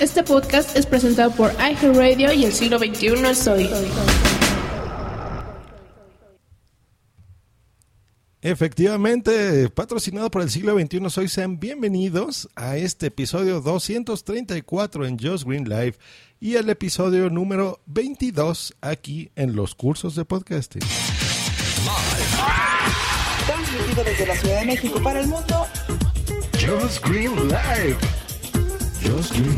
Este 0.00 0.22
podcast 0.22 0.76
es 0.76 0.86
presentado 0.86 1.30
por 1.32 1.52
iHeartRadio 1.52 2.32
y 2.32 2.44
el 2.44 2.52
siglo 2.52 2.78
XXI 2.78 3.06
es 3.28 3.46
hoy. 3.46 3.68
Efectivamente, 8.42 9.68
patrocinado 9.68 10.30
por 10.30 10.40
el 10.40 10.50
siglo 10.50 10.78
XXI, 10.78 11.10
soy 11.10 11.28
sean 11.28 11.60
bienvenidos 11.60 12.48
a 12.56 12.78
este 12.78 13.08
episodio 13.08 13.60
234 13.60 15.06
en 15.06 15.18
Just 15.18 15.44
Green 15.44 15.68
Live 15.68 15.96
y 16.40 16.54
el 16.54 16.70
episodio 16.70 17.28
número 17.28 17.80
22 17.84 18.76
aquí 18.80 19.30
en 19.36 19.54
los 19.54 19.74
cursos 19.74 20.14
de 20.14 20.24
podcasting. 20.24 20.80
Transmitido 23.46 24.04
desde 24.04 24.26
la 24.26 24.36
Ciudad 24.36 24.60
de 24.60 24.66
México 24.66 25.02
para 25.02 25.20
el 25.20 25.26
mundo. 25.26 25.66
Just 26.58 27.06
Green 27.06 27.34
Live. 27.48 28.19
Just 29.02 29.32
Green. 29.32 29.56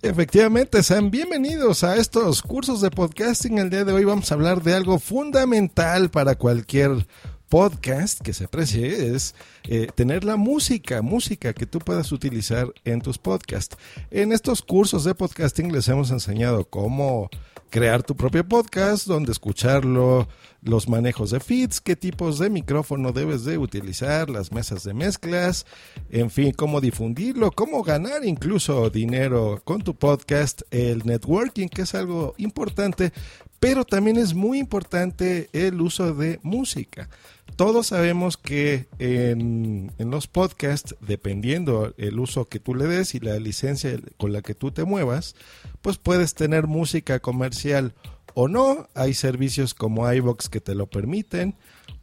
Efectivamente, 0.00 0.82
sean 0.82 1.10
bienvenidos 1.10 1.84
a 1.84 1.96
estos 1.96 2.40
cursos 2.40 2.80
de 2.80 2.90
podcasting. 2.90 3.58
El 3.58 3.68
día 3.68 3.84
de 3.84 3.92
hoy 3.92 4.04
vamos 4.04 4.30
a 4.30 4.34
hablar 4.34 4.62
de 4.62 4.74
algo 4.74 4.98
fundamental 4.98 6.10
para 6.10 6.36
cualquier 6.36 7.06
podcast 7.48 8.20
que 8.20 8.32
se 8.32 8.44
aprecie 8.44 9.14
es 9.14 9.34
eh, 9.64 9.88
tener 9.94 10.24
la 10.24 10.36
música, 10.36 11.02
música 11.02 11.52
que 11.52 11.66
tú 11.66 11.78
puedas 11.78 12.12
utilizar 12.12 12.72
en 12.84 13.00
tus 13.00 13.18
podcasts. 13.18 13.76
En 14.10 14.32
estos 14.32 14.62
cursos 14.62 15.04
de 15.04 15.14
podcasting 15.14 15.72
les 15.72 15.88
hemos 15.88 16.10
enseñado 16.10 16.64
cómo 16.64 17.28
crear 17.70 18.02
tu 18.02 18.16
propio 18.16 18.46
podcast, 18.46 19.06
donde 19.06 19.32
escucharlo, 19.32 20.28
los 20.62 20.88
manejos 20.88 21.30
de 21.30 21.40
feeds, 21.40 21.80
qué 21.80 21.96
tipos 21.96 22.38
de 22.38 22.50
micrófono 22.50 23.12
debes 23.12 23.44
de 23.44 23.58
utilizar, 23.58 24.28
las 24.28 24.52
mesas 24.52 24.84
de 24.84 24.94
mezclas, 24.94 25.66
en 26.10 26.30
fin, 26.30 26.52
cómo 26.52 26.80
difundirlo, 26.80 27.52
cómo 27.52 27.82
ganar 27.82 28.24
incluso 28.24 28.90
dinero 28.90 29.60
con 29.64 29.82
tu 29.82 29.94
podcast, 29.94 30.62
el 30.70 31.06
networking, 31.06 31.68
que 31.68 31.82
es 31.82 31.94
algo 31.94 32.34
importante, 32.38 33.12
pero 33.60 33.84
también 33.84 34.16
es 34.16 34.34
muy 34.34 34.58
importante 34.58 35.48
el 35.52 35.80
uso 35.80 36.14
de 36.14 36.40
música. 36.42 37.08
Todos 37.56 37.88
sabemos 37.88 38.36
que 38.36 38.86
en, 38.98 39.90
en, 39.98 40.10
los 40.10 40.28
podcasts, 40.28 40.94
dependiendo 41.00 41.92
el 41.96 42.20
uso 42.20 42.44
que 42.44 42.60
tú 42.60 42.74
le 42.74 42.86
des 42.86 43.14
y 43.14 43.20
la 43.20 43.38
licencia 43.40 43.98
con 44.16 44.32
la 44.32 44.42
que 44.42 44.54
tú 44.54 44.70
te 44.70 44.84
muevas, 44.84 45.34
pues 45.82 45.98
puedes 45.98 46.34
tener 46.34 46.68
música 46.68 47.18
comercial 47.18 47.94
o 48.40 48.46
no. 48.46 48.88
Hay 48.94 49.14
servicios 49.14 49.74
como 49.74 50.10
iVox 50.12 50.48
que 50.48 50.60
te 50.60 50.76
lo 50.76 50.86
permiten. 50.86 51.56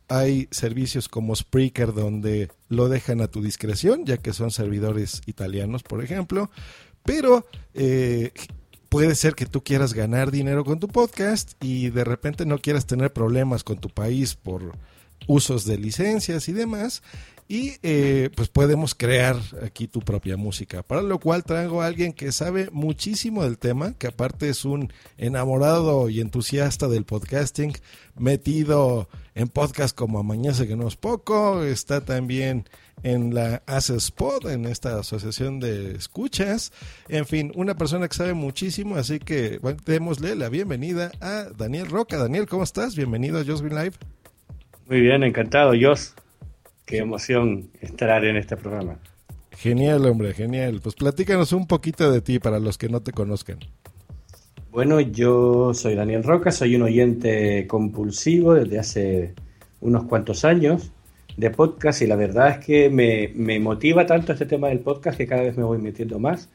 Hay 0.10 0.50
servicios 0.52 1.08
como 1.08 1.34
Spreaker 1.34 1.94
donde 1.94 2.52
lo 2.68 2.90
dejan 2.90 3.22
a 3.22 3.30
tu 3.30 3.42
discreción, 3.42 4.06
ya 4.06 4.18
que 4.18 4.34
son 4.34 4.52
servidores 4.52 5.22
italianos, 5.28 5.82
por 5.82 6.04
ejemplo. 6.04 6.52
Pero 7.04 7.48
eh, 7.74 8.34
puede 8.90 9.16
ser 9.16 9.34
que 9.34 9.46
tú 9.46 9.64
quieras 9.64 9.94
ganar 9.94 10.30
dinero 10.30 10.66
con 10.66 10.82
tu 10.82 10.90
podcast 10.90 11.54
y 11.64 11.90
de 11.90 12.04
repente 12.04 12.46
no 12.46 12.58
quieras 12.58 12.86
tener 12.86 13.14
problemas 13.14 13.64
con 13.64 13.78
tu 13.78 13.88
país 13.88 14.36
por 14.36 14.74
usos 15.28 15.64
de 15.64 15.78
licencias 15.78 16.50
y 16.50 16.52
demás. 16.52 17.02
Y 17.48 17.74
eh, 17.84 18.32
pues 18.36 18.50
podemos 18.50 18.96
crear 18.96 19.36
aquí 19.64 19.88
tu 19.88 20.00
propia 20.00 20.36
música. 20.36 20.82
Para 20.82 21.04
lo 21.04 21.20
cual 21.20 21.44
traigo 21.44 21.82
a 21.82 21.86
alguien 21.86 22.12
que 22.12 22.32
sabe 22.32 22.70
muchísimo 22.72 23.44
del 23.44 23.60
tema, 23.60 23.94
que 23.94 24.08
aparte 24.08 24.50
es 24.50 24.66
un 24.66 24.92
enamorado 25.20 26.10
y 26.10 26.22
entusiasta 26.22 26.88
del 26.88 27.06
podcasting, 27.06 27.74
metido 28.18 29.08
en 29.36 29.48
podcast 29.48 29.96
como 29.96 30.18
Amañece 30.18 30.68
que 30.68 30.76
no 30.76 30.88
es 30.88 30.96
poco, 30.96 31.64
está 31.64 32.02
también 32.02 32.66
en 33.04 33.36
la 33.36 33.62
Spot, 33.68 34.46
en 34.46 34.66
esta 34.66 34.98
asociación 35.00 35.60
de 35.60 35.92
escuchas. 35.92 36.74
En 37.10 37.28
fin, 37.28 37.52
una 37.54 37.76
persona 37.76 38.08
que 38.08 38.16
sabe 38.16 38.34
muchísimo, 38.34 38.96
así 38.96 39.20
que 39.20 39.60
bueno, 39.60 39.80
démosle 39.86 40.36
la 40.36 40.50
bienvenida 40.50 41.12
a 41.22 41.46
Daniel 41.56 41.88
Roca. 41.88 42.18
Daniel, 42.18 42.48
¿cómo 42.48 42.64
estás? 42.64 42.96
Bienvenido 42.96 43.40
a 43.40 43.46
Just 43.46 43.64
Green 43.64 43.76
Live. 43.76 43.98
Muy 44.88 45.02
bien, 45.02 45.24
encantado, 45.24 45.74
Jos. 45.80 46.16
Qué 46.86 46.98
emoción 47.00 47.70
estar 47.82 48.24
en 48.24 48.38
este 48.38 48.56
programa. 48.58 49.00
Genial, 49.52 50.06
hombre, 50.06 50.34
genial. 50.34 50.80
Pues 50.84 50.96
platícanos 50.96 51.52
un 51.52 51.68
poquito 51.68 52.12
de 52.12 52.22
ti 52.22 52.40
para 52.40 52.60
los 52.60 52.78
que 52.78 52.90
no 52.90 53.02
te 53.02 53.12
conozcan. 53.12 53.60
Bueno, 54.72 55.00
yo 55.00 55.74
soy 55.74 55.96
Daniel 55.96 56.24
Roca, 56.24 56.52
soy 56.52 56.76
un 56.76 56.84
oyente 56.84 57.66
compulsivo 57.66 58.54
desde 58.54 58.80
hace 58.80 59.34
unos 59.80 60.04
cuantos 60.04 60.44
años 60.44 60.92
de 61.38 61.50
podcast 61.50 62.02
y 62.02 62.08
la 62.08 62.16
verdad 62.16 62.50
es 62.50 62.66
que 62.66 62.90
me, 62.90 63.32
me 63.36 63.60
motiva 63.60 64.06
tanto 64.06 64.34
este 64.34 64.46
tema 64.46 64.68
del 64.68 64.80
podcast 64.80 65.18
que 65.18 65.28
cada 65.28 65.44
vez 65.44 65.58
me 65.58 65.64
voy 65.64 65.78
metiendo 65.78 66.20
más. 66.20 66.50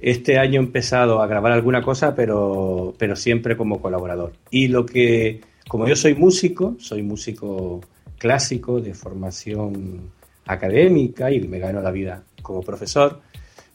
Este 0.00 0.38
año 0.38 0.60
he 0.60 0.64
empezado 0.64 1.20
a 1.20 1.26
grabar 1.26 1.52
alguna 1.52 1.82
cosa, 1.82 2.14
pero, 2.14 2.94
pero 2.98 3.14
siempre 3.14 3.56
como 3.56 3.80
colaborador. 3.80 4.32
Y 4.50 4.68
lo 4.68 4.86
que 4.86 5.42
como 5.70 5.86
yo 5.86 5.94
soy 5.94 6.16
músico, 6.16 6.74
soy 6.80 7.02
músico 7.02 7.80
clásico 8.20 8.80
de 8.80 8.92
formación 8.92 10.12
académica 10.46 11.30
y 11.30 11.40
me 11.40 11.58
gano 11.58 11.80
la 11.80 11.90
vida 11.90 12.22
como 12.42 12.60
profesor, 12.60 13.20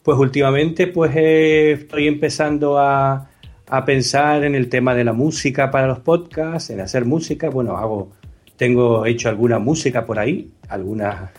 pues 0.03 0.17
últimamente 0.19 0.85
pues 0.87 1.11
eh, 1.15 1.71
estoy 1.71 2.07
empezando 2.07 2.77
a, 2.77 3.27
a 3.67 3.85
pensar 3.85 4.43
en 4.43 4.53
el 4.53 4.69
tema 4.69 4.93
de 4.93 5.03
la 5.03 5.13
música 5.13 5.71
para 5.71 5.87
los 5.87 5.99
podcasts, 5.99 6.69
en 6.69 6.79
hacer 6.79 7.05
música. 7.05 7.49
Bueno, 7.49 7.75
hago, 7.75 8.11
tengo 8.55 9.05
hecho 9.07 9.29
alguna 9.29 9.57
música 9.57 10.05
por 10.05 10.19
ahí, 10.19 10.51
algunas 10.69 11.31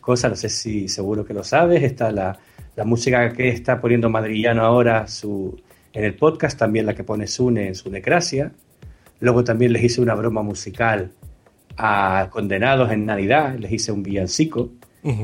cosas, 0.00 0.30
no 0.30 0.36
sé 0.36 0.48
si 0.48 0.88
seguro 0.88 1.26
que 1.26 1.34
lo 1.34 1.44
sabes. 1.44 1.82
Está 1.82 2.10
la, 2.10 2.38
la 2.74 2.84
música 2.84 3.34
que 3.34 3.50
está 3.50 3.78
poniendo 3.78 4.08
Madrillano 4.08 4.62
ahora 4.62 5.04
en 5.92 6.04
el 6.04 6.14
podcast, 6.14 6.58
también 6.58 6.86
la 6.86 6.94
que 6.94 7.04
pone 7.04 7.26
Sune 7.26 7.68
en 7.68 7.74
su 7.74 7.90
Necracia. 7.90 8.50
Luego 9.20 9.44
también 9.44 9.74
les 9.74 9.82
hice 9.82 10.00
una 10.00 10.14
broma 10.14 10.42
musical 10.42 11.10
a 11.76 12.28
condenados 12.30 12.90
en 12.90 13.06
Navidad, 13.06 13.56
les 13.58 13.72
hice 13.72 13.92
un 13.92 14.02
villancico 14.02 14.70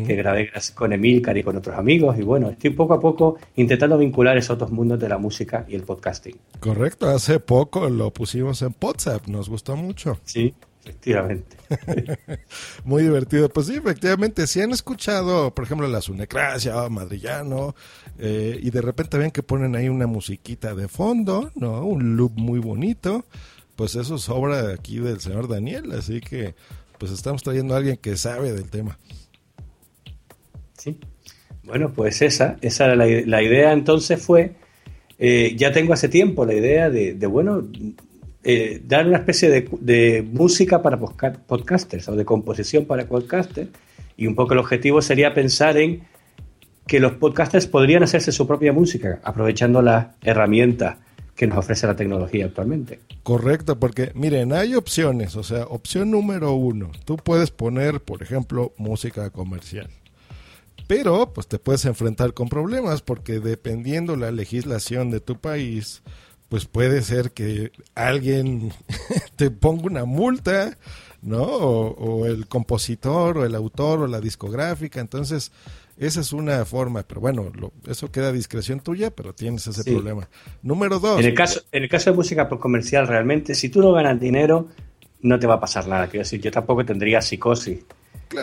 que 0.06 0.14
grabé 0.14 0.50
con 0.74 0.92
Emilcar 0.92 1.36
y 1.36 1.42
con 1.42 1.56
otros 1.56 1.76
amigos. 1.76 2.16
Y 2.18 2.22
bueno, 2.22 2.50
estoy 2.50 2.70
poco 2.70 2.94
a 2.94 3.00
poco 3.00 3.38
intentando 3.56 3.98
vincular 3.98 4.36
esos 4.36 4.56
dos 4.56 4.70
mundos 4.70 5.00
de 5.00 5.08
la 5.08 5.18
música 5.18 5.64
y 5.68 5.74
el 5.74 5.82
podcasting. 5.82 6.36
Correcto, 6.60 7.08
hace 7.08 7.40
poco 7.40 7.88
lo 7.88 8.12
pusimos 8.12 8.62
en 8.62 8.74
WhatsApp, 8.80 9.26
nos 9.26 9.48
gustó 9.48 9.74
mucho. 9.76 10.20
Sí, 10.24 10.54
efectivamente. 10.84 11.56
Muy 12.84 13.02
divertido. 13.02 13.48
Pues 13.48 13.66
sí, 13.66 13.74
efectivamente, 13.74 14.46
si 14.46 14.60
han 14.60 14.70
escuchado, 14.70 15.52
por 15.52 15.64
ejemplo, 15.64 15.88
la 15.88 16.00
Sunecracia, 16.00 16.88
Madrillano, 16.88 17.74
eh, 18.18 18.58
y 18.62 18.70
de 18.70 18.82
repente 18.82 19.18
ven 19.18 19.32
que 19.32 19.42
ponen 19.42 19.74
ahí 19.74 19.88
una 19.88 20.06
musiquita 20.06 20.76
de 20.76 20.86
fondo, 20.86 21.50
¿no? 21.56 21.84
Un 21.84 22.16
loop 22.16 22.32
muy 22.36 22.60
bonito 22.60 23.24
pues 23.76 23.94
eso 23.96 24.16
es 24.16 24.28
obra 24.28 24.72
aquí 24.72 24.98
del 24.98 25.20
señor 25.20 25.48
Daniel, 25.48 25.92
así 25.92 26.20
que 26.20 26.54
pues 26.98 27.10
estamos 27.10 27.42
trayendo 27.42 27.74
a 27.74 27.78
alguien 27.78 27.96
que 27.96 28.16
sabe 28.16 28.52
del 28.52 28.70
tema. 28.70 28.98
Sí. 30.78 30.98
Bueno, 31.64 31.92
pues 31.92 32.22
esa, 32.22 32.56
esa 32.60 32.86
era 32.86 32.96
la, 32.96 33.42
idea 33.42 33.72
entonces 33.72 34.20
fue, 34.20 34.54
eh, 35.18 35.54
ya 35.56 35.70
tengo 35.72 35.92
hace 35.92 36.08
tiempo 36.08 36.44
la 36.44 36.54
idea 36.54 36.90
de, 36.90 37.14
bueno, 37.26 37.68
eh, 38.42 38.82
dar 38.84 39.06
una 39.06 39.18
especie 39.18 39.48
de, 39.48 40.22
música 40.22 40.82
para 40.82 40.98
podcasters 40.98 42.08
o 42.08 42.16
de 42.16 42.24
composición 42.24 42.84
para 42.84 43.06
podcasters 43.06 43.70
y 44.16 44.26
un 44.26 44.34
poco 44.34 44.54
el 44.54 44.58
objetivo 44.58 45.00
sería 45.02 45.34
pensar 45.34 45.76
en 45.76 46.02
que 46.86 46.98
los 46.98 47.12
podcasters 47.12 47.68
podrían 47.68 48.02
hacerse 48.02 48.32
su 48.32 48.46
propia 48.46 48.72
música 48.72 49.20
aprovechando 49.22 49.82
las 49.82 50.08
herramientas 50.22 50.98
nos 51.46 51.58
ofrece 51.58 51.86
la 51.86 51.96
tecnología 51.96 52.46
actualmente. 52.46 53.00
Correcto, 53.22 53.78
porque 53.78 54.12
miren, 54.14 54.52
hay 54.52 54.74
opciones, 54.74 55.36
o 55.36 55.42
sea, 55.42 55.64
opción 55.66 56.10
número 56.10 56.52
uno, 56.52 56.90
tú 57.04 57.16
puedes 57.16 57.50
poner, 57.50 58.00
por 58.00 58.22
ejemplo, 58.22 58.72
música 58.76 59.30
comercial. 59.30 59.88
Pero, 60.86 61.32
pues 61.32 61.46
te 61.46 61.58
puedes 61.58 61.84
enfrentar 61.84 62.34
con 62.34 62.48
problemas 62.48 63.02
porque 63.02 63.40
dependiendo 63.40 64.16
la 64.16 64.30
legislación 64.30 65.10
de 65.10 65.20
tu 65.20 65.38
país, 65.38 66.02
pues 66.48 66.66
puede 66.66 67.02
ser 67.02 67.32
que 67.32 67.72
alguien 67.94 68.72
te 69.36 69.50
ponga 69.50 69.86
una 69.86 70.04
multa, 70.04 70.76
¿no? 71.22 71.42
o, 71.42 72.26
el 72.26 72.46
compositor, 72.46 73.38
o 73.38 73.46
el 73.46 73.54
autor, 73.54 74.00
o 74.00 74.06
la 74.06 74.20
discográfica. 74.20 75.00
Entonces, 75.00 75.52
esa 76.06 76.20
es 76.20 76.32
una 76.32 76.64
forma, 76.64 77.02
pero 77.04 77.20
bueno, 77.20 77.50
eso 77.86 78.10
queda 78.10 78.28
a 78.28 78.32
discreción 78.32 78.80
tuya, 78.80 79.10
pero 79.10 79.34
tienes 79.34 79.66
ese 79.66 79.84
problema. 79.84 80.28
Número 80.62 80.98
dos. 80.98 81.20
En 81.20 81.26
el, 81.26 81.34
caso, 81.34 81.60
en 81.70 81.84
el 81.84 81.88
caso 81.88 82.10
de 82.10 82.16
música 82.16 82.48
comercial, 82.48 83.06
realmente, 83.06 83.54
si 83.54 83.68
tú 83.68 83.80
no 83.80 83.92
ganas 83.92 84.18
dinero, 84.18 84.68
no 85.22 85.38
te 85.38 85.46
va 85.46 85.54
a 85.54 85.60
pasar 85.60 85.86
nada. 85.86 86.08
Quiero 86.08 86.24
decir, 86.24 86.40
yo 86.40 86.50
tampoco 86.50 86.84
tendría 86.84 87.20
psicosis 87.22 87.78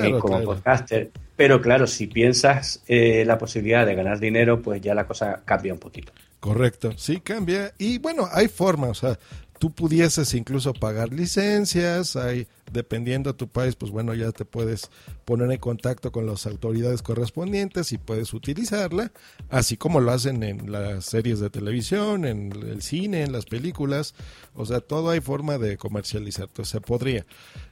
eh, 0.01 0.13
como 0.19 0.41
podcaster. 0.43 1.11
Pero 1.35 1.61
claro, 1.61 1.87
si 1.87 2.07
piensas 2.07 2.83
eh, 2.87 3.23
la 3.25 3.37
posibilidad 3.37 3.85
de 3.85 3.95
ganar 3.95 4.19
dinero, 4.19 4.61
pues 4.61 4.81
ya 4.81 4.93
la 4.93 5.05
cosa 5.05 5.41
cambia 5.45 5.73
un 5.73 5.79
poquito. 5.79 6.11
Correcto, 6.39 6.93
sí 6.97 7.19
cambia. 7.19 7.73
Y 7.77 7.97
bueno, 7.97 8.27
hay 8.31 8.47
formas, 8.47 8.91
o 8.91 8.93
sea, 8.93 9.19
tú 9.59 9.71
pudieses 9.71 10.33
incluso 10.33 10.73
pagar 10.73 11.13
licencias, 11.13 12.15
hay 12.15 12.47
dependiendo 12.71 13.31
de 13.31 13.37
tu 13.37 13.47
país, 13.47 13.75
pues 13.75 13.91
bueno, 13.91 14.13
ya 14.13 14.31
te 14.31 14.45
puedes 14.45 14.89
poner 15.25 15.51
en 15.51 15.57
contacto 15.57 16.11
con 16.11 16.25
las 16.25 16.45
autoridades 16.45 17.01
correspondientes 17.01 17.91
y 17.91 17.97
puedes 17.97 18.33
utilizarla, 18.33 19.11
así 19.49 19.75
como 19.75 19.99
lo 19.99 20.11
hacen 20.11 20.43
en 20.43 20.71
las 20.71 21.05
series 21.05 21.39
de 21.39 21.49
televisión, 21.49 22.25
en 22.25 22.51
el 22.51 22.81
cine, 22.81 23.23
en 23.23 23.31
las 23.31 23.45
películas, 23.45 24.15
o 24.55 24.65
sea, 24.65 24.79
todo 24.79 25.09
hay 25.09 25.19
forma 25.19 25.57
de 25.57 25.77
comercializar, 25.77 26.47
entonces 26.47 26.71
se 26.71 26.81
podría. 26.81 27.25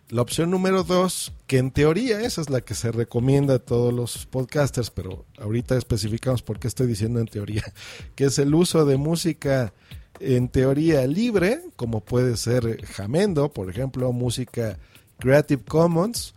La 0.10 0.22
opción 0.22 0.52
número 0.52 0.84
dos, 0.84 1.34
que 1.48 1.58
en 1.58 1.72
teoría 1.72 2.22
esa 2.22 2.42
es 2.42 2.50
la 2.50 2.62
que 2.62 2.76
se 2.76 2.92
recomienda 2.92 3.56
a 3.56 3.60
todos 3.60 3.94
los 3.94 4.26
podcasters, 4.26 4.90
pero 4.90 5.26
ahorita 5.38 5.78
especificamos 5.78 6.42
por 6.42 6.60
qué 6.60 6.68
estoy 6.68 6.88
diciendo 6.88 7.20
en 7.20 7.28
teoría, 7.28 7.64
que 8.16 8.26
es 8.26 8.40
el 8.40 8.56
uso 8.56 8.86
de 8.86 8.98
música 8.98 9.74
en 10.20 10.50
teoría 10.50 11.06
libre, 11.08 11.60
como 11.76 12.02
puede 12.02 12.38
ser 12.38 12.84
Jamendo, 12.86 13.50
por 13.50 13.70
ejemplo, 13.70 14.12
música 14.12 14.78
Creative 15.20 15.62
Commons. 15.68 16.36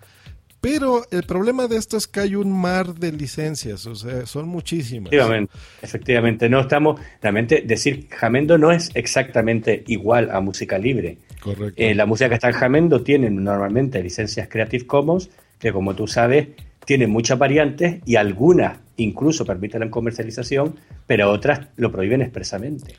Pero 0.61 1.07
el 1.11 1.23
problema 1.23 1.67
de 1.69 1.77
esto 1.77 1.97
es 1.97 2.07
que 2.07 2.21
hay 2.21 2.35
un 2.35 2.53
mar 2.53 2.95
de 2.95 3.13
licencias, 3.13 3.87
o 3.87 3.95
sea, 3.95 4.27
son 4.27 4.47
muchísimas. 4.47 5.11
Efectivamente, 5.11 5.53
efectivamente. 5.81 6.49
No 6.51 6.61
estamos, 6.61 7.01
realmente, 7.23 7.63
decir 7.67 8.09
Jamendo 8.11 8.59
no 8.59 8.71
es 8.71 8.91
exactamente 8.95 9.83
igual 9.87 10.31
a 10.31 10.41
música 10.41 10.77
libre. 10.77 11.17
Correcto. 11.41 11.83
Eh, 11.83 11.95
la 11.95 12.05
música 12.05 12.29
que 12.29 12.35
está 12.35 12.49
en 12.49 12.55
Jamendo 12.55 13.03
tiene 13.03 13.31
normalmente 13.31 14.03
licencias 14.03 14.49
Creative 14.49 14.87
Commons, 14.87 15.31
que 15.59 15.73
como 15.73 15.95
tú 15.95 16.07
sabes, 16.07 16.49
tienen 16.85 17.11
muchas 17.11 17.39
variantes 17.39 18.01
y 18.05 18.17
algunas 18.17 18.79
incluso 18.97 19.47
permiten 19.47 19.81
la 19.81 19.91
comercialización, 19.91 20.77
pero 21.07 21.31
otras 21.31 21.69
lo 21.77 21.91
prohíben 21.91 22.21
expresamente. 22.21 22.97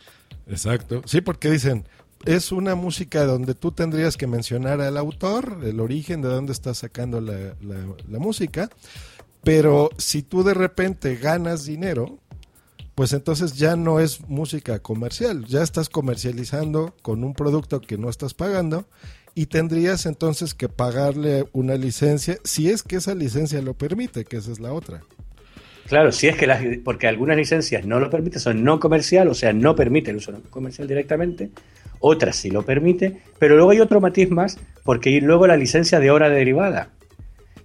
Exacto. 0.51 1.01
Sí, 1.05 1.21
porque 1.21 1.49
dicen, 1.49 1.85
es 2.25 2.51
una 2.51 2.75
música 2.75 3.25
donde 3.25 3.55
tú 3.55 3.71
tendrías 3.71 4.17
que 4.17 4.27
mencionar 4.27 4.81
al 4.81 4.97
autor, 4.97 5.59
el 5.63 5.79
origen 5.79 6.21
de 6.21 6.27
dónde 6.27 6.51
está 6.51 6.73
sacando 6.73 7.21
la, 7.21 7.55
la, 7.61 8.19
música, 8.19 8.69
pero 9.43 9.89
si 9.97 10.21
tú 10.21 10.43
de 10.43 10.53
repente 10.53 11.15
ganas 11.15 11.65
dinero, 11.65 12.19
pues 12.93 13.13
entonces 13.13 13.53
ya 13.53 13.75
no 13.75 13.99
es 13.99 14.21
música 14.27 14.79
comercial, 14.79 15.45
ya 15.45 15.63
estás 15.63 15.89
comercializando 15.89 16.93
con 17.01 17.23
un 17.23 17.33
producto 17.33 17.81
que 17.81 17.97
no 17.97 18.09
estás 18.09 18.33
pagando 18.33 18.85
y 19.33 19.45
tendrías 19.47 20.05
entonces 20.05 20.53
que 20.53 20.69
pagarle 20.69 21.47
una 21.53 21.75
licencia, 21.75 22.37
si 22.43 22.69
es 22.69 22.83
que 22.83 22.97
esa 22.97 23.15
licencia 23.15 23.61
lo 23.61 23.73
permite, 23.73 24.25
que 24.25 24.37
esa 24.37 24.51
es 24.51 24.59
la 24.59 24.73
otra. 24.73 25.01
Claro, 25.87 26.11
si 26.11 26.27
es 26.27 26.37
que 26.37 26.47
las, 26.47 26.61
porque 26.83 27.07
algunas 27.07 27.35
licencias 27.37 27.85
no 27.85 27.99
lo 27.99 28.09
permiten, 28.09 28.39
son 28.39 28.63
no 28.63 28.79
comercial, 28.79 29.27
o 29.27 29.33
sea, 29.33 29.51
no 29.51 29.75
permite 29.75 30.11
el 30.11 30.17
uso 30.17 30.33
comercial 30.49 30.87
directamente, 30.87 31.49
otras 31.99 32.35
sí 32.35 32.49
lo 32.49 32.63
permite, 32.63 33.17
pero 33.39 33.55
luego 33.55 33.71
hay 33.71 33.79
otro 33.79 34.01
matiz 34.01 34.29
más, 34.29 34.57
porque 34.83 35.19
luego 35.21 35.47
la 35.47 35.57
licencia 35.57 35.99
de 35.99 36.11
obra 36.11 36.29
derivada. 36.29 36.89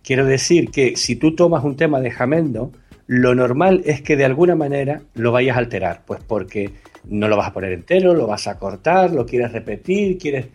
Quiero 0.02 0.24
decir 0.24 0.70
que 0.70 0.96
si 0.96 1.16
tú 1.16 1.34
tomas 1.34 1.64
un 1.64 1.76
tema 1.76 2.00
de 2.00 2.10
Jamendo, 2.10 2.72
lo 3.06 3.34
normal 3.34 3.82
es 3.84 4.02
que 4.02 4.16
de 4.16 4.24
alguna 4.24 4.54
manera 4.54 5.02
lo 5.14 5.32
vayas 5.32 5.56
a 5.56 5.60
alterar, 5.60 6.02
pues 6.06 6.20
porque 6.26 6.72
no 7.08 7.28
lo 7.28 7.36
vas 7.36 7.48
a 7.48 7.52
poner 7.52 7.72
entero, 7.72 8.14
lo 8.14 8.26
vas 8.26 8.46
a 8.46 8.58
cortar, 8.58 9.12
lo 9.12 9.26
quieres 9.26 9.52
repetir, 9.52 10.18
quieres... 10.18 10.46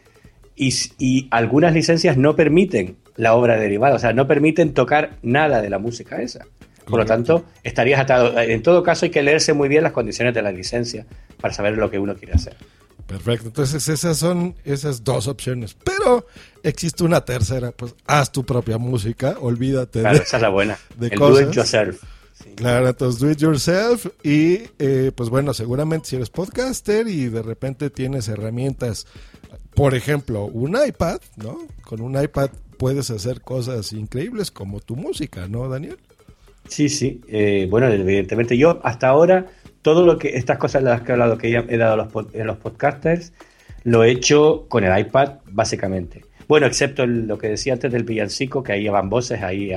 Y, 0.56 0.74
y 1.00 1.28
algunas 1.32 1.74
licencias 1.74 2.18
no 2.18 2.36
permiten 2.36 2.98
la 3.16 3.34
obra 3.34 3.58
derivada, 3.58 3.96
o 3.96 4.00
sea, 4.00 4.14
no 4.14 4.28
permiten 4.28 4.74
tocar 4.74 5.18
nada 5.22 5.62
de 5.62 5.70
la 5.70 5.80
música 5.80 6.22
esa. 6.22 6.46
Por 6.92 7.00
lo 7.00 7.06
tanto, 7.06 7.46
estarías 7.64 8.00
atado. 8.00 8.40
En 8.40 8.62
todo 8.62 8.84
caso, 8.84 9.06
hay 9.06 9.12
que 9.12 9.24
leerse 9.24 9.54
muy 9.54 9.70
bien 9.70 9.84
las 9.84 9.94
condiciones 9.94 10.34
de 10.34 10.42
la 10.42 10.52
licencia 10.52 11.06
para 11.40 11.54
saber 11.54 11.78
lo 11.78 11.90
que 11.90 11.98
uno 11.98 12.16
quiere 12.16 12.34
hacer. 12.34 12.56
Perfecto, 13.12 13.48
entonces 13.48 13.90
esas 13.90 14.18
son 14.18 14.56
esas 14.64 15.04
dos 15.04 15.28
opciones. 15.28 15.76
Pero 15.84 16.28
existe 16.64 17.04
una 17.04 17.26
tercera, 17.26 17.72
pues 17.72 17.94
haz 18.08 18.32
tu 18.32 18.46
propia 18.46 18.78
música, 18.78 19.36
olvídate 19.42 20.00
claro, 20.00 20.22
esa 20.22 20.38
es 20.38 20.42
la 20.42 20.50
buena. 20.50 20.78
el 21.02 21.10
do 21.20 21.42
it 21.42 21.52
yourself. 21.52 22.02
Claro, 22.56 22.88
entonces 22.88 23.20
do 23.20 23.30
it 23.30 23.38
yourself 23.38 24.06
y 24.24 24.62
eh, 24.80 25.12
pues 25.14 25.30
bueno, 25.30 25.54
seguramente 25.54 26.10
si 26.10 26.16
eres 26.16 26.30
podcaster 26.30 27.08
y 27.08 27.28
de 27.28 27.42
repente 27.42 27.90
tienes 27.90 28.30
herramientas, 28.30 29.06
por 29.76 29.94
ejemplo, 29.94 30.46
un 30.46 30.78
iPad, 30.82 31.20
¿no? 31.36 31.60
Con 31.84 32.02
un 32.02 32.22
iPad 32.22 32.50
puedes 32.78 33.12
hacer 33.12 33.42
cosas 33.42 33.92
increíbles 33.94 34.52
como 34.52 34.80
tu 34.80 34.96
música, 34.96 35.48
¿no, 35.48 35.68
Daniel? 35.68 35.98
Sí, 36.68 36.90
sí. 36.90 37.22
Eh, 37.28 37.68
bueno, 37.70 37.88
evidentemente 37.88 38.58
yo 38.58 38.80
hasta 38.84 39.08
ahora 39.08 39.48
todo 39.82 40.06
lo 40.06 40.18
que 40.18 40.38
estas 40.38 40.58
cosas 40.58 40.84
las 40.84 41.02
que 41.02 41.10
he 41.10 41.14
hablado 41.14 41.38
que 41.38 41.50
he 41.50 41.78
dado 41.78 41.94
a 41.94 42.44
los, 42.46 42.58
podcasters 42.58 43.34
lo 43.84 44.04
he 44.04 44.12
hecho 44.12 44.66
con 44.70 44.84
el 44.84 44.98
iPad 44.98 45.40
básicamente. 45.48 46.22
Bueno, 46.48 46.68
excepto 46.68 47.06
lo 47.06 47.38
que 47.38 47.50
decía 47.50 47.74
antes 47.74 47.92
del 47.92 48.04
villancico, 48.04 48.62
que 48.62 48.74
ahí 48.74 48.88
van 48.90 49.10
voces, 49.10 49.42
ahí 49.42 49.72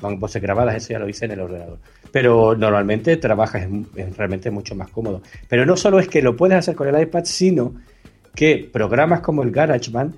van 0.00 0.18
voces 0.18 0.42
grabadas, 0.42 0.76
eso 0.76 0.92
ya 0.92 0.98
lo 0.98 1.08
hice 1.08 1.26
en 1.26 1.32
el 1.32 1.40
ordenador. 1.40 1.78
Pero 2.10 2.56
normalmente 2.56 3.16
trabajas 3.18 3.68
es, 3.94 4.16
realmente 4.16 4.50
mucho 4.50 4.74
más 4.74 4.90
cómodo. 4.90 5.22
Pero 5.48 5.66
no 5.66 5.76
solo 5.76 6.00
es 6.00 6.08
que 6.08 6.22
lo 6.22 6.34
puedes 6.34 6.56
hacer 6.56 6.74
con 6.74 6.88
el 6.88 7.00
iPad, 7.00 7.24
sino 7.24 7.74
que 8.34 8.68
programas 8.72 9.20
como 9.20 9.42
el 9.42 9.50
GarageBand 9.50 10.14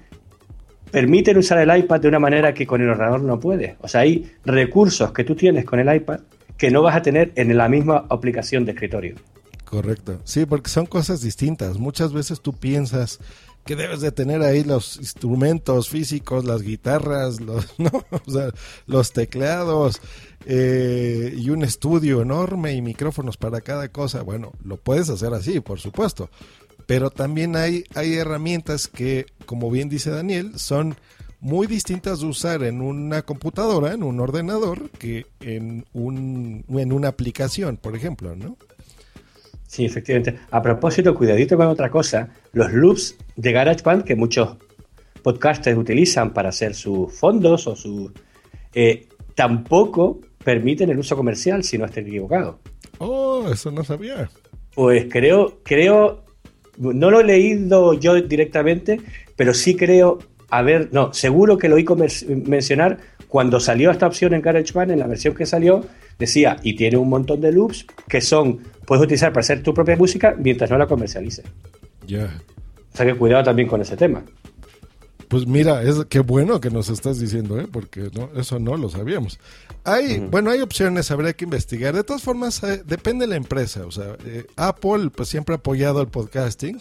permiten 0.90 1.36
usar 1.38 1.58
el 1.58 1.76
iPad 1.76 2.00
de 2.00 2.08
una 2.08 2.18
manera 2.18 2.54
que 2.54 2.66
con 2.66 2.80
el 2.80 2.88
ordenador 2.88 3.22
no 3.22 3.38
puedes. 3.38 3.76
O 3.80 3.88
sea, 3.88 4.02
hay 4.02 4.30
recursos 4.44 5.12
que 5.12 5.24
tú 5.24 5.34
tienes 5.34 5.64
con 5.64 5.78
el 5.78 5.94
iPad 5.94 6.20
que 6.56 6.70
no 6.70 6.82
vas 6.82 6.96
a 6.96 7.02
tener 7.02 7.32
en 7.36 7.56
la 7.56 7.68
misma 7.68 8.06
aplicación 8.10 8.64
de 8.64 8.72
escritorio. 8.72 9.16
Correcto. 9.64 10.20
Sí, 10.24 10.46
porque 10.46 10.70
son 10.70 10.86
cosas 10.86 11.20
distintas. 11.20 11.78
Muchas 11.78 12.12
veces 12.12 12.40
tú 12.40 12.54
piensas 12.54 13.20
que 13.64 13.76
debes 13.76 14.00
de 14.00 14.12
tener 14.12 14.40
ahí 14.40 14.64
los 14.64 14.96
instrumentos 14.96 15.90
físicos, 15.90 16.46
las 16.46 16.62
guitarras, 16.62 17.40
los, 17.42 17.78
¿no? 17.78 17.90
o 18.10 18.30
sea, 18.30 18.50
los 18.86 19.12
teclados 19.12 20.00
eh, 20.46 21.34
y 21.36 21.50
un 21.50 21.62
estudio 21.62 22.22
enorme 22.22 22.72
y 22.72 22.80
micrófonos 22.80 23.36
para 23.36 23.60
cada 23.60 23.88
cosa. 23.88 24.22
Bueno, 24.22 24.52
lo 24.64 24.78
puedes 24.78 25.10
hacer 25.10 25.34
así, 25.34 25.60
por 25.60 25.80
supuesto. 25.80 26.30
Pero 26.88 27.10
también 27.10 27.54
hay, 27.54 27.84
hay 27.94 28.14
herramientas 28.14 28.88
que, 28.88 29.26
como 29.44 29.70
bien 29.70 29.90
dice 29.90 30.08
Daniel, 30.08 30.58
son 30.58 30.96
muy 31.38 31.66
distintas 31.66 32.20
de 32.20 32.26
usar 32.26 32.62
en 32.62 32.80
una 32.80 33.20
computadora, 33.20 33.92
en 33.92 34.02
un 34.02 34.18
ordenador, 34.20 34.88
que 34.92 35.26
en, 35.40 35.84
un, 35.92 36.64
en 36.66 36.92
una 36.94 37.08
aplicación, 37.08 37.76
por 37.76 37.94
ejemplo, 37.94 38.34
¿no? 38.34 38.56
Sí, 39.66 39.84
efectivamente. 39.84 40.38
A 40.50 40.62
propósito, 40.62 41.14
cuidadito 41.14 41.58
con 41.58 41.66
otra 41.66 41.90
cosa. 41.90 42.30
Los 42.54 42.72
loops 42.72 43.16
de 43.36 43.52
GarageBand 43.52 44.04
que 44.04 44.16
muchos 44.16 44.56
podcasters 45.22 45.76
utilizan 45.76 46.32
para 46.32 46.48
hacer 46.48 46.74
sus 46.74 47.12
fondos 47.12 47.66
o 47.66 47.76
sus... 47.76 48.12
Eh, 48.72 49.08
tampoco 49.34 50.20
permiten 50.42 50.88
el 50.88 50.98
uso 50.98 51.16
comercial, 51.16 51.62
si 51.64 51.76
no 51.76 51.84
estoy 51.84 52.04
equivocado. 52.04 52.60
Oh, 52.96 53.46
eso 53.52 53.70
no 53.70 53.84
sabía. 53.84 54.30
Pues 54.74 55.04
creo, 55.10 55.60
creo, 55.62 56.24
no 56.78 57.10
lo 57.10 57.20
he 57.20 57.24
leído 57.24 57.94
yo 57.94 58.14
directamente, 58.20 59.00
pero 59.36 59.52
sí 59.54 59.74
creo 59.76 60.18
a 60.50 60.62
ver, 60.62 60.88
no, 60.92 61.12
seguro 61.12 61.58
que 61.58 61.68
lo 61.68 61.76
oí 61.76 61.84
mencionar 62.46 62.98
cuando 63.28 63.60
salió 63.60 63.90
esta 63.90 64.06
opción 64.06 64.32
en 64.32 64.40
GarageBand, 64.40 64.92
en 64.92 64.98
la 64.98 65.06
versión 65.06 65.34
que 65.34 65.44
salió, 65.44 65.84
decía, 66.18 66.56
y 66.62 66.74
tiene 66.74 66.96
un 66.96 67.08
montón 67.08 67.40
de 67.40 67.52
loops 67.52 67.86
que 68.08 68.20
son, 68.20 68.60
puedes 68.86 69.04
utilizar 69.04 69.30
para 69.30 69.40
hacer 69.40 69.62
tu 69.62 69.74
propia 69.74 69.96
música 69.96 70.34
mientras 70.38 70.70
no 70.70 70.78
la 70.78 70.86
comercialices. 70.86 71.44
Ya. 72.06 72.40
O 72.92 72.96
sea 72.96 73.04
que 73.04 73.14
cuidado 73.14 73.44
también 73.44 73.68
con 73.68 73.82
ese 73.82 73.96
tema. 73.96 74.22
Pues 75.28 75.46
mira, 75.46 75.82
es 75.82 76.04
qué 76.08 76.20
bueno 76.20 76.60
que 76.60 76.70
nos 76.70 76.88
estás 76.88 77.20
diciendo, 77.20 77.60
¿eh? 77.60 77.68
porque 77.70 78.10
no, 78.14 78.30
eso 78.34 78.58
no 78.58 78.76
lo 78.76 78.88
sabíamos. 78.88 79.38
Hay, 79.84 80.20
bueno, 80.20 80.50
hay 80.50 80.60
opciones, 80.60 81.10
habría 81.10 81.34
que 81.34 81.44
investigar. 81.44 81.94
De 81.94 82.02
todas 82.02 82.22
formas, 82.22 82.62
eh, 82.62 82.82
depende 82.84 83.26
de 83.26 83.30
la 83.30 83.36
empresa. 83.36 83.86
O 83.86 83.90
sea, 83.90 84.16
eh, 84.24 84.46
Apple 84.56 85.10
pues 85.14 85.28
siempre 85.28 85.54
ha 85.54 85.58
apoyado 85.58 86.00
el 86.00 86.08
podcasting. 86.08 86.78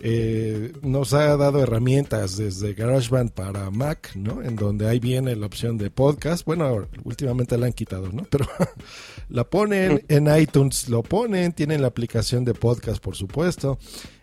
Eh, 0.00 0.72
nos 0.82 1.12
ha 1.12 1.36
dado 1.36 1.62
herramientas 1.62 2.36
desde 2.36 2.74
GarageBand 2.74 3.32
para 3.32 3.70
Mac, 3.70 4.12
¿no? 4.14 4.42
En 4.42 4.54
donde 4.54 4.88
ahí 4.88 5.00
viene 5.00 5.34
la 5.34 5.46
opción 5.46 5.76
de 5.76 5.90
podcast. 5.90 6.44
Bueno, 6.44 6.86
últimamente 7.04 7.58
la 7.58 7.66
han 7.66 7.72
quitado, 7.72 8.12
¿no? 8.12 8.24
Pero 8.30 8.46
la 9.28 9.44
ponen 9.44 10.04
en 10.08 10.34
iTunes, 10.36 10.88
lo 10.88 11.02
ponen, 11.02 11.52
tienen 11.52 11.82
la 11.82 11.88
aplicación 11.88 12.44
de 12.44 12.54
podcast, 12.54 13.02
por 13.02 13.16
supuesto. 13.16 13.78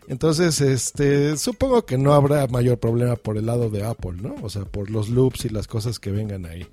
Entonces, 0.08 0.60
este, 0.60 1.36
supongo 1.36 1.84
que 1.84 1.98
no 1.98 2.14
habrá 2.14 2.46
mayor 2.46 2.78
problema 2.78 3.16
por 3.16 3.36
el 3.36 3.46
lado 3.46 3.70
de 3.70 3.84
Apple, 3.84 4.14
¿no? 4.20 4.34
O 4.42 4.48
sea, 4.48 4.64
por 4.64 4.90
los 4.90 5.08
loops 5.08 5.44
y 5.44 5.48
las 5.48 5.66
cosas 5.66 5.98
que 5.98 6.10
vengan 6.10 6.46
ahí. 6.46 6.66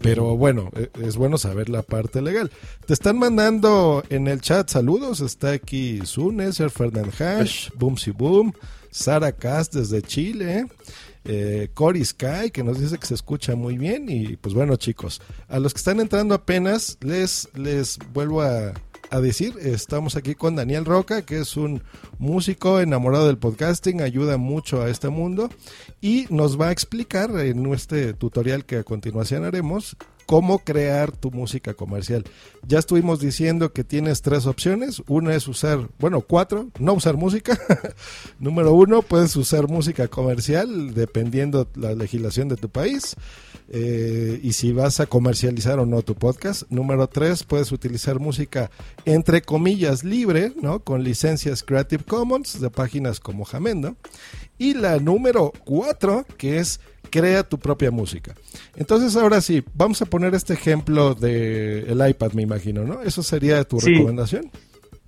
Pero 0.00 0.36
bueno, 0.36 0.70
e, 0.74 0.90
es 1.02 1.16
bueno 1.16 1.36
saber 1.36 1.68
la 1.68 1.82
parte 1.82 2.22
legal. 2.22 2.50
Te 2.86 2.94
están 2.94 3.18
mandando 3.18 4.02
en 4.08 4.28
el 4.28 4.40
chat 4.40 4.68
saludos. 4.68 5.20
Está 5.20 5.50
aquí 5.50 6.00
Zunes, 6.04 6.60
el 6.60 6.70
Fernand 6.70 7.12
Hash, 7.20 7.70
Boomsy 7.76 8.12
Boom, 8.12 8.54
Sara 8.90 9.32
Cast 9.32 9.74
desde 9.74 10.02
Chile, 10.02 10.66
eh, 11.24 11.68
Cory 11.74 12.04
Sky 12.04 12.50
que 12.52 12.64
nos 12.64 12.80
dice 12.80 12.98
que 12.98 13.06
se 13.06 13.14
escucha 13.14 13.54
muy 13.56 13.76
bien. 13.76 14.08
Y 14.08 14.36
pues 14.36 14.54
bueno, 14.54 14.76
chicos, 14.76 15.20
a 15.48 15.58
los 15.58 15.74
que 15.74 15.78
están 15.78 16.00
entrando 16.00 16.34
apenas, 16.34 16.96
les, 17.00 17.48
les 17.54 17.98
vuelvo 18.12 18.42
a 18.42 18.72
a 19.10 19.20
decir. 19.20 19.54
Estamos 19.60 20.16
aquí 20.16 20.34
con 20.34 20.56
Daniel 20.56 20.84
Roca, 20.84 21.22
que 21.22 21.40
es 21.40 21.56
un 21.56 21.82
músico 22.18 22.80
enamorado 22.80 23.26
del 23.26 23.38
podcasting, 23.38 24.00
ayuda 24.00 24.36
mucho 24.36 24.82
a 24.82 24.88
este 24.88 25.08
mundo 25.08 25.50
y 26.00 26.26
nos 26.30 26.60
va 26.60 26.68
a 26.68 26.72
explicar 26.72 27.30
en 27.40 27.72
este 27.72 28.14
tutorial 28.14 28.64
que 28.64 28.78
a 28.78 28.84
continuación 28.84 29.44
haremos 29.44 29.96
cómo 30.30 30.60
crear 30.60 31.10
tu 31.10 31.32
música 31.32 31.74
comercial. 31.74 32.22
Ya 32.64 32.78
estuvimos 32.78 33.18
diciendo 33.18 33.72
que 33.72 33.82
tienes 33.82 34.22
tres 34.22 34.46
opciones. 34.46 35.02
Una 35.08 35.34
es 35.34 35.48
usar, 35.48 35.88
bueno, 35.98 36.20
cuatro, 36.20 36.68
no 36.78 36.92
usar 36.92 37.16
música. 37.16 37.58
Número 38.38 38.72
uno, 38.72 39.02
puedes 39.02 39.34
usar 39.34 39.66
música 39.66 40.06
comercial 40.06 40.94
dependiendo 40.94 41.68
la 41.74 41.96
legislación 41.96 42.46
de 42.46 42.54
tu 42.54 42.68
país. 42.68 43.16
Eh, 43.70 44.38
y 44.40 44.52
si 44.52 44.70
vas 44.70 45.00
a 45.00 45.06
comercializar 45.06 45.80
o 45.80 45.86
no 45.86 46.02
tu 46.02 46.14
podcast. 46.14 46.62
Número 46.70 47.08
tres, 47.08 47.42
puedes 47.42 47.72
utilizar 47.72 48.20
música 48.20 48.70
entre 49.06 49.42
comillas 49.42 50.04
libre, 50.04 50.52
¿no? 50.62 50.78
Con 50.84 51.02
licencias 51.02 51.64
Creative 51.64 52.04
Commons 52.04 52.60
de 52.60 52.70
páginas 52.70 53.18
como 53.18 53.44
Jamendo. 53.44 53.96
Y 54.58 54.74
la 54.74 55.00
número 55.00 55.52
cuatro, 55.64 56.24
que 56.36 56.58
es 56.58 56.78
crea 57.10 57.42
tu 57.42 57.58
propia 57.58 57.90
música. 57.90 58.34
Entonces 58.76 59.16
ahora 59.16 59.40
sí, 59.40 59.62
vamos 59.74 60.00
a 60.02 60.06
poner 60.06 60.34
este 60.34 60.54
ejemplo 60.54 61.14
del 61.14 62.00
el 62.00 62.08
iPad, 62.10 62.32
me 62.32 62.42
imagino, 62.42 62.84
¿no? 62.84 63.02
¿Eso 63.02 63.22
sería 63.22 63.62
tu 63.64 63.80
recomendación? 63.80 64.50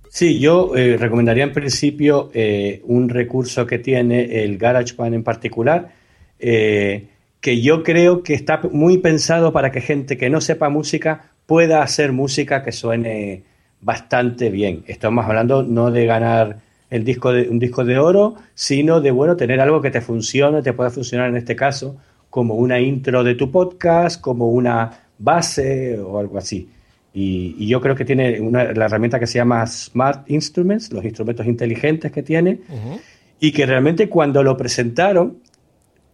Sí, 0.09 0.39
yo 0.39 0.75
eh, 0.75 0.97
recomendaría 0.97 1.43
en 1.43 1.53
principio 1.53 2.29
eh, 2.33 2.81
un 2.85 3.09
recurso 3.09 3.65
que 3.65 3.79
tiene 3.79 4.43
el 4.43 4.57
GarageBand 4.57 5.15
en 5.15 5.23
particular, 5.23 5.91
que 6.37 7.61
yo 7.61 7.83
creo 7.83 8.21
que 8.21 8.33
está 8.33 8.59
muy 8.71 8.97
pensado 8.97 9.53
para 9.53 9.71
que 9.71 9.79
gente 9.79 10.17
que 10.17 10.29
no 10.29 10.41
sepa 10.41 10.67
música 10.67 11.31
pueda 11.45 11.81
hacer 11.81 12.11
música 12.11 12.63
que 12.63 12.71
suene 12.71 13.43
bastante 13.83 14.49
bien. 14.49 14.83
Estamos 14.87 15.25
hablando 15.25 15.63
no 15.63 15.91
de 15.91 16.05
ganar 16.05 16.59
el 16.93 17.03
disco 17.03 17.31
de, 17.33 17.49
un 17.49 17.59
disco 17.59 17.83
de 17.83 17.97
oro, 17.97 18.35
sino 18.53 19.01
de 19.01 19.11
bueno 19.11 19.35
tener 19.35 19.59
algo 19.59 19.81
que 19.81 19.91
te 19.91 19.99
funcione, 19.99 20.61
te 20.61 20.73
pueda 20.73 20.89
funcionar 20.89 21.29
en 21.29 21.37
este 21.37 21.55
caso 21.55 21.97
como 22.29 22.55
una 22.55 22.79
intro 22.79 23.23
de 23.23 23.35
tu 23.35 23.49
podcast, 23.51 24.21
como 24.21 24.49
una 24.49 24.91
base 25.17 25.99
o 25.99 26.19
algo 26.19 26.37
así. 26.37 26.69
Y, 27.13 27.67
yo 27.67 27.79
creo 27.81 27.95
que 27.95 28.05
tiene 28.05 28.39
una, 28.41 28.73
la 28.73 28.85
herramienta 28.85 29.19
que 29.19 29.27
se 29.27 29.39
llama 29.39 29.65
Smart 29.67 30.29
Instruments, 30.29 30.91
los 30.91 31.03
instrumentos 31.03 31.45
inteligentes 31.45 32.11
que 32.11 32.23
tiene, 32.23 32.59
y 33.39 33.51
que 33.51 33.65
realmente 33.65 34.09
cuando 34.09 34.41
lo 34.41 34.55
presentaron 34.57 35.37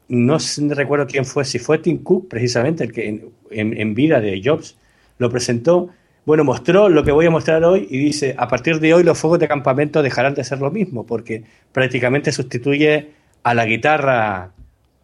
no 0.10 0.38
recuerdo 0.70 1.06
quién 1.08 1.24
fue, 1.24 1.46
si 1.46 1.60
fue 1.60 1.78
Tim 1.78 2.00
Cook, 2.00 2.28
precisamente, 2.28 2.84
el 2.84 2.92
que 2.92 3.30
en, 3.52 3.94
vida 3.94 4.20
de 4.20 4.42
Jobs 4.44 4.76
lo 5.20 5.30
presentó. 5.30 5.90
Bueno, 6.30 6.44
mostró 6.44 6.90
lo 6.90 7.04
que 7.04 7.12
voy 7.12 7.26
a 7.26 7.32
mostrar 7.32 7.64
hoy 7.64 7.88
y 7.90 7.98
dice, 7.98 8.36
a 8.38 8.48
partir 8.48 8.80
de 8.80 8.94
hoy 8.94 9.02
los 9.02 9.18
fuegos 9.18 9.40
de 9.40 9.48
campamento 9.48 10.04
dejarán 10.04 10.36
de 10.36 10.44
ser 10.44 10.60
lo 10.60 10.70
mismo, 10.70 11.04
porque 11.04 11.44
prácticamente 11.72 12.32
sustituye 12.32 13.14
a 13.42 13.56
la 13.56 13.66
guitarra 13.66 14.52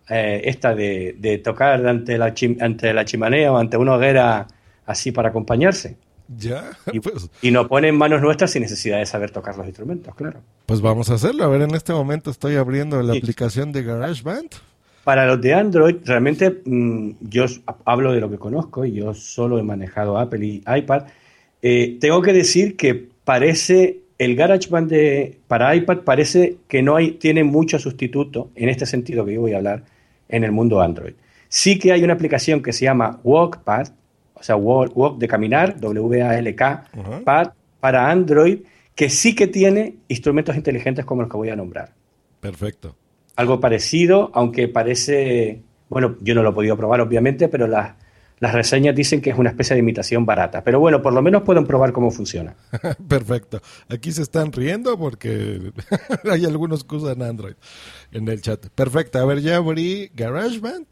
eh, 0.07 0.41
esta 0.43 0.75
de, 0.75 1.41
tocar 1.43 1.83
ante 1.87 2.19
la, 2.19 2.31
ante 2.59 2.93
la 2.93 3.05
chimenea 3.05 3.51
o 3.51 3.57
ante 3.57 3.75
una 3.75 3.95
hoguera 3.95 4.45
así 4.85 5.11
para 5.11 5.29
acompañarse. 5.29 5.97
Ya. 6.27 6.69
Y, 6.93 6.99
pues. 6.99 7.27
y 7.41 7.49
nos 7.49 7.67
pone 7.69 7.87
en 7.87 7.97
manos 7.97 8.21
nuestras 8.21 8.51
sin 8.51 8.61
necesidad 8.61 8.99
de 8.99 9.07
saber 9.07 9.31
tocar 9.31 9.57
los 9.57 9.65
instrumentos, 9.65 10.13
claro. 10.13 10.41
Pues 10.67 10.79
vamos 10.79 11.09
a 11.09 11.15
hacerlo. 11.15 11.43
A 11.43 11.47
ver, 11.47 11.63
en 11.63 11.73
este 11.73 11.91
momento 11.91 12.29
estoy 12.29 12.55
abriendo 12.55 13.01
la 13.01 13.13
aplicación 13.13 13.71
de 13.71 13.81
GarageBand. 13.81 14.51
Para 15.05 15.27
los 15.27 15.39
de 15.39 15.53
Android, 15.53 15.97
realmente 16.03 16.63
mm, 16.65 17.11
yo 17.21 17.45
hablo 17.85 18.11
de 18.11 18.19
lo 18.19 18.27
que 18.27 18.39
conozco 18.39 18.85
y 18.85 18.93
yo 18.93 19.13
solo 19.13 19.59
he 19.59 19.63
manejado 19.63 20.17
Apple 20.17 20.43
y 20.43 20.63
iPad. 20.65 21.03
Eh, 21.61 21.99
tengo 22.01 22.23
que 22.23 22.33
decir 22.33 22.75
que 22.75 23.07
parece 23.23 23.99
el 24.17 24.35
GarageBand 24.35 24.89
de, 24.89 25.37
para 25.47 25.75
iPad 25.75 25.99
parece 25.99 26.57
que 26.67 26.81
no 26.81 26.95
hay, 26.95 27.11
tiene 27.11 27.43
mucho 27.43 27.77
sustituto 27.77 28.49
en 28.55 28.67
este 28.67 28.87
sentido 28.87 29.23
que 29.23 29.35
yo 29.35 29.41
voy 29.41 29.53
a 29.53 29.57
hablar 29.57 29.83
en 30.27 30.43
el 30.43 30.51
mundo 30.51 30.81
Android. 30.81 31.13
Sí 31.49 31.77
que 31.77 31.91
hay 31.91 32.03
una 32.03 32.13
aplicación 32.13 32.63
que 32.63 32.73
se 32.73 32.85
llama 32.85 33.19
Walkpad, 33.23 33.89
o 34.33 34.41
sea, 34.41 34.55
Walk, 34.55 35.19
de 35.19 35.27
caminar, 35.27 35.79
W-A-L-K, 35.79 36.85
Pad 37.23 37.49
para 37.79 38.09
Android, 38.09 38.61
que 38.95 39.11
sí 39.11 39.35
que 39.35 39.45
tiene 39.45 39.97
instrumentos 40.07 40.55
inteligentes 40.55 41.05
como 41.05 41.21
los 41.21 41.29
que 41.29 41.37
voy 41.37 41.49
a 41.49 41.55
nombrar. 41.55 41.93
Perfecto 42.39 42.95
algo 43.35 43.59
parecido, 43.59 44.31
aunque 44.33 44.67
parece, 44.67 45.61
bueno, 45.89 46.15
yo 46.21 46.35
no 46.35 46.43
lo 46.43 46.51
he 46.51 46.53
podido 46.53 46.77
probar 46.77 47.01
obviamente, 47.01 47.47
pero 47.47 47.67
las, 47.67 47.95
las 48.39 48.53
reseñas 48.53 48.95
dicen 48.95 49.21
que 49.21 49.29
es 49.29 49.37
una 49.37 49.49
especie 49.49 49.75
de 49.75 49.79
imitación 49.79 50.25
barata. 50.25 50.63
Pero 50.63 50.79
bueno, 50.79 51.01
por 51.01 51.13
lo 51.13 51.21
menos 51.21 51.43
pueden 51.43 51.65
probar 51.65 51.93
cómo 51.93 52.11
funciona. 52.11 52.55
Perfecto. 53.07 53.61
Aquí 53.89 54.11
se 54.11 54.21
están 54.21 54.51
riendo 54.51 54.97
porque 54.97 55.71
hay 56.29 56.45
algunos 56.45 56.83
que 56.83 56.95
usan 56.95 57.21
Android 57.21 57.55
en 58.11 58.27
el 58.27 58.41
chat. 58.41 58.67
Perfecto. 58.69 59.19
A 59.19 59.25
ver, 59.25 59.41
ya 59.41 59.57
abrí 59.57 60.11
GarageBand 60.13 60.87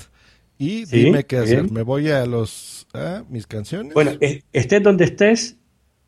y 0.57 0.85
dime 0.85 1.25
qué 1.25 1.37
hacer. 1.37 1.71
Me 1.71 1.81
voy 1.81 2.09
a 2.09 2.25
los 2.25 2.87
a 2.93 3.23
mis 3.29 3.47
canciones. 3.47 3.93
Bueno, 3.93 4.11
estés 4.19 4.83
donde 4.83 5.05
estés, 5.05 5.57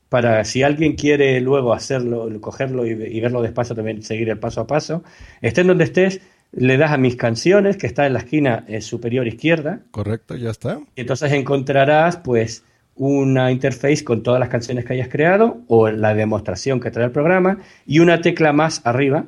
para 0.10 0.44
si 0.46 0.64
alguien 0.64 0.96
quiere 0.96 1.40
luego 1.42 1.74
hacerlo, 1.74 2.30
cogerlo 2.42 2.86
y, 2.86 3.20
verlo 3.20 3.42
despacio, 3.42 3.76
también 3.76 4.04
seguir 4.04 4.30
el 4.30 4.40
paso 4.40 4.62
a 4.62 4.68
paso. 4.68 5.04
Estés 5.42 5.66
donde 5.66 5.84
estés, 5.84 6.22
le 6.52 6.78
das 6.78 6.92
a 6.92 6.98
mis 6.98 7.16
canciones, 7.16 7.78
que 7.78 7.88
está 7.88 8.06
en 8.06 8.14
la 8.14 8.20
esquina 8.20 8.66
eh, 8.68 8.82
superior 8.82 9.28
izquierda. 9.28 9.82
Correcto, 9.92 10.36
ya 10.36 10.52
está. 10.52 10.80
Y 10.96 11.02
entonces 11.02 11.32
encontrarás, 11.32 12.18
pues, 12.18 12.64
una 12.96 13.52
interface 13.52 14.04
con 14.04 14.24
todas 14.24 14.40
las 14.40 14.50
canciones 14.50 14.86
que 14.86 14.94
hayas 14.94 15.10
creado 15.10 15.62
o 15.68 15.90
la 15.90 16.16
demostración 16.16 16.80
que 16.80 16.92
trae 16.92 17.06
el 17.06 17.12
programa 17.12 17.60
y 17.86 18.00
una 18.00 18.22
tecla 18.22 18.54
más 18.54 18.82
arriba. 18.86 19.26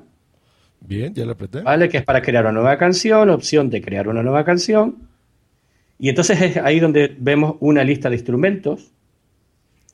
Bien, 0.79 1.13
ya 1.13 1.25
la 1.25 1.33
apreté. 1.33 1.61
¿Vale? 1.61 1.89
Que 1.89 1.97
es 1.97 2.03
para 2.03 2.21
crear 2.21 2.45
una 2.45 2.53
nueva 2.53 2.77
canción, 2.77 3.29
opción 3.29 3.69
de 3.69 3.81
crear 3.81 4.07
una 4.07 4.23
nueva 4.23 4.45
canción. 4.45 4.95
Y 5.99 6.09
entonces 6.09 6.41
es 6.41 6.57
ahí 6.57 6.79
donde 6.79 7.13
vemos 7.19 7.55
una 7.59 7.83
lista 7.83 8.09
de 8.09 8.15
instrumentos 8.15 8.93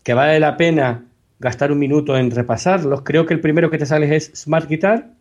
que 0.03 0.13
vale 0.13 0.39
la 0.39 0.57
pena 0.57 1.05
gastar 1.39 1.71
un 1.71 1.79
minuto 1.79 2.17
en 2.17 2.31
repasarlos. 2.31 3.01
Creo 3.01 3.25
que 3.25 3.33
el 3.33 3.39
primero 3.39 3.69
que 3.69 3.77
te 3.77 3.85
sale 3.85 4.15
es 4.15 4.31
Smart 4.35 4.69
Guitar. 4.69 5.11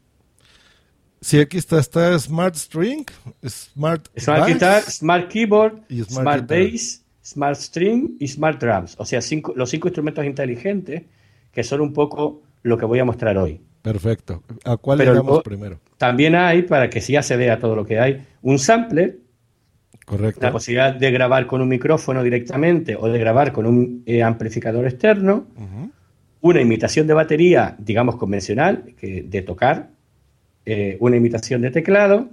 Sí, 1.21 1.39
aquí 1.39 1.57
está, 1.57 1.79
está 1.79 2.19
Smart 2.19 2.57
String, 2.57 3.05
Smart, 3.47 4.09
Smart 4.19 4.49
Guitar, 4.49 4.83
Smart 4.83 5.29
Keyboard, 5.29 5.83
Smart, 6.09 6.49
Bass, 6.49 7.05
Smart 7.25 7.57
String 7.57 8.17
y 8.19 8.27
Smart 8.27 8.61
Drums. 8.61 8.97
O 8.99 9.05
sea, 9.05 9.21
los 9.55 9.71
cinco 9.71 9.89
instrumentos 9.89 10.25
inteligentes 10.25 11.03
que 11.53 11.63
son 11.63 11.81
un 11.81 11.93
poco 11.93 12.43
lo 12.63 12.77
que 12.77 12.87
voy 12.87 12.99
a 12.99 13.05
mostrar 13.05 13.37
hoy. 13.39 13.61
Perfecto. 13.83 14.43
¿A 14.65 14.77
cuál 14.77 14.99
le 14.99 15.07
damos 15.07 15.43
primero? 15.43 15.81
También 15.99 16.35
hay, 16.35 16.63
para 16.63 16.89
que 16.89 17.01
ya 17.01 17.23
se 17.23 17.37
vea 17.37 17.59
todo 17.59 17.77
lo 17.77 17.85
que 17.85 17.99
hay, 17.99 18.25
un 18.43 18.59
sampler. 18.59 19.19
Correcto. 20.05 20.41
La 20.41 20.53
posibilidad 20.53 20.95
de 20.95 21.11
grabar 21.11 21.47
con 21.47 21.61
un 21.61 21.69
micrófono 21.69 22.23
directamente 22.23 22.97
o 22.97 23.09
de 23.09 23.19
grabar 23.19 23.53
con 23.53 23.67
un 23.67 24.03
eh, 24.07 24.23
amplificador 24.23 24.87
externo. 24.87 25.47
Una 26.41 26.61
imitación 26.61 27.07
de 27.07 27.15
batería, 27.15 27.77
digamos, 27.79 28.17
convencional, 28.17 28.95
que, 28.99 29.23
de 29.23 29.43
tocar. 29.43 29.91
Eh, 30.67 30.97
una 31.01 31.17
imitación 31.17 31.63
de 31.63 31.71
teclado. 31.71 32.29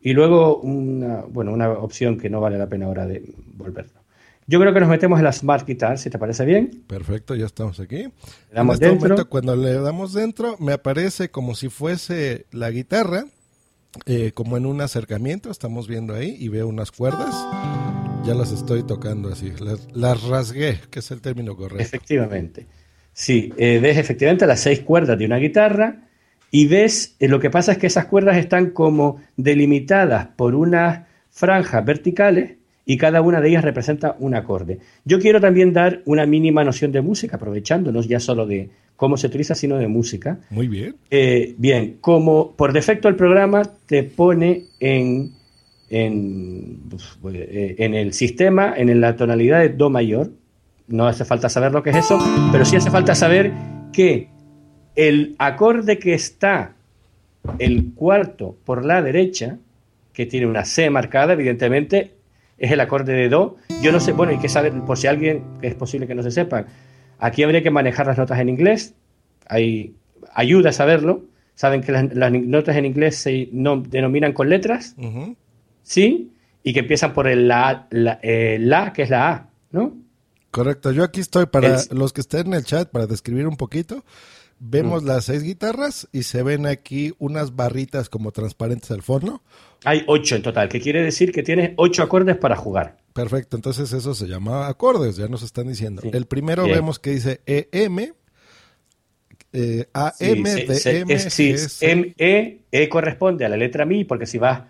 Y 0.00 0.12
luego 0.12 0.58
una, 0.58 1.22
bueno, 1.28 1.52
una 1.52 1.70
opción 1.70 2.18
que 2.18 2.28
no 2.28 2.40
vale 2.40 2.58
la 2.58 2.68
pena 2.68 2.86
ahora 2.86 3.06
de 3.06 3.22
volverlo. 3.54 4.06
Yo 4.48 4.60
creo 4.60 4.72
que 4.72 4.78
nos 4.78 4.88
metemos 4.88 5.18
en 5.18 5.24
la 5.24 5.32
Smart 5.32 5.66
Guitar, 5.66 5.98
si 5.98 6.08
te 6.08 6.18
parece 6.18 6.44
bien. 6.44 6.84
Perfecto, 6.86 7.34
ya 7.34 7.46
estamos 7.46 7.80
aquí. 7.80 8.04
Le 8.04 8.12
damos 8.52 8.74
este 8.74 8.86
dentro. 8.86 9.28
cuando 9.28 9.56
le 9.56 9.74
damos 9.74 10.12
dentro, 10.12 10.56
me 10.60 10.72
aparece 10.72 11.30
como 11.30 11.56
si 11.56 11.68
fuese 11.68 12.46
la 12.52 12.70
guitarra, 12.70 13.24
eh, 14.04 14.32
como 14.32 14.56
en 14.56 14.66
un 14.66 14.80
acercamiento, 14.80 15.50
estamos 15.50 15.88
viendo 15.88 16.14
ahí, 16.14 16.36
y 16.38 16.48
veo 16.48 16.68
unas 16.68 16.92
cuerdas. 16.92 17.34
Ya 18.24 18.34
las 18.34 18.52
estoy 18.52 18.82
tocando 18.82 19.28
así, 19.30 19.52
las, 19.94 20.22
rasgué, 20.24 20.80
que 20.90 20.98
es 20.98 21.10
el 21.10 21.20
término 21.20 21.56
correcto. 21.56 21.82
Efectivamente. 21.82 22.66
Sí, 23.12 23.52
eh, 23.56 23.78
ves 23.80 23.96
efectivamente 23.96 24.46
las 24.46 24.60
seis 24.60 24.80
cuerdas 24.80 25.18
de 25.18 25.24
una 25.24 25.36
guitarra 25.38 26.02
y 26.50 26.66
ves, 26.66 27.16
eh, 27.18 27.28
lo 27.28 27.40
que 27.40 27.50
pasa 27.50 27.72
es 27.72 27.78
que 27.78 27.86
esas 27.86 28.06
cuerdas 28.06 28.36
están 28.36 28.70
como 28.70 29.22
delimitadas 29.36 30.28
por 30.36 30.54
unas 30.54 31.06
franjas 31.30 31.84
verticales 31.84 32.56
y 32.84 32.96
cada 32.96 33.20
una 33.20 33.40
de 33.40 33.48
ellas 33.48 33.64
representa 33.64 34.16
un 34.20 34.34
acorde. 34.34 34.78
Yo 35.04 35.18
quiero 35.18 35.40
también 35.40 35.72
dar 35.72 36.02
una 36.04 36.24
mínima 36.24 36.62
noción 36.62 36.92
de 36.92 37.02
música, 37.02 37.36
aprovechándonos 37.36 38.06
ya 38.06 38.20
solo 38.20 38.46
de 38.46 38.70
cómo 38.96 39.16
se 39.16 39.26
utiliza, 39.26 39.54
sino 39.54 39.76
de 39.76 39.88
música. 39.88 40.40
Muy 40.50 40.68
bien. 40.68 40.96
Eh, 41.10 41.54
bien, 41.58 41.98
como 42.00 42.52
por 42.52 42.72
defecto 42.72 43.08
el 43.08 43.16
programa 43.16 43.62
te 43.86 44.02
pone 44.02 44.64
en, 44.80 45.32
en, 45.90 46.80
eh, 47.32 47.76
en 47.78 47.94
el 47.94 48.12
sistema, 48.12 48.74
en 48.76 49.00
la 49.00 49.16
tonalidad 49.16 49.60
de 49.60 49.68
Do 49.68 49.90
mayor, 49.90 50.30
no 50.88 51.06
hace 51.06 51.24
falta 51.24 51.48
saber 51.48 51.72
lo 51.72 51.82
que 51.82 51.90
es 51.90 51.96
eso, 51.96 52.18
pero 52.52 52.64
sí 52.64 52.76
hace 52.76 52.90
falta 52.90 53.14
saber 53.14 53.52
que 53.92 54.28
el 54.94 55.34
acorde 55.38 55.98
que 55.98 56.14
está 56.14 56.74
el 57.58 57.92
cuarto 57.94 58.56
por 58.64 58.84
la 58.84 59.02
derecha, 59.02 59.58
que 60.12 60.26
tiene 60.26 60.46
una 60.46 60.64
C 60.64 60.88
marcada, 60.90 61.34
evidentemente 61.34 62.12
es 62.58 62.72
el 62.72 62.80
acorde 62.80 63.12
de 63.12 63.28
Do. 63.28 63.56
Yo 63.82 63.92
no 63.92 64.00
sé, 64.00 64.12
bueno, 64.12 64.32
hay 64.32 64.38
que 64.38 64.48
saber, 64.48 64.72
por 64.86 64.96
si 64.96 65.06
alguien, 65.06 65.42
que 65.60 65.68
es 65.68 65.74
posible 65.74 66.06
que 66.06 66.14
no 66.14 66.22
se 66.22 66.30
sepa, 66.30 66.66
aquí 67.18 67.42
habría 67.42 67.62
que 67.62 67.70
manejar 67.70 68.06
las 68.06 68.18
notas 68.18 68.38
en 68.38 68.48
inglés, 68.48 68.94
hay 69.48 69.94
ayuda 70.34 70.70
a 70.70 70.72
saberlo. 70.72 71.24
Saben 71.54 71.80
que 71.80 71.90
las, 71.90 72.32
notas 72.32 72.76
en 72.76 72.84
inglés 72.84 73.16
se 73.16 73.48
denominan 73.50 74.34
con 74.34 74.50
letras, 74.50 74.94
¿sí? 75.82 76.32
Y 76.62 76.74
que 76.74 76.80
empiezan 76.80 77.14
por 77.14 77.28
el 77.28 77.48
la, 77.48 77.88
eh, 77.90 78.58
la, 78.60 78.92
que 78.92 79.02
es 79.02 79.10
la 79.10 79.30
A, 79.30 79.48
¿no? 79.70 79.96
Correcto, 80.50 80.92
yo 80.92 81.02
aquí 81.02 81.20
estoy 81.20 81.46
para 81.46 81.78
los 81.92 82.12
que 82.12 82.20
estén 82.20 82.48
en 82.48 82.54
el 82.54 82.64
chat 82.64 82.90
para 82.90 83.06
describir 83.06 83.46
un 83.46 83.56
poquito. 83.56 84.04
Vemos 84.58 85.02
mm. 85.02 85.06
las 85.06 85.24
seis 85.26 85.42
guitarras 85.42 86.08
y 86.12 86.22
se 86.24 86.42
ven 86.42 86.66
aquí 86.66 87.14
unas 87.18 87.56
barritas 87.56 88.08
como 88.08 88.32
transparentes 88.32 88.90
al 88.90 89.02
fondo. 89.02 89.42
Hay 89.84 90.02
ocho 90.06 90.36
en 90.36 90.42
total, 90.42 90.68
que 90.68 90.80
quiere 90.80 91.02
decir 91.02 91.32
que 91.32 91.42
tienes 91.42 91.72
ocho 91.76 92.02
acordes 92.02 92.36
para 92.36 92.56
jugar. 92.56 92.98
Perfecto, 93.16 93.56
entonces 93.56 93.90
eso 93.94 94.14
se 94.14 94.26
llama 94.26 94.68
acordes, 94.68 95.16
ya 95.16 95.26
nos 95.26 95.42
están 95.42 95.68
diciendo. 95.68 96.02
El 96.12 96.26
primero 96.26 96.64
vemos 96.64 96.98
que 96.98 97.12
dice 97.12 97.40
EM, 97.46 98.12
eh, 99.54 99.86
AM, 99.94 100.42
DM, 100.42 101.30
sí, 101.30 101.54
M, 101.80 102.14
E, 102.18 102.60
E 102.70 102.88
corresponde 102.90 103.46
a 103.46 103.48
la 103.48 103.56
letra 103.56 103.86
Mi, 103.86 104.04
porque 104.04 104.26
si 104.26 104.36
vas 104.36 104.64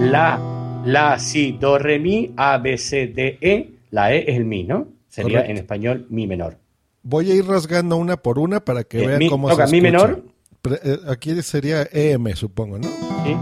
La, 0.00 0.82
La, 0.84 1.16
Si, 1.20 1.52
Do, 1.52 1.78
Re, 1.78 2.00
Mi, 2.00 2.32
A, 2.36 2.58
B, 2.58 2.76
C, 2.76 3.06
D, 3.06 3.38
E, 3.40 3.70
la 3.92 4.12
E 4.12 4.24
es 4.28 4.36
el 4.36 4.46
Mi, 4.46 4.64
¿no? 4.64 4.88
Sería 5.08 5.46
en 5.46 5.58
español 5.58 6.06
Mi 6.10 6.26
menor. 6.26 6.58
Voy 7.04 7.30
a 7.30 7.34
ir 7.36 7.46
rasgando 7.46 7.96
una 7.96 8.16
por 8.16 8.40
una 8.40 8.64
para 8.64 8.82
que 8.82 9.06
vean 9.06 9.28
cómo 9.28 9.46
se 9.46 9.54
escucha. 9.54 9.70
Mi 9.70 9.80
menor. 9.80 10.24
Eh, 10.64 10.98
aquí 11.06 11.40
sería 11.42 11.86
EM, 11.92 12.34
supongo, 12.34 12.78
¿no? 12.78 12.88
Sí. 13.24 13.36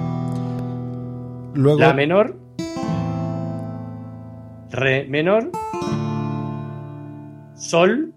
La 1.54 1.94
menor, 1.94 2.36
Re 4.70 5.04
menor, 5.04 5.50
Sol, 7.54 8.14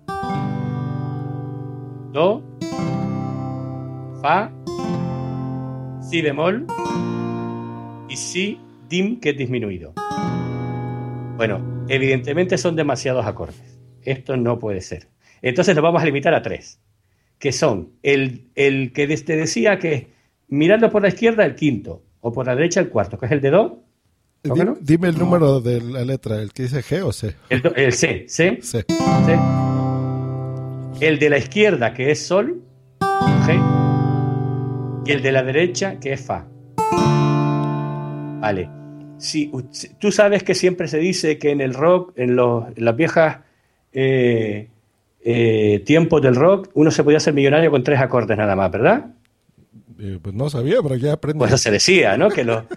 Do, 2.12 2.44
Fa, 4.22 4.52
Si 6.02 6.22
bemol 6.22 6.68
y 8.08 8.16
Si 8.16 8.60
dim 8.88 9.20
que 9.20 9.32
es 9.32 9.38
disminuido. 9.38 9.94
Bueno, 11.38 11.86
evidentemente 11.88 12.60
son 12.60 12.76
demasiados 12.76 13.26
acordes. 13.26 13.80
Esto 14.04 14.38
no 14.38 14.60
puede 14.60 14.82
ser. 14.82 15.08
Entonces 15.42 15.74
nos 15.76 15.84
vamos 15.84 16.04
a 16.04 16.06
limitar 16.06 16.36
a 16.36 16.44
tres, 16.44 16.80
que 17.40 17.52
son 17.52 17.94
el, 18.04 18.50
el 18.54 18.94
que 18.94 19.08
te 19.08 19.36
decía 19.36 19.80
que 19.80 20.12
mirando 20.50 20.92
por 20.92 21.02
la 21.02 21.08
izquierda 21.08 21.46
el 21.46 21.56
quinto, 21.56 22.04
o 22.22 22.32
por 22.32 22.46
la 22.46 22.56
derecha 22.56 22.80
el 22.80 22.90
cuarto, 22.90 23.18
que 23.18 23.26
es 23.26 23.32
el 23.32 23.42
de 23.42 23.50
Do. 23.50 23.84
Dime, 24.44 25.08
el 25.08 25.18
número 25.18 25.62
de 25.62 25.80
la 25.80 26.04
letra, 26.04 26.42
el 26.42 26.52
que 26.52 26.64
dice 26.64 26.82
G 26.82 27.02
o 27.02 27.14
C. 27.14 27.34
El, 27.50 27.62
C, 27.94 28.26
C. 28.28 28.60
C. 28.62 28.86
El 31.00 31.18
de 31.18 31.30
la 31.30 31.38
izquierda, 31.38 31.94
que 31.94 32.12
es 32.12 32.26
Sol, 32.26 32.62
G. 33.00 35.04
Y 35.06 35.12
el 35.14 35.22
de 35.22 35.32
la 35.32 35.44
derecha, 35.44 35.98
que 35.98 36.12
es 36.12 36.26
Fa. 36.26 36.46
Vale. 38.42 38.70
Si, 39.18 39.50
tú 39.98 40.12
sabes 40.12 40.44
que 40.44 40.56
siempre 40.56 40.90
se 40.90 40.98
dice 40.98 41.38
que 41.38 41.52
en 41.52 41.62
el 41.62 41.74
rock, 41.74 42.12
en, 42.18 42.36
los, 42.36 42.66
las 42.76 42.96
viejas 42.98 43.38
eh, 43.94 44.68
eh, 45.24 45.84
tiempos 45.86 46.22
del 46.22 46.36
rock, 46.36 46.70
uno 46.74 46.92
se 46.92 47.06
podía 47.06 47.18
hacer 47.18 47.34
millonario 47.34 47.72
con 47.72 47.82
tres 47.82 48.02
acordes 48.02 48.38
nada 48.38 48.58
más, 48.58 48.70
¿verdad? 48.70 49.06
Eh, 50.04 50.20
pues 50.22 50.36
no 50.36 50.50
sabía, 50.50 50.82
pero 50.84 50.96
ya 50.96 51.14
aprendí. 51.14 51.40
Pues 51.40 51.52
eso 51.52 51.58
se 51.58 51.72
decía, 51.72 52.18
¿no? 52.18 52.28
Que 52.28 52.44
lo, 52.44 52.68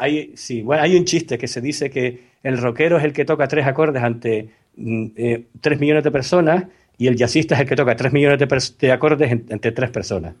hay, 0.00 0.32
sí, 0.34 0.62
bueno, 0.62 0.82
hay 0.82 0.96
un 0.96 1.04
chiste 1.04 1.38
que 1.38 1.46
se 1.46 1.60
dice 1.60 1.88
que 1.90 2.32
el 2.42 2.58
rockero 2.58 2.98
es 2.98 3.04
el 3.04 3.12
que 3.12 3.24
toca 3.24 3.46
tres 3.46 3.68
acordes 3.68 4.02
ante 4.02 4.50
mm, 4.74 5.06
eh, 5.14 5.46
tres 5.60 5.78
millones 5.78 6.02
de 6.02 6.10
personas 6.10 6.64
y 6.98 7.06
el 7.06 7.14
jazzista 7.14 7.54
es 7.54 7.60
el 7.60 7.68
que 7.68 7.76
toca 7.76 7.94
tres 7.94 8.12
millones 8.12 8.40
de, 8.80 8.90
acordes 8.90 9.30
entre 9.30 9.70
tres 9.70 9.90
personas. 9.90 10.34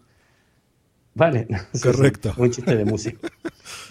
¿Vale? 1.14 1.46
Correcto. 1.82 2.34
un 2.36 2.50
chiste 2.50 2.74
de 2.74 2.84
música. 2.86 3.28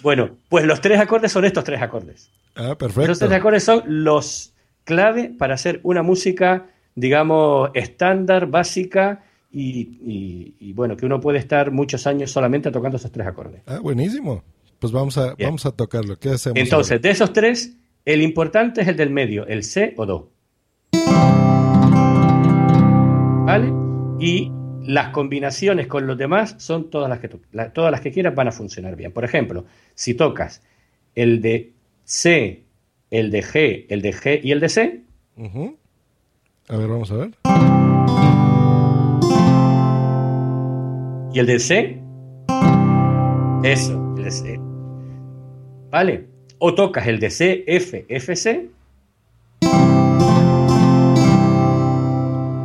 bueno, 0.02 0.36
pues 0.50 0.66
los 0.66 0.82
tres 0.82 1.00
acordes 1.00 1.32
son 1.32 1.46
estos 1.46 1.64
tres 1.64 1.80
acordes. 1.80 2.30
Ah, 2.54 2.76
perfecto. 2.76 3.08
Los 3.08 3.18
tres 3.18 3.32
acordes 3.32 3.64
son 3.64 3.82
los 3.86 4.52
clave 4.84 5.32
para 5.38 5.54
hacer 5.54 5.80
una 5.84 6.02
música, 6.02 6.66
digamos, 6.96 7.70
estándar, 7.72 8.46
básica 8.46 9.24
y, 9.52 10.72
bueno, 10.72 10.96
que 10.96 11.06
uno 11.06 11.20
puede 11.20 11.38
estar 11.38 11.70
muchos 11.70 12.06
años 12.06 12.30
solamente 12.30 12.70
tocando 12.70 12.96
esos 12.96 13.12
tres 13.12 13.26
acordes. 13.26 13.62
Ah, 13.66 13.78
buenísimo. 13.80 14.42
Pues 14.78 14.92
vamos 14.92 15.18
a, 15.18 15.34
vamos 15.38 15.66
a 15.66 15.72
tocarlo. 15.72 16.18
¿Qué 16.18 16.30
hacemos? 16.30 16.58
Entonces, 16.58 17.00
de 17.00 17.10
esos 17.10 17.32
tres, 17.32 17.76
el 18.04 18.22
importante 18.22 18.80
es 18.80 18.88
el 18.88 18.96
del 18.96 19.10
medio, 19.10 19.46
el 19.46 19.62
C 19.62 19.94
o 19.96 20.06
Do. 20.06 20.30
¿Vale? 23.44 23.72
Y 24.18 24.50
las 24.84 25.08
combinaciones 25.10 25.86
con 25.86 26.06
los 26.06 26.18
demás 26.18 26.56
son 26.58 26.90
todas 26.90 27.08
las 27.08 27.20
que, 27.20 27.28
todas 27.28 27.92
las 27.92 28.00
que 28.00 28.10
quieras 28.10 28.34
van 28.34 28.48
a 28.48 28.52
funcionar 28.52 28.96
bien. 28.96 29.12
Por 29.12 29.24
ejemplo, 29.24 29.66
si 29.94 30.14
tocas 30.14 30.62
el 31.14 31.40
de 31.40 31.72
C, 32.04 32.64
el 33.10 33.30
de 33.30 33.42
G, 33.42 33.86
el 33.88 34.02
de 34.02 34.12
G 34.12 34.40
y 34.42 34.52
el 34.52 34.60
de 34.60 34.68
C. 34.68 35.02
A 36.68 36.76
ver, 36.76 36.88
vamos 36.88 37.10
a 37.12 37.16
ver. 37.16 37.91
¿Y 41.32 41.38
el 41.38 41.46
de 41.46 41.58
C? 41.58 41.98
Eso, 43.62 44.14
el 44.18 44.24
de 44.24 44.30
C. 44.30 44.60
¿Vale? 45.90 46.26
O 46.58 46.74
tocas 46.74 47.06
el 47.06 47.18
de 47.20 47.30
C, 47.30 47.64
F, 47.66 48.04
F, 48.08 48.36
C. 48.36 48.68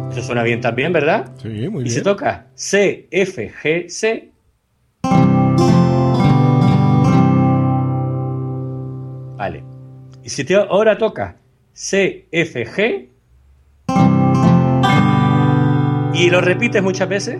Esto 0.09 0.23
suena 0.23 0.43
bien 0.43 0.59
también, 0.61 0.91
¿verdad? 0.91 1.31
Sí, 1.41 1.47
muy 1.69 1.81
y 1.81 1.83
bien. 1.83 1.95
si 1.95 2.01
toca 2.01 2.47
C, 2.55 3.07
F, 3.11 3.51
G, 3.63 3.89
C. 3.89 4.31
Vale. 9.37 9.63
Y 10.23 10.29
si 10.29 10.43
te, 10.43 10.55
ahora 10.55 10.97
toca 10.97 11.37
C, 11.73 12.27
F, 12.31 12.65
G. 12.65 13.09
Y 16.13 16.29
lo 16.29 16.41
repites 16.41 16.81
muchas 16.81 17.07
veces. 17.07 17.39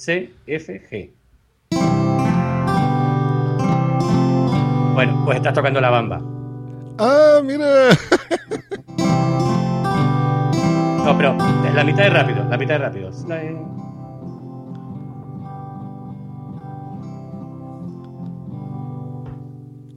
F, 0.00 0.06
G, 0.06 0.06
C, 0.06 0.32
F, 0.46 0.80
G. 0.90 1.10
Bueno, 4.94 5.22
pues 5.24 5.36
estás 5.36 5.52
tocando 5.52 5.80
la 5.80 5.90
bamba. 5.90 6.22
Ah, 6.98 7.40
mira. 7.44 7.90
No, 11.02 11.16
pero 11.16 11.36
es 11.66 11.74
la 11.74 11.82
mitad 11.82 12.04
de 12.04 12.10
rápido, 12.10 12.44
la 12.48 12.58
mitad 12.58 12.74
de 12.74 12.78
rápido. 12.78 13.10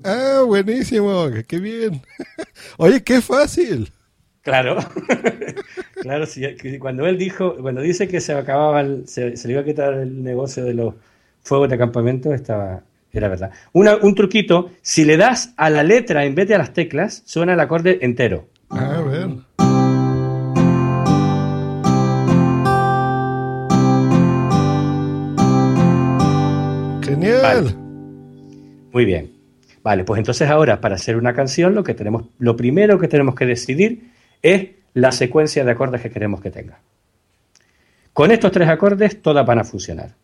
Ah, 0.04 0.44
buenísimo. 0.48 1.28
Qué 1.48 1.60
bien. 1.60 2.02
Oye, 2.78 3.04
qué 3.04 3.22
fácil. 3.22 3.92
Claro, 4.44 4.78
claro, 6.04 6.26
sí, 6.26 6.44
cuando 6.80 7.08
él 7.08 7.18
dijo, 7.18 7.56
cuando 7.62 7.80
dice 7.80 8.10
que 8.10 8.20
se 8.20 8.34
acababa, 8.34 8.82
el- 8.82 9.08
se, 9.08 9.38
se 9.38 9.48
le 9.48 9.54
iba 9.54 9.62
a 9.62 9.66
quitar 9.66 9.94
el 9.94 10.22
negocio 10.22 10.66
de 10.66 10.74
los 10.74 10.96
fuegos 11.42 11.70
de 11.70 11.78
campamento, 11.78 12.34
estaba, 12.34 12.82
era 13.13 13.30
verdad. 13.30 13.52
Una- 13.72 13.96
un 13.96 14.13
truquito, 14.13 14.72
si 14.82 15.06
le 15.06 15.16
das 15.16 15.54
a 15.56 15.70
la 15.70 15.82
letra 15.84 16.26
en 16.26 16.36
vez 16.36 16.48
de 16.50 16.56
a 16.56 16.58
las 16.58 16.74
teclas, 16.74 17.24
suena 17.26 17.54
el 17.54 17.60
acorde 17.62 18.00
entero. 18.02 18.48
A 18.70 19.02
ver. 19.02 19.30
Genial. 27.04 27.42
Vale. 27.42 27.76
Muy 28.92 29.06
bien. 29.06 29.32
Vale, 29.84 30.04
pues 30.06 30.18
entonces 30.20 30.50
ahora 30.50 30.80
para 30.80 30.96
hacer 30.96 31.18
una 31.18 31.34
canción 31.34 31.76
lo 31.76 31.84
que 31.84 31.94
tenemos, 31.94 32.26
lo 32.39 32.56
primero 32.56 33.00
que 33.00 33.08
tenemos 33.10 33.36
que 33.36 33.46
decidir 33.46 34.12
es 34.42 34.70
la 34.93 35.12
secuencia 35.12 35.63
de 35.63 35.71
acordes 35.71 36.01
que 36.01 36.10
queremos 36.10 36.41
que 36.41 36.51
tenga. 36.51 36.79
Con 38.13 38.32
estos 38.32 38.51
tres 38.51 38.69
acordes 38.69 39.21
todas 39.21 39.45
van 39.45 39.60
a 39.60 39.63
funcionar. 39.63 40.15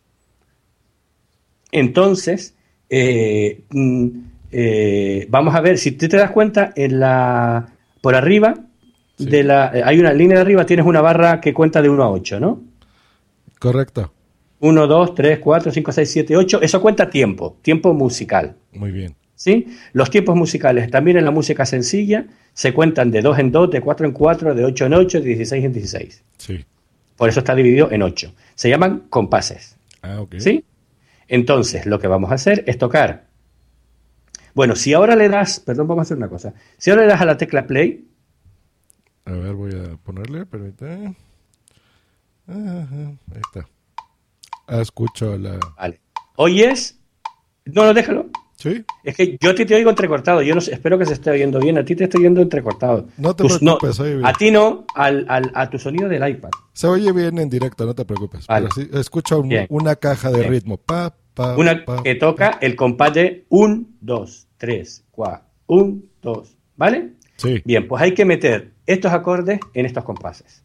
Entonces, 1.72 2.54
eh, 2.88 3.62
mm, 3.70 4.08
eh, 4.52 5.26
vamos 5.28 5.54
a 5.54 5.60
ver, 5.60 5.78
si 5.78 5.92
tú 5.92 6.08
te 6.08 6.16
das 6.16 6.30
cuenta, 6.30 6.72
en 6.74 7.00
la, 7.00 7.68
por 8.00 8.14
arriba 8.14 8.54
Sí. 9.16 9.26
de 9.26 9.44
la, 9.44 9.70
eh, 9.74 9.82
hay 9.84 10.00
una 10.00 10.12
línea 10.14 10.36
de 10.36 10.42
arriba, 10.42 10.64
tienes 10.64 10.86
una 10.86 11.02
barra 11.02 11.40
que 11.40 11.52
cuenta 11.52 11.82
de 11.82 11.90
1 11.90 12.02
a 12.02 12.10
8, 12.10 12.40
¿no? 12.40 12.62
Correcto. 13.58 14.12
1, 14.60 14.86
2, 14.86 15.14
3, 15.14 15.38
4, 15.38 15.70
5, 15.72 15.92
6, 15.92 16.10
7, 16.10 16.36
8. 16.36 16.62
Eso 16.62 16.80
cuenta 16.80 17.10
tiempo, 17.10 17.58
tiempo 17.60 17.92
musical. 17.92 18.56
Muy 18.72 18.90
bien. 18.92 19.14
¿Sí? 19.40 19.74
Los 19.94 20.10
tiempos 20.10 20.36
musicales 20.36 20.90
también 20.90 21.16
en 21.16 21.24
la 21.24 21.30
música 21.30 21.64
sencilla 21.64 22.26
se 22.52 22.74
cuentan 22.74 23.10
de 23.10 23.22
2 23.22 23.38
en 23.38 23.50
2, 23.52 23.70
de 23.70 23.80
4 23.80 24.06
en 24.06 24.12
4, 24.12 24.54
de 24.54 24.64
8 24.66 24.84
en 24.86 24.92
8, 24.94 25.20
de 25.20 25.26
16 25.28 25.64
en 25.64 25.72
16. 25.72 26.22
Sí. 26.36 26.64
Por 27.16 27.30
eso 27.30 27.38
está 27.40 27.54
dividido 27.54 27.90
en 27.90 28.02
8. 28.02 28.34
Se 28.54 28.68
llaman 28.68 29.06
compases, 29.08 29.76
Ah, 30.02 30.20
ok. 30.20 30.34
¿sí? 30.38 30.62
Entonces, 31.26 31.86
lo 31.86 31.98
que 31.98 32.06
vamos 32.06 32.30
a 32.30 32.34
hacer 32.34 32.64
es 32.66 32.76
tocar. 32.76 33.28
Bueno, 34.54 34.76
si 34.76 34.92
ahora 34.92 35.16
le 35.16 35.30
das, 35.30 35.58
perdón, 35.60 35.88
vamos 35.88 36.02
a 36.02 36.04
hacer 36.04 36.18
una 36.18 36.28
cosa. 36.28 36.52
Si 36.76 36.90
ahora 36.90 37.02
le 37.04 37.08
das 37.08 37.20
a 37.22 37.24
la 37.24 37.38
tecla 37.38 37.66
play, 37.66 38.04
A 39.24 39.32
ver, 39.32 39.54
voy 39.54 39.72
a 39.72 39.96
ponerle, 39.96 40.44
permítame. 40.44 41.14
Ajá, 42.46 43.12
ahí 43.32 43.40
está. 43.40 43.66
Ah, 44.66 44.80
escucho 44.82 45.38
la... 45.38 45.58
vale. 45.78 45.98
Oyes, 46.36 46.98
no, 47.64 47.84
no, 47.84 47.94
déjalo. 47.94 48.28
¿Sí? 48.60 48.84
Es 49.02 49.16
que 49.16 49.38
yo 49.40 49.50
a 49.50 49.54
ti 49.54 49.64
te 49.64 49.74
oigo 49.74 49.88
entrecortado. 49.88 50.42
Yo 50.42 50.54
no 50.54 50.60
sé, 50.60 50.74
espero 50.74 50.98
que 50.98 51.06
se 51.06 51.14
esté 51.14 51.30
oyendo 51.30 51.58
bien. 51.58 51.78
A 51.78 51.84
ti 51.84 51.96
te 51.96 52.04
estoy 52.04 52.20
oyendo 52.20 52.42
entrecortado. 52.42 53.06
No 53.16 53.34
te 53.34 53.44
Tus- 53.44 53.58
preocupes, 53.58 53.98
oye 54.00 54.16
bien. 54.16 54.26
A 54.26 54.32
ti 54.34 54.50
no, 54.50 54.84
al, 54.94 55.24
al- 55.30 55.50
a 55.54 55.70
tu 55.70 55.78
sonido 55.78 56.10
del 56.10 56.28
iPad. 56.28 56.50
Se 56.74 56.86
oye 56.86 57.10
bien 57.12 57.38
en 57.38 57.48
directo, 57.48 57.86
no 57.86 57.94
te 57.94 58.04
preocupes. 58.04 58.46
Vale. 58.46 58.68
Pero 58.76 59.02
sí, 59.02 59.34
un- 59.34 59.48
Bien. 59.48 59.66
una 59.70 59.96
caja 59.96 60.30
de 60.30 60.40
Bien. 60.40 60.50
ritmo. 60.50 60.76
Pa, 60.76 61.14
pa, 61.32 61.56
Una 61.56 61.82
pa, 61.86 62.02
que 62.02 62.16
toca 62.16 62.58
el 62.60 62.76
compás 62.76 63.14
de 63.14 63.46
1, 63.48 63.84
2, 64.02 64.46
3, 64.58 65.04
4, 65.10 65.46
1, 65.68 65.98
2. 66.20 66.56
¿Vale? 66.76 67.12
Sí. 67.36 67.62
Bien, 67.64 67.88
pues 67.88 68.02
hay 68.02 68.12
que 68.12 68.26
meter 68.26 68.72
estos 68.86 69.10
acordes 69.12 69.58
en 69.72 69.86
estos 69.86 70.04
compases. 70.04 70.62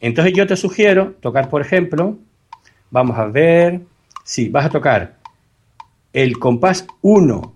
Entonces 0.00 0.34
yo 0.34 0.46
te 0.46 0.56
sugiero 0.56 1.14
tocar, 1.20 1.48
por 1.48 1.62
ejemplo, 1.62 2.18
vamos 2.90 3.18
a 3.18 3.24
ver, 3.26 3.80
sí, 4.24 4.48
vas 4.50 4.66
a 4.66 4.70
tocar 4.70 5.19
el 6.12 6.38
compás 6.38 6.86
1, 7.02 7.54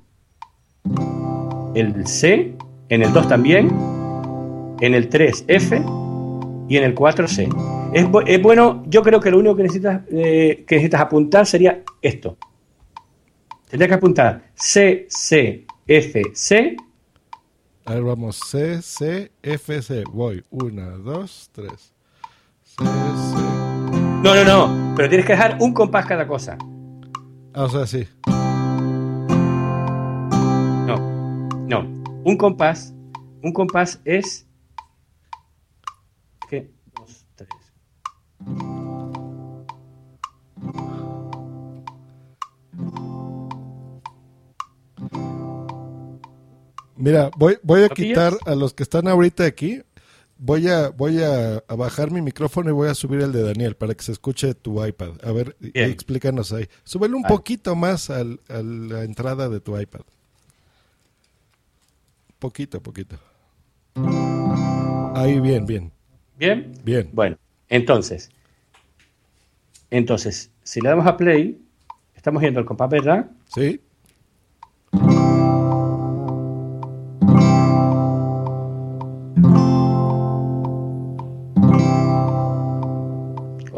el 1.75 2.07
C, 2.07 2.55
en 2.89 3.03
el 3.03 3.13
2 3.13 3.29
también, 3.29 3.71
en 4.81 4.95
el 4.95 5.09
3 5.09 5.45
F 5.49 5.83
y 6.69 6.77
en 6.77 6.85
el 6.85 6.95
4 6.95 7.29
C. 7.29 7.49
Es, 7.93 8.07
es 8.27 8.43
bueno, 8.43 8.83
yo 8.87 9.03
creo 9.03 9.21
que 9.21 9.31
lo 9.31 9.39
único 9.39 9.57
que 9.57 9.63
necesitas, 9.65 10.03
eh, 10.11 10.65
que 10.67 10.77
necesitas 10.77 11.01
apuntar 11.01 11.47
sería 11.47 11.83
esto. 12.01 12.37
Tendrías 13.69 13.89
que 13.89 13.95
apuntar 13.95 14.43
C, 14.55 15.07
C, 15.09 15.67
F, 15.87 16.23
C 16.35 16.77
A 17.85 17.95
ver, 17.95 18.03
vamos. 18.03 18.39
C, 18.49 18.81
C, 18.83 19.33
F, 19.43 19.83
C. 19.83 20.05
Voy. 20.11 20.43
Una, 20.51 20.91
dos, 20.91 21.51
tres. 21.53 21.93
C, 22.63 22.85
C. 22.85 22.85
No, 24.23 24.35
no, 24.35 24.45
no. 24.45 24.95
Pero 24.97 25.09
tienes 25.09 25.27
que 25.27 25.33
dejar 25.33 25.59
un 25.61 25.75
compás 25.75 26.07
cada 26.07 26.27
cosa. 26.27 26.57
Ah, 27.57 27.65
o 27.65 27.69
sea, 27.69 27.87
sí. 27.87 28.09
No, 30.87 30.97
no. 31.69 31.81
Un 32.25 32.37
compás. 32.37 32.93
Un 33.43 33.53
compás 33.53 34.01
es. 34.05 34.45
¿Qué? 36.51 36.69
Dos, 36.97 37.25
tres. 37.37 37.51
Mira, 46.97 47.31
voy, 47.37 47.59
voy 47.63 47.83
a 47.83 47.89
¿Lo 47.89 47.95
quitar 47.95 48.33
a 48.47 48.57
los 48.57 48.75
que 48.75 48.83
están 48.83 49.07
ahorita 49.07 49.45
aquí. 49.45 49.81
Voy 50.37 50.69
a, 50.69 50.89
voy 50.91 51.23
a, 51.23 51.63
a 51.69 51.75
bajar 51.77 52.11
mi 52.11 52.21
micrófono 52.21 52.69
y 52.69 52.73
voy 52.73 52.89
a 52.89 52.95
subir 52.95 53.21
el 53.21 53.33
de 53.33 53.43
Daniel 53.43 53.77
para 53.77 53.95
que 53.95 54.03
se 54.03 54.13
escuche 54.13 54.53
tu 54.55 54.85
iPad. 54.85 55.13
A 55.23 55.33
ver, 55.33 55.57
Bien. 55.61 55.91
explícanos 55.91 56.53
ahí. 56.53 56.69
Súbele 56.83 57.15
un 57.15 57.23
Vale. 57.23 57.35
poquito 57.35 57.75
más 57.77 58.11
al- 58.11 58.41
a 58.49 58.61
la 58.63 59.05
entrada 59.05 59.49
de 59.49 59.61
tu 59.61 59.79
iPad. 59.79 60.01
Poquito, 62.39 62.83
poquito. 62.83 63.17
Ahí, 65.15 65.39
bien, 65.41 65.65
bien. 65.67 65.93
¿Bien? 66.37 66.73
Bien. 66.85 67.09
Bueno, 67.13 67.37
entonces. 67.69 68.31
Entonces, 69.91 70.51
si 70.65 70.81
le 70.81 70.89
damos 70.89 71.07
a 71.07 71.17
play, 71.17 71.63
estamos 72.17 72.43
yendo 72.43 72.59
al 72.61 72.67
compás, 72.67 72.91
¿verdad? 72.91 73.31
Sí. 73.55 73.81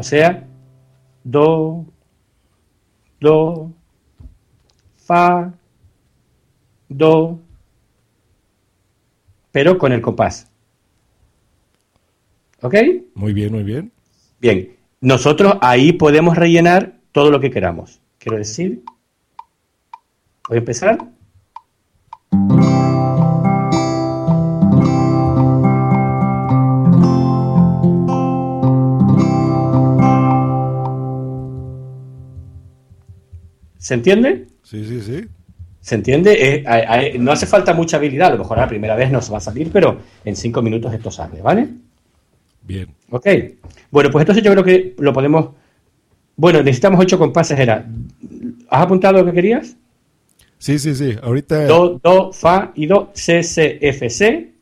Sea, 0.06 0.46
do, 1.24 1.84
do, 3.20 3.72
fa, 4.96 5.52
do, 6.88 7.40
pero 9.50 9.78
con 9.78 9.92
el 9.92 10.00
compás. 10.00 10.50
¿Ok? 12.62 12.74
Muy 13.14 13.32
bien, 13.32 13.52
muy 13.52 13.62
bien. 13.62 13.92
Bien, 14.40 14.76
nosotros 15.00 15.54
ahí 15.60 15.92
podemos 15.92 16.36
rellenar 16.36 17.00
todo 17.12 17.30
lo 17.30 17.40
que 17.40 17.50
queramos. 17.50 18.00
Quiero 18.18 18.38
decir, 18.38 18.82
voy 20.48 20.56
a 20.56 20.58
empezar. 20.58 21.15
¿Se 33.86 33.94
entiende? 33.94 34.48
Sí, 34.64 34.84
sí, 34.84 35.00
sí. 35.00 35.28
¿Se 35.80 35.94
entiende? 35.94 36.32
Eh, 36.32 36.64
eh, 36.66 37.12
eh, 37.14 37.18
no 37.20 37.30
hace 37.30 37.46
falta 37.46 37.72
mucha 37.72 37.98
habilidad, 37.98 38.30
a 38.30 38.32
lo 38.32 38.38
mejor 38.38 38.58
a 38.58 38.62
la 38.62 38.68
primera 38.68 38.96
vez 38.96 39.12
no 39.12 39.22
se 39.22 39.30
va 39.30 39.38
a 39.38 39.40
salir, 39.40 39.70
pero 39.72 40.00
en 40.24 40.34
cinco 40.34 40.60
minutos 40.60 40.92
esto 40.92 41.08
sale, 41.08 41.40
¿vale? 41.40 41.68
Bien. 42.62 42.88
Ok. 43.10 43.28
Bueno, 43.92 44.10
pues 44.10 44.24
entonces 44.24 44.42
yo 44.42 44.50
creo 44.50 44.64
que 44.64 44.96
lo 44.98 45.12
podemos... 45.12 45.50
Bueno, 46.34 46.64
necesitamos 46.64 46.98
ocho 46.98 47.16
compases, 47.16 47.60
era... 47.60 47.88
¿Has 48.70 48.82
apuntado 48.82 49.18
lo 49.18 49.24
que 49.24 49.32
querías? 49.34 49.76
Sí, 50.58 50.80
sí, 50.80 50.92
sí. 50.96 51.14
Ahorita, 51.22 51.66
Do, 51.66 52.00
do, 52.02 52.32
fa 52.32 52.72
y 52.74 52.86
do, 52.86 53.12
c, 53.14 53.44
c, 53.44 53.78
f, 53.80 54.10
c. 54.10 54.52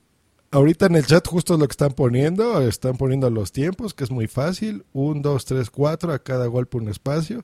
ahorita 0.50 0.84
en 0.84 0.96
el 0.96 1.06
chat 1.06 1.26
justo 1.26 1.56
lo 1.56 1.66
que 1.66 1.72
están 1.72 1.92
poniendo, 1.92 2.60
están 2.68 2.98
poniendo 2.98 3.30
los 3.30 3.52
tiempos, 3.52 3.94
que 3.94 4.04
es 4.04 4.10
muy 4.10 4.26
fácil. 4.26 4.84
Un, 4.92 5.22
dos, 5.22 5.46
tres, 5.46 5.70
cuatro, 5.70 6.12
a 6.12 6.18
cada 6.18 6.44
golpe 6.44 6.76
un 6.76 6.90
espacio. 6.90 7.42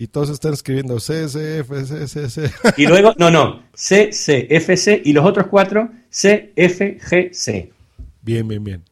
Y 0.00 0.06
todos 0.06 0.30
están 0.30 0.52
escribiendo 0.52 1.00
C, 1.00 1.28
C, 1.28 1.58
F, 1.58 1.84
C, 1.84 2.06
C, 2.06 2.30
C. 2.30 2.50
Y 2.76 2.86
luego, 2.86 3.14
no, 3.18 3.32
no, 3.32 3.64
c, 3.74 4.12
c, 4.12 4.46
f, 4.48 4.76
c 4.76 5.02
y 5.04 5.12
los 5.12 5.26
otros 5.26 5.48
cuatro, 5.48 5.90
c, 6.08 6.52
f, 6.54 6.98
g, 7.00 7.30
c. 7.32 7.72
Bien, 8.22 8.46
bien, 8.46 8.62
bien. 8.62 8.84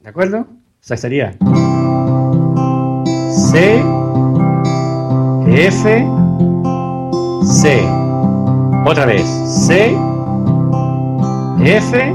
¿De 0.00 0.08
acuerdo? 0.08 0.40
O 0.40 0.48
sea, 0.80 0.96
sería 0.96 1.36
C, 3.52 3.80
F, 5.46 6.06
C. 7.44 7.80
Otra 8.84 9.06
vez. 9.06 9.24
C, 9.64 9.96
F, 11.62 12.12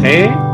G 0.00 0.45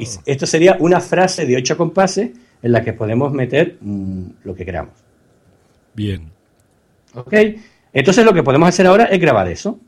Y 0.00 0.08
esto 0.30 0.46
sería 0.46 0.76
una 0.80 1.00
frase 1.00 1.46
de 1.46 1.56
ocho 1.56 1.76
compases 1.76 2.30
en 2.62 2.72
la 2.72 2.82
que 2.82 2.92
podemos 2.92 3.32
meter 3.32 3.78
mm, 3.80 4.24
lo 4.44 4.54
que 4.54 4.64
queramos. 4.64 4.94
bien. 5.94 6.30
¿Ok? 7.14 7.34
Entonces 7.92 8.24
lo 8.24 8.32
que 8.32 8.42
podemos 8.42 8.68
hacer 8.68 8.86
ahora 8.86 9.04
es 9.04 9.20
grabar 9.20 9.48
eso. 9.48 9.78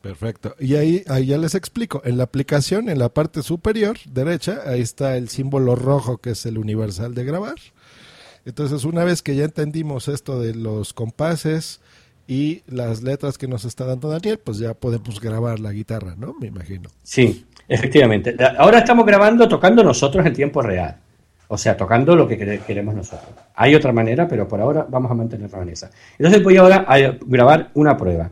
Perfecto. 0.00 0.54
Y 0.60 0.74
ahí, 0.74 1.02
ahí 1.08 1.26
ya 1.26 1.38
les 1.38 1.54
explico. 1.54 2.02
En 2.04 2.18
la 2.18 2.24
aplicación, 2.24 2.90
en 2.90 2.98
la 2.98 3.08
parte 3.08 3.42
superior 3.42 3.96
derecha, 4.06 4.60
ahí 4.66 4.82
está 4.82 5.16
el 5.16 5.28
símbolo 5.28 5.74
rojo 5.76 6.18
que 6.18 6.30
es 6.30 6.44
el 6.46 6.58
universal 6.58 7.14
de 7.14 7.24
grabar. 7.24 7.56
Entonces, 8.44 8.84
una 8.84 9.04
vez 9.04 9.22
que 9.22 9.34
ya 9.34 9.44
entendimos 9.44 10.08
esto 10.08 10.38
de 10.38 10.54
los 10.54 10.92
compases 10.92 11.80
y 12.26 12.62
las 12.66 13.02
letras 13.02 13.38
que 13.38 13.48
nos 13.48 13.64
está 13.64 13.86
dando 13.86 14.10
Daniel, 14.10 14.38
pues 14.38 14.58
ya 14.58 14.74
podemos 14.74 15.20
grabar 15.20 15.58
la 15.58 15.72
guitarra, 15.72 16.14
¿no? 16.16 16.34
Me 16.38 16.48
imagino. 16.48 16.90
Sí, 17.02 17.46
efectivamente. 17.68 18.36
Ahora 18.58 18.78
estamos 18.78 19.04
grabando 19.06 19.48
tocando 19.48 19.82
nosotros 19.82 20.24
en 20.26 20.32
tiempo 20.32 20.62
real. 20.62 20.96
O 21.48 21.58
sea, 21.58 21.76
tocando 21.76 22.16
lo 22.16 22.26
que 22.26 22.38
quere- 22.38 22.60
queremos 22.60 22.94
nosotros. 22.94 23.30
Hay 23.54 23.74
otra 23.74 23.92
manera, 23.92 24.26
pero 24.26 24.48
por 24.48 24.60
ahora 24.60 24.86
vamos 24.88 25.10
a 25.10 25.14
mantenernos 25.14 25.62
en 25.62 25.68
esa. 25.68 25.90
Entonces 26.18 26.42
voy 26.42 26.56
ahora 26.56 26.84
a 26.88 26.96
grabar 27.26 27.70
una 27.74 27.96
prueba. 27.96 28.30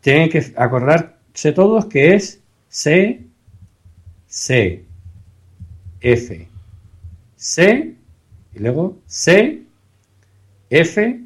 Tienen 0.00 0.28
que 0.28 0.52
acordarse 0.56 1.52
todos 1.54 1.86
que 1.86 2.14
es 2.14 2.40
C, 2.68 3.20
C, 4.26 4.84
F, 6.00 6.48
C, 7.36 7.94
y 8.54 8.58
luego 8.58 8.98
C, 9.06 9.62
F, 10.68 11.20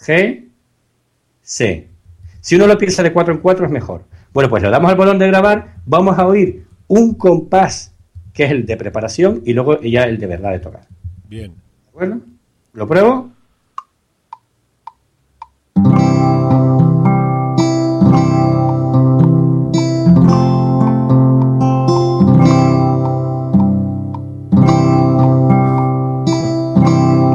G, 0.00 0.44
C. 1.42 1.88
Si 2.40 2.56
uno 2.56 2.66
lo 2.66 2.76
piensa 2.76 3.02
de 3.02 3.12
4 3.12 3.34
en 3.34 3.40
4 3.40 3.66
es 3.66 3.70
mejor. 3.70 4.04
Bueno, 4.38 4.50
pues 4.50 4.62
le 4.62 4.70
damos 4.70 4.88
al 4.88 4.96
botón 4.96 5.18
de 5.18 5.26
grabar, 5.26 5.74
vamos 5.84 6.16
a 6.16 6.24
oír 6.24 6.64
un 6.86 7.14
compás 7.14 7.92
que 8.32 8.44
es 8.44 8.52
el 8.52 8.66
de 8.66 8.76
preparación 8.76 9.42
y 9.44 9.52
luego 9.52 9.80
ya 9.80 10.04
el 10.04 10.16
de 10.16 10.28
verdad 10.28 10.52
de 10.52 10.60
tocar. 10.60 10.82
Bien. 11.28 11.50
¿De 11.50 11.88
acuerdo? 11.90 12.20
¿Lo 12.72 12.86
pruebo? 12.86 13.30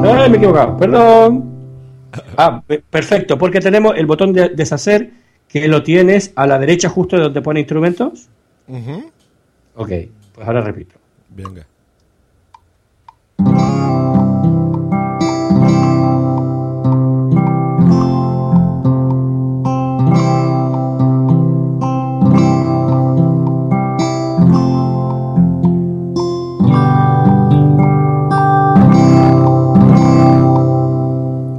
¡Ay, 0.04 0.30
me 0.30 0.36
he 0.36 0.38
equivocado! 0.38 0.76
Perdón. 0.76 1.44
Ah, 2.36 2.62
pe- 2.64 2.80
perfecto, 2.88 3.36
porque 3.36 3.58
tenemos 3.60 3.96
el 3.96 4.06
botón 4.06 4.32
de 4.32 4.48
deshacer 4.50 5.10
que 5.54 5.68
lo 5.68 5.84
tienes 5.84 6.32
a 6.34 6.48
la 6.48 6.58
derecha 6.58 6.88
justo 6.88 7.14
de 7.14 7.22
donde 7.22 7.40
pone 7.40 7.60
instrumentos. 7.60 8.26
Ujú. 8.66 9.04
Ok, 9.76 9.88
pues 10.34 10.48
ahora 10.48 10.62
repito. 10.62 10.96
Venga. 11.28 11.64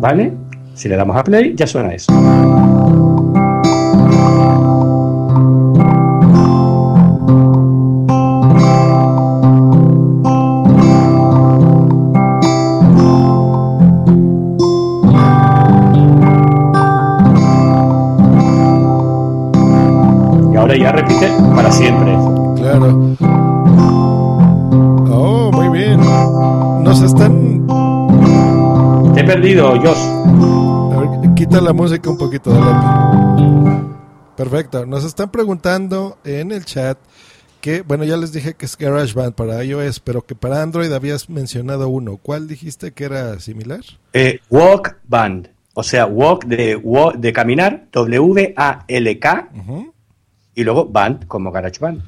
¿Vale? 0.02 0.34
Si 0.74 0.90
le 0.90 0.98
damos 0.98 1.16
a 1.16 1.24
play, 1.24 1.56
ya 1.56 1.66
suena 1.66 1.94
eso. 1.94 2.12
Para 21.56 21.72
siempre. 21.72 22.12
Claro. 22.58 23.16
Oh, 25.12 25.52
muy 25.54 25.70
bien. 25.78 26.00
Nos 26.84 27.02
están. 27.02 27.66
Te 29.14 29.22
he 29.22 29.24
perdido, 29.24 29.70
Josh. 29.80 30.94
A 30.94 31.00
ver, 31.00 31.34
quita 31.36 31.62
la 31.62 31.74
música 31.74 32.10
un 32.10 32.18
poquito 32.18 32.52
de 32.54 32.60
la. 32.60 33.82
Perfecto. 34.36 34.86
Nos 34.86 35.04
están 35.06 35.30
preguntando 35.32 36.18
en 36.26 36.52
el 36.52 36.66
chat 36.66 36.98
que, 37.62 37.82
bueno, 37.82 38.04
ya 38.04 38.18
les 38.18 38.32
dije 38.34 38.54
que 38.54 38.66
es 38.66 38.78
GarageBand 38.78 39.34
para 39.34 39.64
iOS, 39.64 40.00
pero 40.02 40.22
que 40.22 40.36
para 40.36 40.62
Android 40.62 40.92
habías 40.92 41.30
mencionado 41.30 41.88
uno. 41.90 42.18
¿Cuál 42.18 42.48
dijiste 42.48 42.92
que 42.92 43.06
era 43.06 43.40
similar? 43.40 43.80
Eh, 44.14 44.40
walk 44.50 44.98
Band. 45.08 45.50
O 45.74 45.84
sea, 45.84 46.06
walk 46.06 46.46
de, 46.46 46.76
walk 46.76 47.16
de 47.16 47.34
caminar, 47.34 47.88
W-A-L-K, 47.92 49.50
Ujú. 49.60 49.94
Y 50.56 50.64
luego 50.64 50.86
band 50.86 51.28
como 51.28 51.52
GarageBand. 51.52 52.02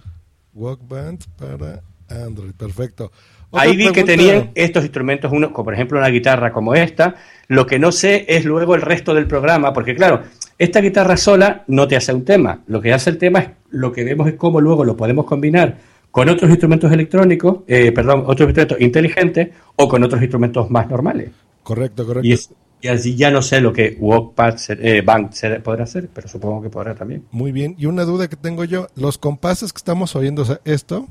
Walkband 0.53 1.23
para 1.37 1.81
Android. 2.09 2.51
Perfecto. 2.53 3.11
Otra 3.49 3.61
Ahí 3.63 3.77
vi 3.77 3.91
que 3.91 4.03
tenían 4.03 4.51
estos 4.55 4.83
instrumentos, 4.83 5.31
uno, 5.31 5.53
como 5.53 5.65
por 5.65 5.73
ejemplo 5.73 5.97
una 5.99 6.09
guitarra 6.09 6.51
como 6.51 6.73
esta. 6.75 7.15
Lo 7.47 7.65
que 7.65 7.79
no 7.79 7.91
sé 7.91 8.25
es 8.27 8.43
luego 8.43 8.75
el 8.75 8.81
resto 8.81 9.13
del 9.13 9.27
programa, 9.27 9.71
porque 9.71 9.95
claro, 9.95 10.23
esta 10.57 10.81
guitarra 10.81 11.15
sola 11.15 11.63
no 11.67 11.87
te 11.87 11.95
hace 11.95 12.13
un 12.13 12.25
tema. 12.25 12.61
Lo 12.67 12.81
que 12.81 12.91
hace 12.93 13.09
el 13.09 13.17
tema 13.17 13.39
es 13.39 13.49
lo 13.69 13.91
que 13.93 14.03
vemos 14.03 14.27
es 14.27 14.33
cómo 14.35 14.59
luego 14.59 14.83
lo 14.83 14.97
podemos 14.97 15.25
combinar 15.25 15.77
con 16.11 16.27
otros 16.29 16.49
instrumentos 16.49 16.91
electrónicos, 16.91 17.59
eh, 17.67 17.91
perdón, 17.91 18.21
otros 18.25 18.49
instrumentos 18.49 18.81
inteligentes 18.81 19.49
o 19.75 19.87
con 19.87 20.03
otros 20.03 20.21
instrumentos 20.21 20.69
más 20.69 20.89
normales. 20.89 21.29
Correcto, 21.63 22.05
correcto. 22.05 22.27
Y 22.27 22.33
es- 22.33 22.49
Y 22.79 22.89
así 22.89 23.15
ya 23.15 23.31
no 23.31 23.41
sé 23.41 23.59
lo 23.59 23.73
que 23.73 23.97
Walkpad 23.99 24.55
eh, 24.69 25.01
Bank 25.01 25.31
podrá 25.63 25.83
hacer, 25.85 26.09
pero 26.13 26.27
supongo 26.27 26.61
que 26.61 26.69
podrá 26.69 26.93
también. 26.93 27.25
Muy 27.31 27.51
bien. 27.51 27.75
Y 27.77 27.87
una 27.87 28.03
duda 28.03 28.27
que 28.27 28.35
tengo 28.35 28.63
yo, 28.65 28.87
los 28.95 29.17
compases 29.17 29.73
que 29.73 29.77
estamos 29.77 30.15
oyendo, 30.15 30.43
o 30.43 30.45
sea, 30.45 30.61
esto, 30.63 31.07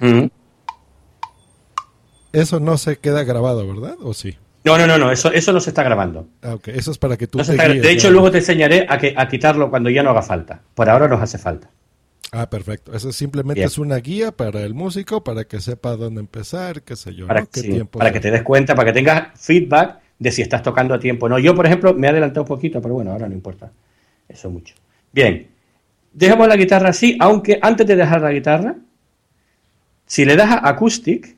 Mm. 0.00 0.26
eso 2.32 2.60
no 2.60 2.78
se 2.78 2.96
queda 2.98 3.24
grabado, 3.24 3.66
¿verdad? 3.66 3.96
¿O 4.02 4.14
sí? 4.14 4.36
No, 4.64 4.78
no, 4.78 4.86
no, 4.86 4.96
no, 4.96 5.10
eso, 5.10 5.32
eso 5.32 5.52
no 5.52 5.60
se 5.60 5.70
está 5.70 5.82
grabando. 5.82 6.28
Ah, 6.40 6.54
ok. 6.54 6.68
Eso 6.68 6.92
es 6.92 6.98
para 6.98 7.16
que 7.16 7.26
tú 7.26 7.38
No 7.38 7.44
se 7.44 7.52
te 7.52 7.56
está 7.56 7.68
gra- 7.68 7.72
guíes, 7.72 7.82
de 7.84 7.90
hecho, 7.92 8.06
¿no? 8.08 8.12
luego 8.14 8.30
te 8.30 8.38
enseñaré 8.38 8.86
a, 8.88 8.96
que, 8.98 9.12
a 9.16 9.28
quitarlo 9.28 9.68
cuando 9.70 9.90
ya 9.90 10.02
no 10.02 10.10
haga 10.10 10.22
falta. 10.22 10.62
Por 10.74 10.88
ahora 10.88 11.08
nos 11.08 11.20
hace 11.20 11.36
falta. 11.38 11.68
Ah, 12.30 12.48
perfecto. 12.48 12.94
Eso 12.94 13.12
simplemente 13.12 13.60
Bien. 13.60 13.66
es 13.66 13.76
una 13.76 13.96
guía 13.96 14.30
para 14.32 14.60
el 14.62 14.72
músico, 14.72 15.22
para 15.24 15.44
que 15.44 15.60
sepa 15.60 15.96
dónde 15.96 16.20
empezar, 16.20 16.82
qué 16.82 16.96
sé 16.96 17.14
yo, 17.14 17.26
Para, 17.26 17.40
¿no? 17.40 17.48
qué 17.52 17.60
sí, 17.60 17.70
tiempo. 17.70 17.98
para 17.98 18.12
que 18.12 18.20
te 18.20 18.30
des 18.30 18.42
cuenta, 18.42 18.74
para 18.74 18.86
que 18.86 18.92
tengas 18.94 19.38
feedback 19.38 19.98
de 20.22 20.30
si 20.30 20.40
estás 20.40 20.62
tocando 20.62 20.94
a 20.94 21.00
tiempo 21.00 21.26
o 21.26 21.28
no. 21.28 21.38
Yo, 21.40 21.52
por 21.52 21.66
ejemplo, 21.66 21.94
me 21.94 22.06
he 22.06 22.10
adelantado 22.10 22.42
un 22.42 22.48
poquito, 22.48 22.80
pero 22.80 22.94
bueno, 22.94 23.10
ahora 23.10 23.28
no 23.28 23.34
importa. 23.34 23.72
Eso 24.28 24.50
mucho. 24.50 24.74
Bien. 25.12 25.48
Dejamos 26.12 26.46
la 26.46 26.56
guitarra 26.56 26.90
así, 26.90 27.16
aunque 27.18 27.58
antes 27.60 27.84
de 27.86 27.96
dejar 27.96 28.20
la 28.20 28.30
guitarra, 28.30 28.76
si 30.06 30.24
le 30.24 30.36
das 30.36 30.50
a 30.50 30.68
acoustic, 30.68 31.36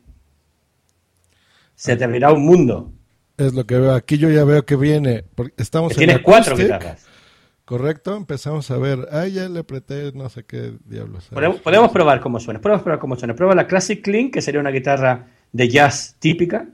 se 1.75 1.97
te 1.97 2.05
abrirá 2.05 2.31
un 2.31 2.45
mundo. 2.45 2.93
Es 3.39 3.55
lo 3.55 3.65
que 3.65 3.79
veo. 3.79 3.95
Aquí 3.95 4.19
yo 4.19 4.29
ya 4.29 4.45
veo 4.45 4.67
que 4.67 4.77
viene. 4.77 5.25
porque 5.35 5.55
Estamos 5.57 5.93
en 5.93 5.99
Tienes 5.99 6.19
cuatro 6.21 6.55
guitarras. 6.55 7.07
Correcto. 7.65 8.17
Empezamos 8.17 8.71
a 8.71 8.77
ver. 8.77 9.09
Ah, 9.11 9.27
ya 9.27 9.49
le 9.49 9.61
apreté 9.61 10.13
no 10.13 10.29
sé 10.29 10.45
qué 10.45 10.75
diablos. 10.85 11.29
Podemos, 11.33 11.61
podemos 11.61 11.91
probar 11.91 12.21
cómo 12.21 12.39
suena. 12.39 12.61
Podemos 12.61 12.83
probar 12.83 12.99
cómo 12.99 13.17
suena. 13.17 13.35
Prueba 13.35 13.55
la 13.55 13.67
Classic 13.67 14.03
Clean, 14.03 14.31
que 14.31 14.43
sería 14.43 14.61
una 14.61 14.71
guitarra 14.71 15.29
de 15.53 15.69
jazz 15.71 16.17
típica. 16.19 16.69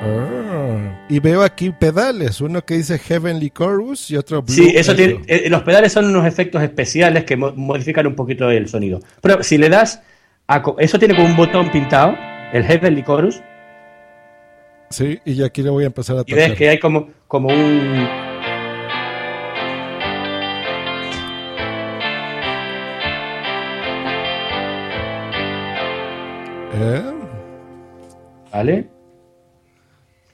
Ah, 0.00 1.06
y 1.08 1.18
veo 1.20 1.42
aquí 1.42 1.70
pedales. 1.70 2.40
Uno 2.40 2.64
que 2.64 2.74
dice 2.74 2.98
Heavenly 2.98 3.50
Chorus 3.50 4.10
y 4.10 4.16
otro 4.16 4.42
Blue 4.42 4.54
Sí, 4.54 4.72
eso 4.76 4.94
tiene, 4.94 5.20
eh, 5.26 5.48
los 5.50 5.62
pedales 5.62 5.92
son 5.92 6.06
unos 6.06 6.24
efectos 6.26 6.62
especiales 6.62 7.24
que 7.24 7.36
mo- 7.36 7.52
modifican 7.54 8.06
un 8.06 8.14
poquito 8.14 8.50
el 8.50 8.68
sonido. 8.68 9.00
Pero 9.20 9.42
si 9.42 9.58
le 9.58 9.68
das, 9.68 10.02
a 10.46 10.62
eso 10.78 10.98
tiene 10.98 11.14
como 11.16 11.26
un 11.28 11.36
botón 11.36 11.70
pintado, 11.70 12.16
el 12.52 12.64
Heavenly 12.64 13.02
Chorus, 13.04 13.42
Sí, 14.90 15.18
y 15.26 15.42
aquí 15.42 15.62
le 15.62 15.68
voy 15.68 15.84
a 15.84 15.88
empezar 15.88 16.16
a 16.16 16.22
y 16.26 16.32
ves 16.32 16.44
tocar. 16.44 16.56
que 16.56 16.68
hay 16.70 16.78
como, 16.78 17.10
como 17.26 17.48
un... 17.48 18.08
¿Eh? 26.74 27.02
¿Vale? 28.52 28.88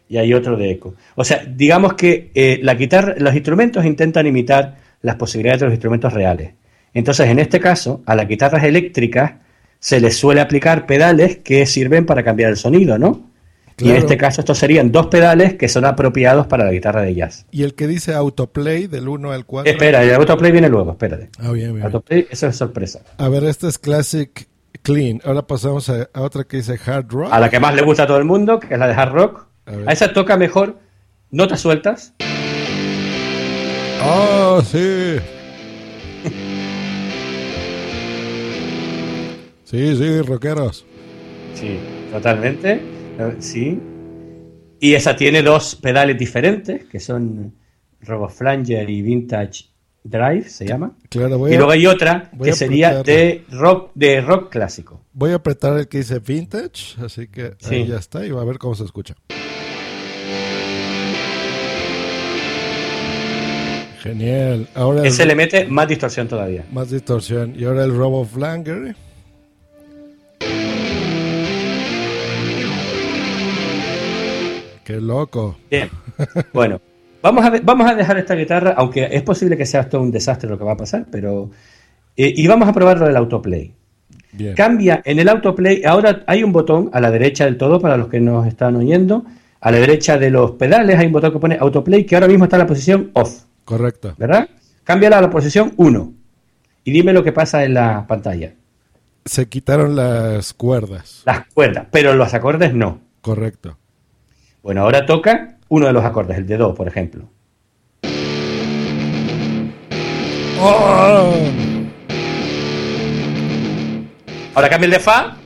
Y 0.08 0.18
hay 0.18 0.34
otro 0.34 0.56
de 0.56 0.70
eco. 0.70 0.94
O 1.14 1.24
sea, 1.24 1.44
digamos 1.48 1.94
que 1.94 2.30
eh, 2.34 2.60
la 2.62 2.74
guitarra, 2.74 3.14
los 3.18 3.34
instrumentos 3.34 3.84
intentan 3.84 4.26
imitar 4.26 4.76
las 5.02 5.16
posibilidades 5.16 5.60
de 5.60 5.66
los 5.66 5.74
instrumentos 5.74 6.12
reales. 6.12 6.52
Entonces, 6.92 7.28
en 7.28 7.38
este 7.38 7.60
caso, 7.60 8.02
a 8.06 8.14
las 8.14 8.28
guitarras 8.28 8.64
eléctricas 8.64 9.32
se 9.80 10.00
les 10.00 10.16
suele 10.16 10.40
aplicar 10.40 10.86
pedales 10.86 11.38
que 11.38 11.66
sirven 11.66 12.06
para 12.06 12.22
cambiar 12.22 12.50
el 12.50 12.56
sonido, 12.56 12.98
¿no? 12.98 13.30
Y 13.78 13.90
en 13.90 13.96
este 13.96 14.16
caso, 14.16 14.40
estos 14.40 14.56
serían 14.56 14.92
dos 14.92 15.08
pedales 15.08 15.54
que 15.54 15.68
son 15.68 15.84
apropiados 15.84 16.46
para 16.46 16.64
la 16.64 16.70
guitarra 16.70 17.02
de 17.02 17.14
jazz. 17.14 17.44
Y 17.50 17.64
el 17.64 17.74
que 17.74 17.88
dice 17.88 18.14
autoplay 18.14 18.86
del 18.86 19.08
1 19.08 19.32
al 19.32 19.44
4. 19.44 19.70
Espera, 19.70 20.02
el 20.02 20.14
autoplay 20.14 20.52
viene 20.52 20.68
luego, 20.68 20.92
espérate. 20.92 21.30
Ah, 21.38 21.50
bien, 21.50 21.54
bien. 21.54 21.74
bien. 21.74 21.86
Autoplay, 21.86 22.26
eso 22.30 22.46
es 22.46 22.56
sorpresa. 22.56 23.00
A 23.18 23.28
ver, 23.28 23.42
este 23.44 23.66
es 23.66 23.78
Classic 23.78 24.48
Clean. 24.82 25.20
Ahora 25.24 25.46
pasamos 25.46 25.88
a, 25.88 26.08
a 26.12 26.22
otra 26.22 26.44
que 26.44 26.58
dice 26.58 26.78
Hard 26.86 27.10
Rock. 27.10 27.32
A 27.32 27.40
la 27.40 27.50
que 27.50 27.58
más 27.58 27.74
le 27.74 27.82
gusta 27.82 28.04
a 28.04 28.06
todo 28.06 28.18
el 28.18 28.24
mundo, 28.24 28.60
que 28.60 28.74
es 28.74 28.78
la 28.78 28.86
de 28.86 28.94
hard 28.94 29.12
rock. 29.12 29.46
A 29.66 29.92
esa 29.92 30.12
toca 30.12 30.36
mejor 30.36 30.78
notas 31.30 31.60
sueltas. 31.60 32.14
¡Oh, 34.02 34.60
sí! 34.66 35.16
sí, 39.64 39.96
sí, 39.96 40.20
rockeros. 40.22 40.84
Sí, 41.54 41.78
totalmente. 42.12 42.80
Eh, 43.18 43.36
Sí. 43.38 43.80
Y 44.80 44.94
esa 44.94 45.16
tiene 45.16 45.40
dos 45.42 45.76
pedales 45.76 46.18
diferentes, 46.18 46.84
que 46.84 47.00
son 47.00 47.54
RoboFlanger 48.02 48.90
y 48.90 49.00
Vintage 49.00 49.66
Drive, 50.02 50.50
se 50.50 50.66
llama. 50.66 50.92
Claro, 51.08 51.38
voy 51.38 51.54
Y 51.54 51.56
luego 51.56 51.70
hay 51.72 51.86
otra 51.86 52.30
que 52.42 52.52
sería 52.52 53.02
de 53.02 53.44
rock, 53.50 53.92
de 53.94 54.20
rock 54.20 54.50
clásico. 54.50 55.00
voy 55.14 55.30
a 55.30 55.36
apretar 55.36 55.78
el 55.78 55.88
que 55.88 55.98
dice 55.98 56.18
Vintage, 56.18 57.02
así 57.02 57.28
que 57.28 57.54
Sí. 57.60 57.76
ahí 57.76 57.86
ya 57.86 57.96
está 57.96 58.26
y 58.26 58.30
va 58.30 58.42
a 58.42 58.44
ver 58.44 58.58
cómo 58.58 58.74
se 58.74 58.84
escucha. 58.84 59.14
Genial. 64.04 64.68
Ahora 64.74 65.00
el- 65.00 65.06
Ese 65.06 65.24
le 65.26 65.34
mete 65.34 65.64
más 65.64 65.88
distorsión 65.88 66.28
todavía. 66.28 66.64
más 66.70 66.90
distorsión. 66.90 67.54
Y 67.58 67.64
ahora 67.64 67.84
el 67.84 67.96
Robo 67.96 68.24
Flanger. 68.26 68.94
Qué 74.84 75.00
loco. 75.00 75.56
Bien. 75.70 75.88
Bueno, 76.52 76.80
vamos 77.22 77.44
a, 77.44 77.50
ver- 77.50 77.62
vamos 77.64 77.90
a 77.90 77.94
dejar 77.94 78.18
esta 78.18 78.34
guitarra, 78.34 78.74
aunque 78.76 79.08
es 79.10 79.22
posible 79.22 79.56
que 79.56 79.64
sea 79.64 79.80
esto 79.82 80.00
un 80.00 80.10
desastre 80.10 80.48
lo 80.48 80.58
que 80.58 80.64
va 80.64 80.72
a 80.72 80.76
pasar, 80.76 81.06
pero... 81.10 81.50
eh, 82.16 82.32
y 82.36 82.46
vamos 82.46 82.68
a 82.68 82.72
probar 82.72 82.98
lo 82.98 83.06
del 83.06 83.16
autoplay. 83.16 83.72
Bien. 84.32 84.54
Cambia 84.54 85.00
en 85.04 85.18
el 85.20 85.28
autoplay. 85.28 85.82
Ahora 85.84 86.22
hay 86.26 86.42
un 86.42 86.52
botón 86.52 86.90
a 86.92 87.00
la 87.00 87.10
derecha 87.10 87.44
del 87.46 87.56
todo 87.56 87.80
para 87.80 87.96
los 87.96 88.08
que 88.08 88.20
nos 88.20 88.46
están 88.46 88.76
oyendo. 88.76 89.24
A 89.60 89.70
la 89.70 89.78
derecha 89.78 90.18
de 90.18 90.28
los 90.30 90.52
pedales 90.52 90.98
hay 90.98 91.06
un 91.06 91.12
botón 91.12 91.32
que 91.32 91.38
pone 91.38 91.56
autoplay 91.58 92.04
que 92.04 92.16
ahora 92.16 92.28
mismo 92.28 92.44
está 92.44 92.56
en 92.56 92.60
la 92.60 92.66
posición 92.66 93.10
off, 93.14 93.44
Correcto. 93.64 94.14
¿verdad? 94.18 94.48
Cámbiala 94.84 95.18
a 95.18 95.22
la 95.22 95.30
posición 95.30 95.72
1 95.76 96.12
y 96.84 96.92
dime 96.92 97.12
lo 97.12 97.24
que 97.24 97.32
pasa 97.32 97.64
en 97.64 97.74
la 97.74 98.06
pantalla. 98.06 98.54
Se 99.24 99.48
quitaron 99.48 99.96
las 99.96 100.52
cuerdas. 100.52 101.22
Las 101.24 101.46
cuerdas, 101.52 101.86
pero 101.90 102.14
los 102.14 102.34
acordes 102.34 102.74
no. 102.74 103.00
Correcto. 103.22 103.78
Bueno, 104.62 104.82
ahora 104.82 105.06
toca 105.06 105.56
uno 105.68 105.86
de 105.86 105.92
los 105.94 106.04
acordes, 106.04 106.36
el 106.36 106.46
de 106.46 106.58
do, 106.58 106.74
por 106.74 106.88
ejemplo. 106.88 107.28
¡Oh! 110.60 111.34
Ahora 114.54 114.68
cambia 114.68 114.86
el 114.86 114.92
de 114.92 115.00
fa. 115.00 115.36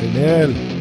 Genial. 0.00 0.73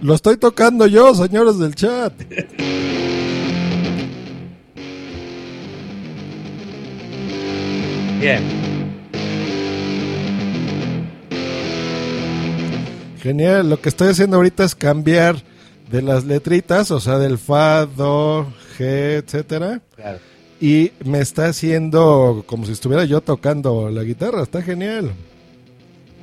Lo 0.00 0.14
estoy 0.14 0.36
tocando 0.36 0.86
yo, 0.86 1.12
señores 1.14 1.58
del 1.58 1.74
chat. 1.74 2.12
Bien. 8.20 8.42
Genial. 13.20 13.68
Lo 13.68 13.80
que 13.80 13.88
estoy 13.88 14.08
haciendo 14.08 14.36
ahorita 14.36 14.64
es 14.64 14.76
cambiar 14.76 15.42
de 15.90 16.02
las 16.02 16.24
letritas, 16.24 16.90
o 16.92 17.00
sea, 17.00 17.18
del 17.18 17.36
fa, 17.36 17.86
do, 17.86 18.46
g, 18.78 18.84
etcétera. 19.16 19.80
Claro. 19.96 20.18
Y 20.60 20.92
me 21.04 21.20
está 21.20 21.46
haciendo 21.46 22.44
como 22.46 22.66
si 22.66 22.72
estuviera 22.72 23.04
yo 23.04 23.20
tocando 23.20 23.90
la 23.90 24.04
guitarra. 24.04 24.42
Está 24.42 24.62
genial. 24.62 25.12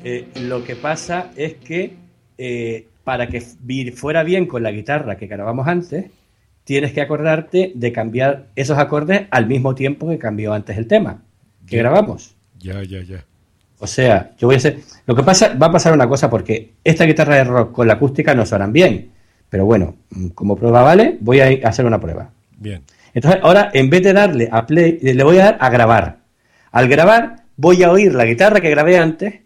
Eh, 0.04 0.28
lo 0.42 0.64
que 0.64 0.76
pasa 0.76 1.32
es 1.36 1.56
que 1.56 1.96
eh, 2.38 2.88
para 3.06 3.28
que 3.28 3.40
fuera 3.96 4.24
bien 4.24 4.48
con 4.48 4.64
la 4.64 4.72
guitarra 4.72 5.16
que 5.16 5.28
grabamos 5.28 5.68
antes, 5.68 6.08
tienes 6.66 6.92
que 6.92 7.00
acordarte 7.00 7.72
de 7.74 7.94
cambiar 7.94 8.48
esos 8.56 8.78
acordes 8.78 9.28
al 9.32 9.48
mismo 9.48 9.76
tiempo 9.76 10.10
que 10.10 10.18
cambió 10.18 10.52
antes 10.52 10.78
el 10.78 10.88
tema 10.88 11.22
que 11.66 11.78
grabamos. 11.78 12.36
Ya, 12.60 12.84
ya, 12.84 13.02
ya. 13.04 13.24
O 13.80 13.88
sea, 13.88 14.32
yo 14.38 14.48
voy 14.48 14.56
a 14.56 14.58
hacer. 14.58 14.80
Lo 15.06 15.16
que 15.16 15.24
pasa, 15.24 15.54
va 15.54 15.68
a 15.68 15.72
pasar 15.72 15.94
una 15.94 16.08
cosa 16.08 16.30
porque 16.30 16.74
esta 16.84 17.06
guitarra 17.06 17.36
de 17.36 17.44
rock 17.44 17.72
con 17.72 17.88
la 17.88 17.94
acústica 17.94 18.34
no 18.34 18.46
suenan 18.46 18.74
bien. 18.74 19.12
Pero 19.50 19.66
bueno, 19.66 19.96
mm, 20.10 20.30
como 20.30 20.56
prueba 20.56 20.82
vale, 20.82 21.18
voy 21.22 21.40
a 21.42 21.68
hacer 21.68 21.86
una 21.86 22.00
prueba. 22.00 22.32
Bien. 22.58 22.82
Entonces, 23.14 23.40
ahora 23.44 23.70
en 23.74 23.90
vez 23.90 24.02
de 24.02 24.14
darle 24.14 24.50
a 24.52 24.66
play, 24.66 24.98
le 25.02 25.24
voy 25.24 25.38
a 25.38 25.46
dar 25.46 25.58
a 25.60 25.70
grabar. 25.70 26.18
Al 26.72 26.88
grabar, 26.88 27.44
voy 27.56 27.84
a 27.84 27.92
oír 27.92 28.16
la 28.16 28.26
guitarra 28.26 28.62
que 28.62 28.70
grabé 28.72 28.98
antes 28.98 29.42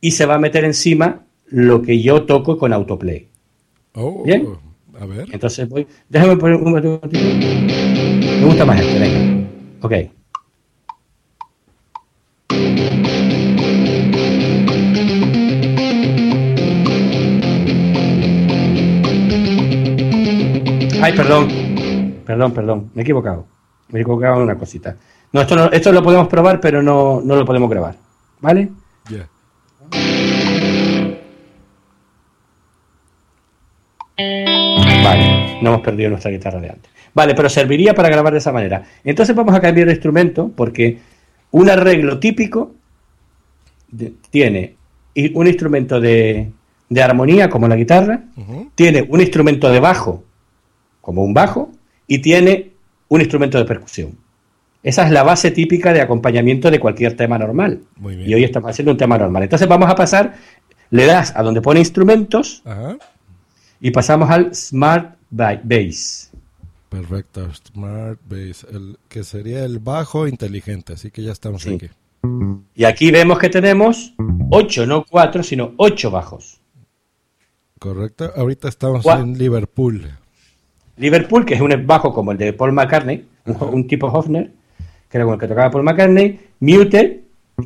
y 0.00 0.10
se 0.10 0.26
va 0.26 0.34
a 0.34 0.38
meter 0.38 0.64
encima 0.64 1.22
lo 1.50 1.82
que 1.82 2.00
yo 2.00 2.24
toco 2.24 2.56
con 2.56 2.72
autoplay. 2.72 3.28
Oh, 3.94 4.22
Bien. 4.24 4.46
A 4.98 5.06
ver. 5.06 5.26
Entonces 5.32 5.68
voy. 5.68 5.86
Déjame 6.08 6.36
poner 6.36 6.56
un. 6.56 6.72
Me 6.72 8.44
gusta 8.44 8.64
más 8.64 8.80
este, 8.80 8.98
venga. 8.98 9.48
Ok. 9.82 9.92
Ay, 21.02 21.12
perdón. 21.16 21.48
Perdón, 22.26 22.52
perdón. 22.52 22.90
Me 22.94 23.00
he 23.00 23.04
equivocado. 23.04 23.46
Me 23.88 23.98
he 23.98 24.02
equivocado 24.02 24.36
en 24.36 24.42
una 24.42 24.58
cosita. 24.58 24.96
No, 25.32 25.40
esto, 25.40 25.56
no, 25.56 25.70
esto 25.70 25.92
lo 25.92 26.02
podemos 26.02 26.28
probar, 26.28 26.60
pero 26.60 26.82
no, 26.82 27.20
no 27.24 27.36
lo 27.36 27.44
podemos 27.44 27.70
grabar. 27.70 27.96
¿Vale? 28.40 28.68
Vale, 35.04 35.58
no 35.62 35.70
hemos 35.70 35.80
perdido 35.82 36.10
nuestra 36.10 36.30
guitarra 36.30 36.60
de 36.60 36.70
antes. 36.70 36.90
Vale, 37.14 37.34
pero 37.34 37.48
serviría 37.48 37.94
para 37.94 38.08
grabar 38.08 38.32
de 38.32 38.38
esa 38.38 38.52
manera. 38.52 38.82
Entonces 39.04 39.34
vamos 39.34 39.54
a 39.54 39.60
cambiar 39.60 39.86
de 39.86 39.92
instrumento 39.94 40.50
porque 40.54 40.98
un 41.50 41.68
arreglo 41.68 42.18
típico 42.20 42.72
de- 43.90 44.12
tiene 44.30 44.76
un 45.34 45.46
instrumento 45.46 46.00
de, 46.00 46.50
de 46.88 47.02
armonía 47.02 47.50
como 47.50 47.66
la 47.68 47.76
guitarra, 47.76 48.22
tiene 48.74 49.04
un 49.08 49.20
instrumento 49.20 49.70
de 49.70 49.80
bajo 49.80 50.24
como 51.00 51.22
un 51.24 51.34
bajo 51.34 51.72
y 52.06 52.18
tiene 52.20 52.70
un 53.08 53.20
instrumento 53.20 53.58
de 53.58 53.64
percusión. 53.64 54.16
Esa 54.82 55.04
es 55.04 55.10
la 55.10 55.22
base 55.24 55.50
típica 55.50 55.92
de 55.92 56.00
acompañamiento 56.00 56.70
de 56.70 56.78
cualquier 56.80 57.14
tema 57.16 57.36
normal. 57.38 57.80
Muy 57.96 58.16
bien. 58.16 58.30
Y 58.30 58.34
hoy 58.34 58.44
estamos 58.44 58.70
haciendo 58.70 58.92
un 58.92 58.98
tema 58.98 59.18
normal. 59.18 59.42
Entonces 59.42 59.68
vamos 59.68 59.90
a 59.90 59.94
pasar, 59.94 60.34
le 60.90 61.04
das 61.06 61.34
a 61.36 61.42
donde 61.42 61.60
pone 61.60 61.80
instrumentos 61.80 62.62
Ajá. 62.64 62.96
Y 63.80 63.90
pasamos 63.90 64.28
al 64.30 64.54
Smart 64.54 65.16
Ba- 65.30 65.60
Bass. 65.62 66.30
Perfecto. 66.88 67.48
Smart 67.54 68.18
Bass, 68.28 68.66
el, 68.72 68.98
que 69.08 69.22
sería 69.24 69.64
el 69.64 69.78
bajo 69.78 70.26
inteligente, 70.26 70.94
así 70.94 71.10
que 71.10 71.22
ya 71.22 71.32
estamos 71.32 71.62
Sí. 71.62 71.74
aquí. 71.74 71.86
Y 72.74 72.84
aquí 72.84 73.10
vemos 73.10 73.38
que 73.38 73.48
tenemos 73.48 74.14
8, 74.50 74.86
no 74.86 75.04
4, 75.08 75.42
sino 75.42 75.72
8 75.76 76.10
bajos. 76.10 76.60
Correcto. 77.78 78.30
Ahorita 78.36 78.68
estamos 78.68 79.04
Gua- 79.04 79.20
en 79.22 79.38
Liverpool. 79.38 80.10
Liverpool, 80.96 81.44
que 81.46 81.54
es 81.54 81.60
un 81.60 81.72
bajo 81.86 82.12
como 82.12 82.32
el 82.32 82.38
de 82.38 82.52
Paul 82.52 82.72
McCartney, 82.72 83.26
un, 83.46 83.56
un 83.72 83.86
tipo 83.86 84.06
Hofner, 84.08 84.52
que 85.08 85.16
era 85.16 85.24
con 85.24 85.34
el 85.34 85.40
que 85.40 85.48
tocaba 85.48 85.70
Paul 85.70 85.84
McCartney. 85.84 86.40
Muted, 86.60 87.20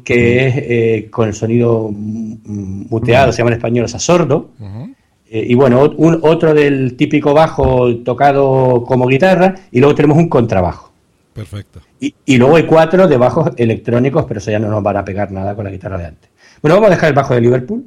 que 0.04 0.46
es 0.46 0.54
eh, 0.56 1.08
con 1.10 1.28
el 1.28 1.34
sonido 1.34 1.88
mm, 1.90 2.32
mm, 2.44 2.86
muteado, 2.90 3.32
se 3.32 3.38
llama 3.38 3.50
en 3.50 3.56
español, 3.56 3.84
o 3.86 3.88
sea, 3.88 3.98
sordo. 3.98 4.52
Ujú. 4.60 4.94
Eh, 5.34 5.46
y 5.48 5.54
bueno, 5.56 5.92
un, 5.96 6.20
otro 6.22 6.54
del 6.54 6.94
típico 6.94 7.34
bajo 7.34 7.92
tocado 8.04 8.84
como 8.84 9.08
guitarra. 9.08 9.56
Y 9.72 9.80
luego 9.80 9.96
tenemos 9.96 10.16
un 10.16 10.28
contrabajo. 10.28 10.92
Perfecto. 11.32 11.80
Y, 11.98 12.14
y 12.24 12.36
luego 12.36 12.54
hay 12.54 12.66
cuatro 12.66 13.08
de 13.08 13.16
bajos 13.16 13.50
electrónicos, 13.56 14.26
pero 14.26 14.38
eso 14.38 14.52
ya 14.52 14.60
no 14.60 14.68
nos 14.68 14.80
van 14.80 14.96
a 14.96 15.04
pegar 15.04 15.32
nada 15.32 15.56
con 15.56 15.64
la 15.64 15.72
guitarra 15.72 15.98
de 15.98 16.06
antes. 16.06 16.30
Bueno, 16.62 16.76
vamos 16.76 16.86
a 16.86 16.94
dejar 16.94 17.08
el 17.08 17.16
bajo 17.16 17.34
de 17.34 17.40
Liverpool. 17.40 17.84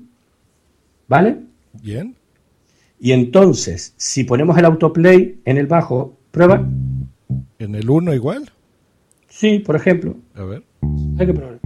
¿Vale? 1.08 1.38
Bien. 1.82 2.16
Y 3.00 3.14
entonces, 3.14 3.94
si 3.96 4.26
ponemos 4.26 4.58
el 4.58 4.66
autoplay 4.66 5.40
en 5.46 5.58
el 5.58 5.68
bajo, 5.68 6.18
prueba. 6.32 6.68
En 7.60 7.76
el 7.76 7.90
1 7.90 8.14
igual. 8.14 8.52
Sí, 9.30 9.60
por 9.60 9.78
ejemplo. 9.78 10.18
A 10.36 10.44
ver. 10.44 10.64
Hay 11.18 11.26
que 11.26 11.34
probar. 11.34 11.60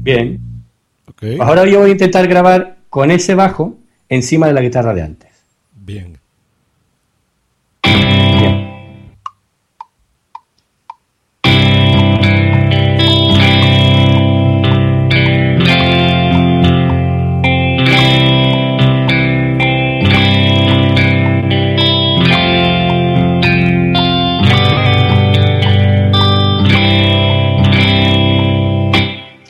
Bien. 0.00 0.53
Ahora 1.40 1.64
yo 1.66 1.80
voy 1.80 1.90
a 1.90 1.92
intentar 1.92 2.26
grabar 2.28 2.76
con 2.90 3.10
ese 3.10 3.34
bajo 3.34 3.76
encima 4.08 4.46
de 4.46 4.52
la 4.52 4.60
guitarra 4.60 4.94
de 4.94 5.02
antes. 5.02 5.30
Bien. 5.72 6.18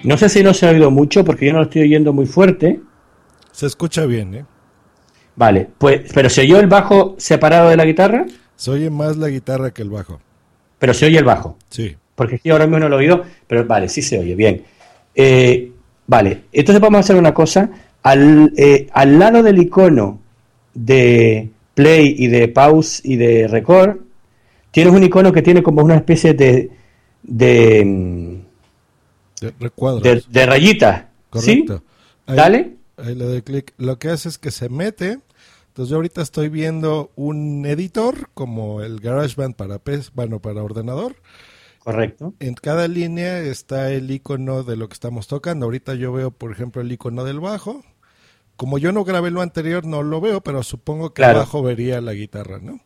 No 0.05 0.17
sé 0.17 0.29
si 0.29 0.43
no 0.43 0.55
se 0.55 0.67
ha 0.67 0.71
oído 0.71 0.91
mucho 0.91 1.25
porque 1.25 1.47
yo 1.47 1.53
no 1.53 1.59
lo 1.59 1.65
estoy 1.65 1.83
oyendo 1.83 2.13
muy 2.13 2.27
fuerte. 2.27 2.81
Se 3.53 3.67
escucha 3.67 4.07
bien, 4.07 4.35
¿eh? 4.35 4.45
Vale, 5.37 5.69
pues, 5.79 6.13
pero 6.13 6.29
se 6.31 6.43
oyó 6.43 6.61
el 6.61 6.67
bajo 6.69 7.15
separado 7.19 7.69
de 7.71 7.77
la 7.77 7.85
guitarra, 7.85 8.27
Se 8.57 8.71
oye 8.71 8.89
más 8.91 9.17
la 9.17 9.29
guitarra 9.29 9.73
que 9.73 9.83
el 9.83 9.91
bajo. 9.91 10.21
pero 10.79 10.95
se 10.95 11.07
oye 11.07 11.19
el 11.19 11.25
bajo. 11.25 11.57
Sí. 11.71 11.97
Porque 12.15 12.37
aquí 12.37 12.51
ahora 12.51 12.67
mismo 12.67 12.79
no 12.79 12.89
lo 12.89 12.97
he 12.97 12.99
oído, 13.01 13.25
pero 13.49 13.65
vale, 13.67 13.89
sí 13.89 14.01
se 14.03 14.19
oye, 14.19 14.35
bien. 14.37 14.63
Eh, 15.15 15.73
vale, 16.07 16.43
entonces 16.53 16.81
vamos 16.81 16.99
a 16.99 17.01
hacer 17.01 17.17
una 17.17 17.35
cosa. 17.35 17.71
Al, 18.03 18.53
eh, 18.57 18.87
al 18.93 19.19
lado 19.19 19.43
del 19.43 19.59
icono 19.59 20.21
de 20.75 21.51
play 21.75 22.15
y 22.19 22.29
de 22.29 22.47
pause 22.49 23.01
y 23.03 23.17
de 23.17 23.49
record, 23.49 23.97
tienes 24.71 24.93
un 24.93 25.03
icono 25.03 25.33
que 25.33 25.43
tiene 25.43 25.63
como 25.63 25.83
una 25.83 25.97
especie 25.97 26.35
de, 26.35 26.71
de, 27.23 28.41
De 29.41 29.53
de. 30.01 31.09
¿Sí? 31.33 31.65
Correcto. 31.67 31.85
Ahí- 32.27 32.37
Dale. 32.37 32.77
Ahí 32.97 33.15
le 33.15 33.25
doy 33.25 33.43
clic. 33.43 33.75
Lo 33.77 33.99
que 33.99 34.09
hace 34.11 34.29
es 34.29 34.39
que 34.39 34.51
se 34.51 34.69
mete. 34.69 35.19
Entonces 35.69 35.91
yo 35.91 35.97
ahorita 35.97 36.23
estoy 36.23 36.49
viendo 36.49 37.11
un 37.17 37.67
editor 37.67 38.31
como 38.35 38.83
el 38.83 39.01
GarageBand 39.01 39.57
para 39.57 39.79
PS, 39.81 40.13
bueno, 40.15 40.39
para 40.41 40.63
ordenador. 40.63 41.17
Correcto. 41.81 42.33
En 42.39 42.55
cada 42.55 42.87
línea 42.89 43.41
está 43.41 43.91
el 43.91 44.11
icono 44.11 44.63
de 44.63 44.77
lo 44.77 44.89
que 44.89 44.95
estamos 44.95 45.27
tocando. 45.27 45.67
Ahorita 45.67 45.95
yo 45.95 46.13
veo, 46.13 46.31
por 46.31 46.53
ejemplo, 46.53 46.81
el 46.81 46.93
icono 46.93 47.25
del 47.25 47.41
bajo. 47.41 47.83
Como 48.57 48.79
yo 48.79 48.93
no 48.93 49.03
grabé 49.05 49.33
lo 49.33 49.41
anterior, 49.43 49.85
no 49.85 50.03
lo 50.05 50.21
veo, 50.21 50.41
pero 50.41 50.63
supongo 50.63 51.11
que 51.11 51.21
Claro. 51.23 51.39
abajo 51.39 51.63
vería 51.63 52.01
la 52.01 52.13
guitarra, 52.15 52.61
¿no? 52.63 52.79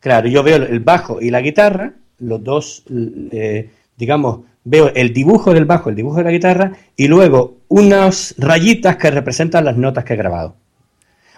Claro, 0.00 0.28
yo 0.28 0.42
veo 0.42 0.56
el 0.56 0.80
bajo 0.80 1.20
y 1.22 1.30
la 1.30 1.40
guitarra, 1.40 1.94
los 2.18 2.42
dos, 2.42 2.82
eh, 3.30 3.70
digamos, 3.96 4.40
veo 4.66 4.90
el 4.94 5.12
dibujo 5.12 5.54
del 5.54 5.64
bajo, 5.64 5.88
el 5.88 5.96
dibujo 5.96 6.18
de 6.18 6.24
la 6.24 6.30
guitarra, 6.32 6.72
y 6.96 7.06
luego 7.06 7.58
unas 7.68 8.34
rayitas 8.36 8.96
que 8.96 9.10
representan 9.10 9.64
las 9.64 9.76
notas 9.76 10.04
que 10.04 10.14
he 10.14 10.16
grabado. 10.16 10.56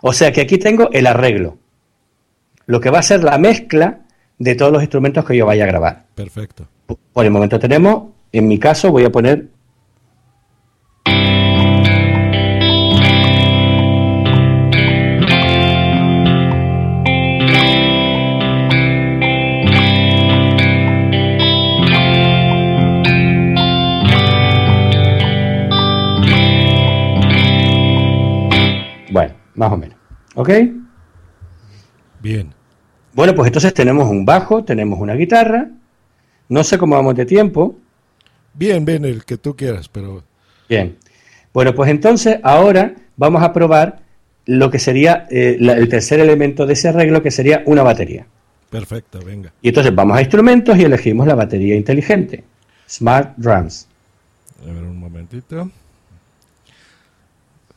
O 0.00 0.12
sea 0.12 0.32
que 0.32 0.40
aquí 0.40 0.58
tengo 0.58 0.88
el 0.92 1.06
arreglo, 1.06 1.58
lo 2.66 2.80
que 2.80 2.90
va 2.90 3.00
a 3.00 3.02
ser 3.02 3.22
la 3.22 3.36
mezcla 3.38 4.00
de 4.38 4.54
todos 4.54 4.72
los 4.72 4.82
instrumentos 4.82 5.24
que 5.24 5.36
yo 5.36 5.44
vaya 5.44 5.64
a 5.64 5.66
grabar. 5.66 6.04
Perfecto. 6.14 6.66
Por 7.12 7.24
el 7.24 7.30
momento 7.30 7.58
tenemos, 7.58 8.04
en 8.32 8.48
mi 8.48 8.58
caso 8.58 8.90
voy 8.90 9.04
a 9.04 9.12
poner... 9.12 9.46
más 29.58 29.72
o 29.72 29.76
menos. 29.76 29.96
¿Ok? 30.34 30.50
Bien. 32.22 32.52
Bueno, 33.12 33.34
pues 33.34 33.46
entonces 33.48 33.74
tenemos 33.74 34.08
un 34.08 34.24
bajo, 34.24 34.64
tenemos 34.64 34.98
una 35.00 35.14
guitarra. 35.14 35.68
No 36.48 36.64
sé 36.64 36.78
cómo 36.78 36.94
vamos 36.96 37.14
de 37.16 37.26
tiempo. 37.26 37.76
Bien, 38.54 38.84
bien, 38.84 39.04
el 39.04 39.24
que 39.24 39.36
tú 39.36 39.54
quieras, 39.56 39.88
pero 39.88 40.22
Bien. 40.68 40.96
Bueno, 41.52 41.74
pues 41.74 41.90
entonces 41.90 42.38
ahora 42.42 42.94
vamos 43.16 43.42
a 43.42 43.52
probar 43.52 44.00
lo 44.46 44.70
que 44.70 44.78
sería 44.78 45.26
eh, 45.30 45.56
la- 45.60 45.72
el 45.74 45.88
tercer 45.88 46.20
elemento 46.20 46.66
de 46.66 46.74
ese 46.74 46.88
arreglo, 46.88 47.22
que 47.22 47.30
sería 47.30 47.62
una 47.66 47.82
batería. 47.82 48.26
perfecto, 48.70 49.18
venga. 49.24 49.50
Y 49.62 49.68
entonces 49.68 49.94
vamos 49.94 50.16
a 50.16 50.20
instrumentos 50.20 50.76
y 50.76 50.82
elegimos 50.84 51.26
la 51.26 51.34
batería 51.34 51.74
inteligente. 51.74 52.44
Smart 52.88 53.32
Drums. 53.38 53.88
A 54.62 54.66
ver 54.72 54.82
un 54.84 54.98
momentito. 54.98 55.70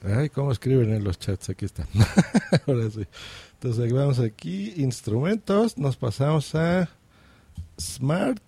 Ay, 0.03 0.29
¿cómo 0.29 0.51
escriben 0.51 0.91
en 0.93 1.03
los 1.03 1.19
chats? 1.19 1.49
Aquí 1.49 1.65
está. 1.65 1.87
Ahora 2.67 2.89
sí. 2.89 3.05
Entonces 3.53 3.93
vamos 3.93 4.19
aquí, 4.19 4.73
instrumentos, 4.77 5.77
nos 5.77 5.95
pasamos 5.95 6.55
a 6.55 6.89
Smart. 7.79 8.41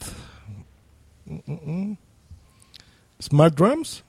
Mm, 1.26 1.36
mm, 1.46 1.72
mm. 1.92 1.98
Smart 3.22 3.56
Drums. 3.56 4.04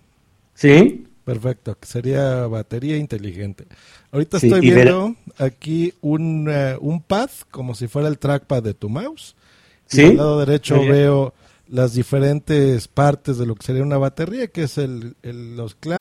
¿Sí? 0.55 1.07
Perfecto, 1.24 1.78
que 1.78 1.86
sería 1.86 2.47
batería 2.47 2.97
inteligente. 2.97 3.66
Ahorita 4.12 4.38
Sí, 4.40 4.47
estoy 4.47 4.66
y 4.66 4.70
ver- 4.70 4.84
viendo 4.86 5.16
aquí 5.38 5.95
un, 6.01 6.49
eh, 6.51 6.76
un 6.80 7.03
pad, 7.03 7.30
como 7.51 7.74
si 7.74 7.88
fuera 7.88 8.09
el 8.09 8.18
trackpad 8.18 8.62
de 8.62 8.74
tu 8.74 8.88
mouse. 8.88 9.34
Y 9.90 9.97
Sí. 9.97 10.03
al 10.07 10.16
lado 10.16 10.40
derecho 10.40 10.80
veo 10.80 11.34
las 11.68 11.95
diferentes 11.95 12.88
partes 12.88 13.38
de 13.38 13.47
lo 13.47 13.55
que 13.55 13.64
sería 13.66 13.82
una 13.82 13.99
batería, 13.99 14.49
que 14.49 14.64
es 14.64 14.78
el, 14.78 15.16
el- 15.22 15.57
los 15.57 15.74
clavos. 15.74 16.01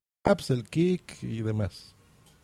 El 0.49 0.63
kick 0.69 1.23
y 1.23 1.41
demás. 1.41 1.93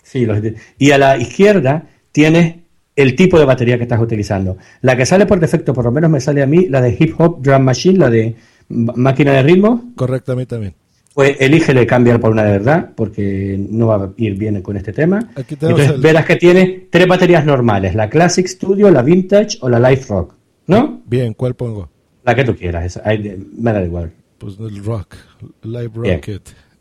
Sí, 0.03 0.25
los- 0.25 0.39
y 0.77 0.91
a 0.91 0.97
la 0.97 1.17
izquierda 1.17 1.87
tienes 2.11 2.55
el 2.95 3.15
tipo 3.15 3.37
de 3.37 3.45
batería 3.45 3.77
que 3.77 3.83
estás 3.83 4.01
utilizando. 4.01 4.57
La 4.81 4.95
que 4.97 5.05
sale 5.05 5.25
por 5.25 5.39
defecto, 5.39 5.73
por 5.73 5.85
lo 5.85 5.91
menos 5.91 6.09
me 6.09 6.19
sale 6.19 6.41
a 6.41 6.47
mí, 6.47 6.67
la 6.69 6.81
de 6.81 6.95
Hip 6.99 7.13
Hop 7.19 7.41
Drum 7.41 7.61
Machine, 7.61 7.99
la 7.99 8.09
de 8.09 8.35
máquina 8.69 9.33
de 9.33 9.43
ritmo, 9.43 9.91
Correcto, 9.95 10.31
a 10.31 10.35
mí 10.35 10.45
también. 10.47 10.73
pues 11.13 11.37
elígele 11.39 11.85
cambiar 11.85 12.19
por 12.19 12.31
una 12.31 12.43
de 12.43 12.51
verdad, 12.51 12.91
porque 12.95 13.57
no 13.69 13.87
va 13.87 13.95
a 14.05 14.13
ir 14.17 14.35
bien 14.35 14.61
con 14.63 14.75
este 14.77 14.91
tema. 14.93 15.29
Entonces 15.35 15.89
el- 15.91 16.01
verás 16.01 16.25
que 16.25 16.35
tiene 16.37 16.87
tres 16.89 17.07
baterías 17.07 17.45
normales, 17.45 17.93
la 17.93 18.09
Classic 18.09 18.47
Studio, 18.47 18.89
la 18.89 19.03
Vintage 19.03 19.59
o 19.61 19.69
la 19.69 19.79
Life 19.89 20.05
Rock, 20.09 20.33
¿no? 20.65 21.01
Bien, 21.05 21.33
¿cuál 21.35 21.53
pongo? 21.55 21.89
La 22.23 22.33
que 22.35 22.43
tú 22.43 22.55
quieras, 22.55 22.85
esa, 22.85 23.03
me 23.05 23.71
da 23.71 23.83
igual. 23.83 24.11
Pues 24.39 24.57
el 24.59 24.83
rock, 24.83 25.15
Live 25.63 25.91
Bien. 26.01 26.21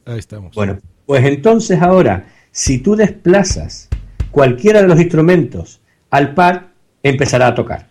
Ahí 0.07 0.19
estamos. 0.19 0.55
Bueno, 0.55 0.79
pues 1.05 1.25
entonces 1.25 1.81
ahora, 1.83 2.27
si 2.51 2.79
tú 2.79 2.97
desplazas 2.97 3.89
cualquiera 4.31 4.81
de 4.83 4.89
los 4.89 4.99
instrumentos 5.01 5.81
al 6.11 6.33
pad, 6.35 6.63
empezará 7.03 7.49
a 7.49 7.55
tocar. 7.55 7.89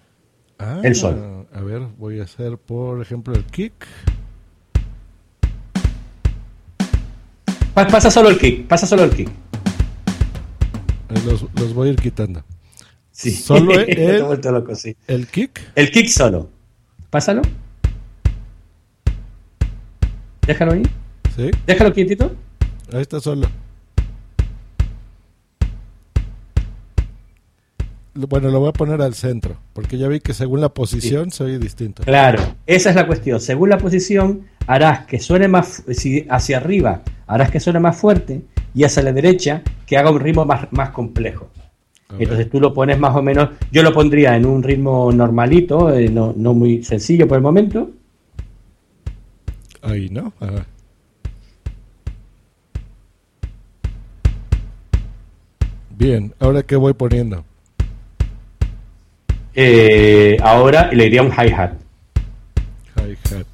Ah, 0.57 0.80
el 0.84 0.95
sol. 0.95 1.45
A 1.53 1.61
ver, 1.61 1.82
voy 1.97 2.20
a 2.20 2.24
hacer, 2.24 2.57
por 2.57 3.01
ejemplo, 3.01 3.34
el 3.36 3.43
kick. 3.45 3.74
Pa- 7.74 7.88
Pasa 7.88 8.09
solo 8.09 8.30
el 8.30 8.38
kick, 8.38 8.68
pasa 8.68 8.88
solo 8.88 9.03
el 9.03 9.11
kick. 9.11 9.28
Eh, 9.28 11.22
Los, 11.26 11.45
los 11.55 11.74
voy 11.74 11.89
a 11.89 11.91
ir 11.91 11.97
quitando. 11.99 12.43
Sí. 13.11 13.32
Solo 13.32 13.74
el- 13.80 14.20
loco, 14.53 14.76
sí. 14.76 14.95
El 15.07 15.28
kick, 15.28 15.59
El 15.76 15.91
kick 15.91 16.07
solo. 16.07 16.49
Pásalo. 17.09 17.41
Déjalo 20.47 20.74
ahí. 20.74 20.84
Sí, 21.36 21.51
Déjalo 21.67 21.93
quietito. 21.93 22.31
ahí 22.93 23.01
está 23.01 23.19
solo. 23.19 23.47
Lo- 28.13 28.27
Bueno, 28.27 28.49
lo 28.49 28.59
voy 28.61 28.69
a 28.69 28.73
poner 28.73 29.01
al 29.01 29.13
centro, 29.13 29.57
porque 29.73 29.97
ya 29.97 30.07
vi 30.07 30.19
que 30.21 30.33
según 30.33 30.61
la 30.61 30.69
posición 30.69 31.31
soy 31.31 31.57
distinto. 31.57 32.03
Claro, 32.03 32.41
esa 32.65 32.89
es 32.89 32.95
la 32.95 33.05
cuestión. 33.07 33.41
Según 33.41 33.69
la 33.69 33.77
posición, 33.77 34.45
harás 34.67 35.05
que 35.05 35.19
suene 35.19 35.47
más, 35.49 35.83
si 35.91 36.25
hacia 36.29 36.57
arriba, 36.57 37.01
harás 37.27 37.51
que 37.51 37.59
suene 37.59 37.79
más 37.81 37.97
fuerte 37.97 38.41
y 38.73 38.83
hacia 38.86 39.03
la 39.03 39.11
derecha 39.11 39.63
que 39.86 39.97
haga 39.97 40.11
un 40.11 40.19
ritmo 40.21 40.45
más, 40.45 40.71
más 40.71 40.91
complejo. 40.91 41.49
Entonces 42.17 42.49
tú 42.49 42.61
lo 42.61 42.73
pones 42.73 42.97
más 42.99 43.13
o 43.15 43.21
menos, 43.21 43.49
yo 43.71 43.83
lo 43.83 43.91
pondría 43.91 44.38
en 44.38 44.45
un 44.45 44.63
ritmo 44.63 45.11
normalito, 45.11 45.93
eh, 45.93 46.07
no, 46.07 46.33
no 46.38 46.53
muy 46.53 46.83
sencillo 46.83 47.27
por 47.27 47.36
el 47.38 47.43
momento. 47.43 47.89
Ahí, 49.81 50.07
¿no? 50.09 50.31
Ajá. 50.39 50.65
Bien, 55.97 56.33
ahora 56.39 56.63
qué 56.63 56.75
voy 56.75 56.93
poniendo. 56.93 57.45
Eh, 59.53 60.35
ahora 60.43 60.91
le 60.91 61.05
iría 61.05 61.21
un 61.21 61.31
hi-hat. 61.31 61.71
Hi-hat. 62.97 63.47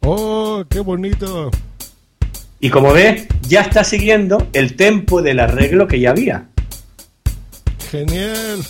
¡Oh, 0.00 0.62
qué 0.68 0.80
bonito! 0.80 1.50
Y 2.60 2.68
como 2.68 2.92
ves, 2.92 3.26
ya 3.48 3.62
está 3.62 3.82
siguiendo 3.82 4.46
el 4.52 4.76
tempo 4.76 5.22
del 5.22 5.40
arreglo 5.40 5.88
que 5.88 5.98
ya 5.98 6.10
había. 6.10 6.48
¡Genial! 7.90 8.60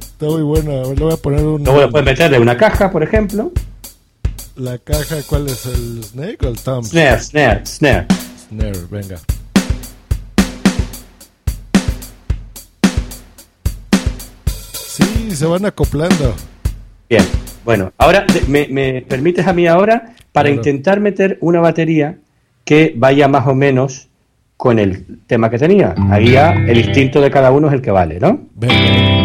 Está 0.00 0.26
muy 0.26 0.42
bueno. 0.42 0.72
A 0.72 0.88
ver, 0.88 0.98
le 0.98 1.04
voy 1.04 1.14
a 1.14 1.16
poner 1.16 1.44
un, 1.44 1.62
Luego 1.62 1.80
lo 1.82 1.90
puedes 1.90 2.04
meterle 2.04 2.40
una 2.40 2.56
caja, 2.56 2.90
por 2.90 3.02
ejemplo. 3.02 3.52
La 4.56 4.78
caja. 4.78 5.16
¿Cuál 5.28 5.48
es 5.48 5.66
el 5.66 6.02
snake 6.04 6.42
o 6.44 6.48
el 6.48 6.58
thumb? 6.58 6.84
Snare, 6.84 7.20
snare, 7.20 7.66
snare. 7.66 8.06
Snare, 8.48 8.78
venga. 8.90 9.16
Sí, 14.72 15.30
se 15.34 15.46
van 15.46 15.64
acoplando. 15.66 16.34
Bien, 17.08 17.24
bueno, 17.64 17.92
ahora 17.98 18.24
me, 18.48 18.68
me 18.68 19.02
permites 19.02 19.46
a 19.46 19.52
mí 19.52 19.66
ahora 19.66 20.14
para 20.32 20.48
Claro. 20.48 20.56
intentar 20.56 21.00
meter 21.00 21.38
una 21.40 21.60
batería 21.60 22.16
que 22.64 22.92
vaya 22.96 23.26
más 23.28 23.46
o 23.46 23.54
menos 23.54 24.08
con 24.56 24.78
el 24.78 25.18
tema 25.26 25.50
que 25.50 25.58
tenía. 25.58 25.94
Ahí 26.10 26.32
ya 26.32 26.52
el 26.52 26.78
instinto 26.78 27.20
de 27.20 27.30
cada 27.30 27.50
uno 27.50 27.68
es 27.68 27.74
el 27.74 27.82
que 27.82 27.90
vale, 27.90 28.20
¿no? 28.20 28.40
Venga. 28.54 29.19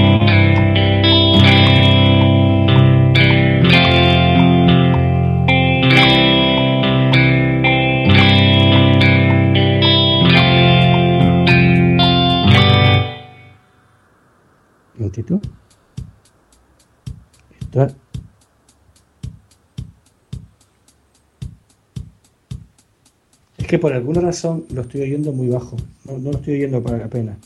Es- 23.57 23.67
que 23.67 23.79
por 23.79 23.93
alguna 23.93 24.21
razón 24.21 24.65
lo 24.69 24.81
estoy 24.81 25.01
oyendo 25.01 25.31
muy 25.31 25.47
bajo. 25.47 25.75
No, 26.05 26.17
no 26.19 26.31
lo 26.31 26.37
estoy 26.37 26.55
oyendo 26.55 26.83
para 26.83 26.97
la 26.97 27.07
pena. 27.07 27.37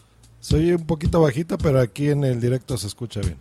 Soy 0.41 0.71
un 0.73 0.85
poquito 0.85 1.21
bajito, 1.21 1.57
pero 1.57 1.79
aquí 1.79 2.09
en 2.09 2.23
el 2.23 2.39
directo 2.41 2.77
se 2.77 2.87
escucha 2.87 3.21
bien. 3.21 3.37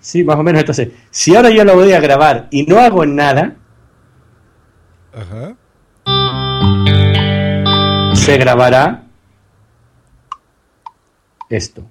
Sí, 0.00 0.24
más 0.24 0.36
o 0.36 0.42
menos. 0.42 0.60
Entonces, 0.60 0.88
si 1.10 1.34
ahora 1.36 1.50
yo 1.50 1.64
lo 1.64 1.74
voy 1.74 1.92
a 1.92 2.00
grabar 2.00 2.48
y 2.50 2.64
no 2.64 2.78
hago 2.78 3.04
nada, 3.06 3.56
Ajá. 5.12 5.54
se 8.14 8.36
grabará 8.38 9.04
esto. 11.48 11.84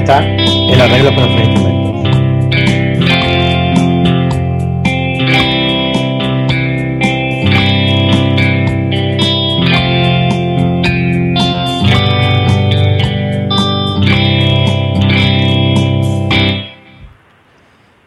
Está 0.00 0.24
el 0.24 0.80
arreglo 0.80 1.14
con 1.14 1.24
los 1.24 1.40
instrumentos. 1.40 1.80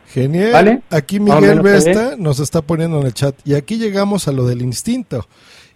Genial. 0.08 0.52
¿Vale? 0.52 0.82
Aquí 0.90 1.20
Miguel. 1.20 1.62
Vesta 1.62 2.16
nos 2.18 2.40
está 2.40 2.62
poniendo 2.62 3.00
en 3.02 3.08
el 3.08 3.14
chat. 3.14 3.36
Y 3.46 3.56
aquí 3.56 3.78
llegamos 3.78 4.28
a 4.28 4.32
lo 4.32 4.46
del 4.46 4.62
instinto. 4.62 5.28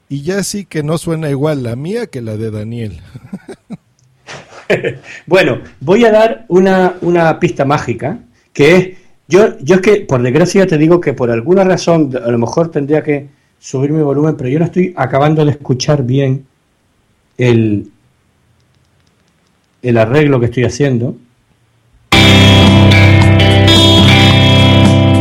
Y 0.10 0.22
ya 0.22 0.44
sí 0.44 0.66
que 0.66 0.84
no 0.84 0.98
suena 0.98 1.30
igual 1.30 1.64
la 1.64 1.76
mía 1.76 2.08
que 2.08 2.22
la 2.22 2.38
de 2.38 2.50
Daniel. 2.50 3.02
Bueno, 5.26 5.60
voy 5.80 6.06
a 6.06 6.12
dar 6.12 6.46
una, 6.48 6.96
una 7.02 7.40
pista 7.40 7.66
mágica, 7.66 8.20
que 8.54 8.76
es, 8.76 8.90
yo, 9.28 9.58
yo 9.60 9.76
es 9.76 9.82
que, 9.82 10.02
por 10.02 10.22
desgracia, 10.22 10.68
te 10.68 10.78
digo 10.78 11.02
que 11.02 11.14
por 11.14 11.32
alguna 11.32 11.64
razón, 11.64 12.12
a 12.16 12.32
lo 12.32 12.38
mejor 12.38 12.72
tendría 12.72 13.04
que 13.04 13.28
subir 13.60 13.92
mi 13.92 14.02
volumen, 14.02 14.36
pero 14.38 14.50
yo 14.50 14.60
no 14.60 14.66
estoy 14.66 14.94
acabando 14.96 15.44
de 15.44 15.52
escuchar 15.52 16.04
bien 16.04 16.46
el, 17.38 17.92
el 19.82 19.98
arreglo 19.98 20.40
que 20.40 20.46
estoy 20.48 20.64
haciendo. 20.64 21.18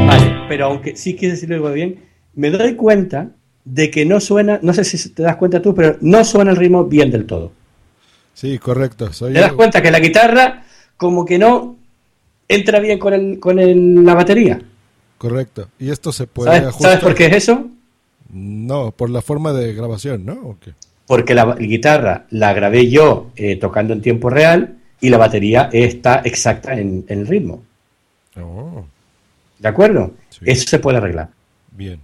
Vale, 0.06 0.34
pero 0.48 0.66
aunque 0.66 0.96
sí 0.96 1.16
quieres 1.16 1.40
decirlo 1.40 1.72
bien, 1.72 2.00
me 2.34 2.50
doy 2.50 2.74
cuenta 2.74 3.30
de 3.64 3.90
que 3.90 4.04
no 4.04 4.20
suena, 4.20 4.60
no 4.62 4.72
sé 4.72 4.84
si 4.84 5.10
te 5.10 5.22
das 5.24 5.36
cuenta 5.36 5.60
tú, 5.60 5.74
pero 5.74 5.96
no 6.00 6.24
suena 6.24 6.52
el 6.52 6.56
ritmo 6.56 6.84
bien 6.84 7.10
del 7.10 7.26
todo. 7.26 7.52
Sí, 8.36 8.58
correcto. 8.58 9.12
Soy 9.14 9.32
¿Te 9.32 9.40
das 9.40 9.50
yo. 9.52 9.56
cuenta 9.56 9.80
que 9.80 9.90
la 9.90 9.98
guitarra 9.98 10.62
como 10.98 11.24
que 11.24 11.38
no 11.38 11.76
entra 12.46 12.80
bien 12.80 12.98
con, 12.98 13.14
el, 13.14 13.40
con 13.40 13.58
el- 13.58 14.04
la 14.04 14.12
batería? 14.14 14.60
Correcto. 15.16 15.68
Y 15.78 15.88
esto 15.90 16.12
se 16.12 16.26
puede 16.26 16.50
¿Sabes, 16.50 16.68
ajustar. 16.68 16.90
¿Sabes 16.92 17.04
por 17.04 17.14
qué 17.14 17.26
es 17.26 17.36
eso? 17.36 17.66
No, 18.30 18.90
por 18.90 19.08
la 19.08 19.22
forma 19.22 19.54
de 19.54 19.72
grabación, 19.72 20.26
¿no? 20.26 20.34
¿O 20.34 20.56
qué? 20.60 20.72
Porque 21.06 21.34
la, 21.34 21.54
guitarra 21.54 22.26
la 22.30 22.52
grabé 22.52 22.90
yo 22.90 23.30
eh, 23.36 23.56
tocando 23.56 23.94
en 23.94 24.02
tiempo 24.02 24.28
real 24.28 24.76
y 25.00 25.08
la 25.08 25.16
batería 25.16 25.70
está 25.72 26.20
exacta 26.24 26.74
en, 26.78 27.06
en 27.08 27.20
el 27.20 27.26
ritmo. 27.26 27.62
Oh, 28.38 28.84
¿De 29.58 29.68
acuerdo? 29.68 30.12
Sí. 30.28 30.40
Eso 30.44 30.68
se 30.68 30.78
puede 30.78 30.98
arreglar. 30.98 31.30
bien. 31.70 32.00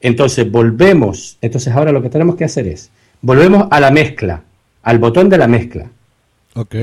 Entonces 0.00 0.50
volvemos. 0.50 1.36
Entonces 1.42 1.74
ahora 1.74 1.92
lo 1.92 2.00
que 2.00 2.08
tenemos 2.08 2.36
que 2.36 2.44
hacer 2.44 2.66
es, 2.68 2.90
volvemos 3.20 3.68
a 3.70 3.80
la 3.80 3.90
mezcla, 3.90 4.42
al 4.90 4.98
botón 4.98 5.28
de 5.28 5.38
la 5.38 5.46
mezcla. 5.48 5.88
Ok, 6.54 6.74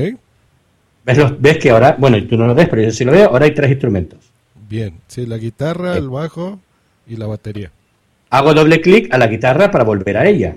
¿Ves, 1.04 1.16
los- 1.18 1.40
ves 1.40 1.58
que 1.58 1.70
ahora, 1.70 1.96
bueno, 1.98 2.16
tú 2.26 2.36
no 2.36 2.46
lo 2.46 2.54
ves, 2.54 2.68
pero 2.68 2.82
yo 2.82 2.90
sí 2.90 3.04
lo 3.04 3.12
veo, 3.12 3.28
ahora 3.28 3.44
hay 3.46 3.54
tres 3.54 3.70
instrumentos. 3.70 4.18
bien. 4.68 4.94
Sí, 5.06 5.24
la 5.26 5.38
guitarra, 5.38 5.94
Eh. 5.94 5.98
el 5.98 6.08
bajo 6.10 6.58
y 7.06 7.16
la 7.16 7.26
batería. 7.26 7.70
Hago 8.30 8.52
doble 8.52 8.80
clic 8.82 9.12
a 9.14 9.16
la 9.18 9.26
guitarra 9.26 9.70
para 9.70 9.84
volver 9.84 10.16
a 10.18 10.26
ella. 10.26 10.56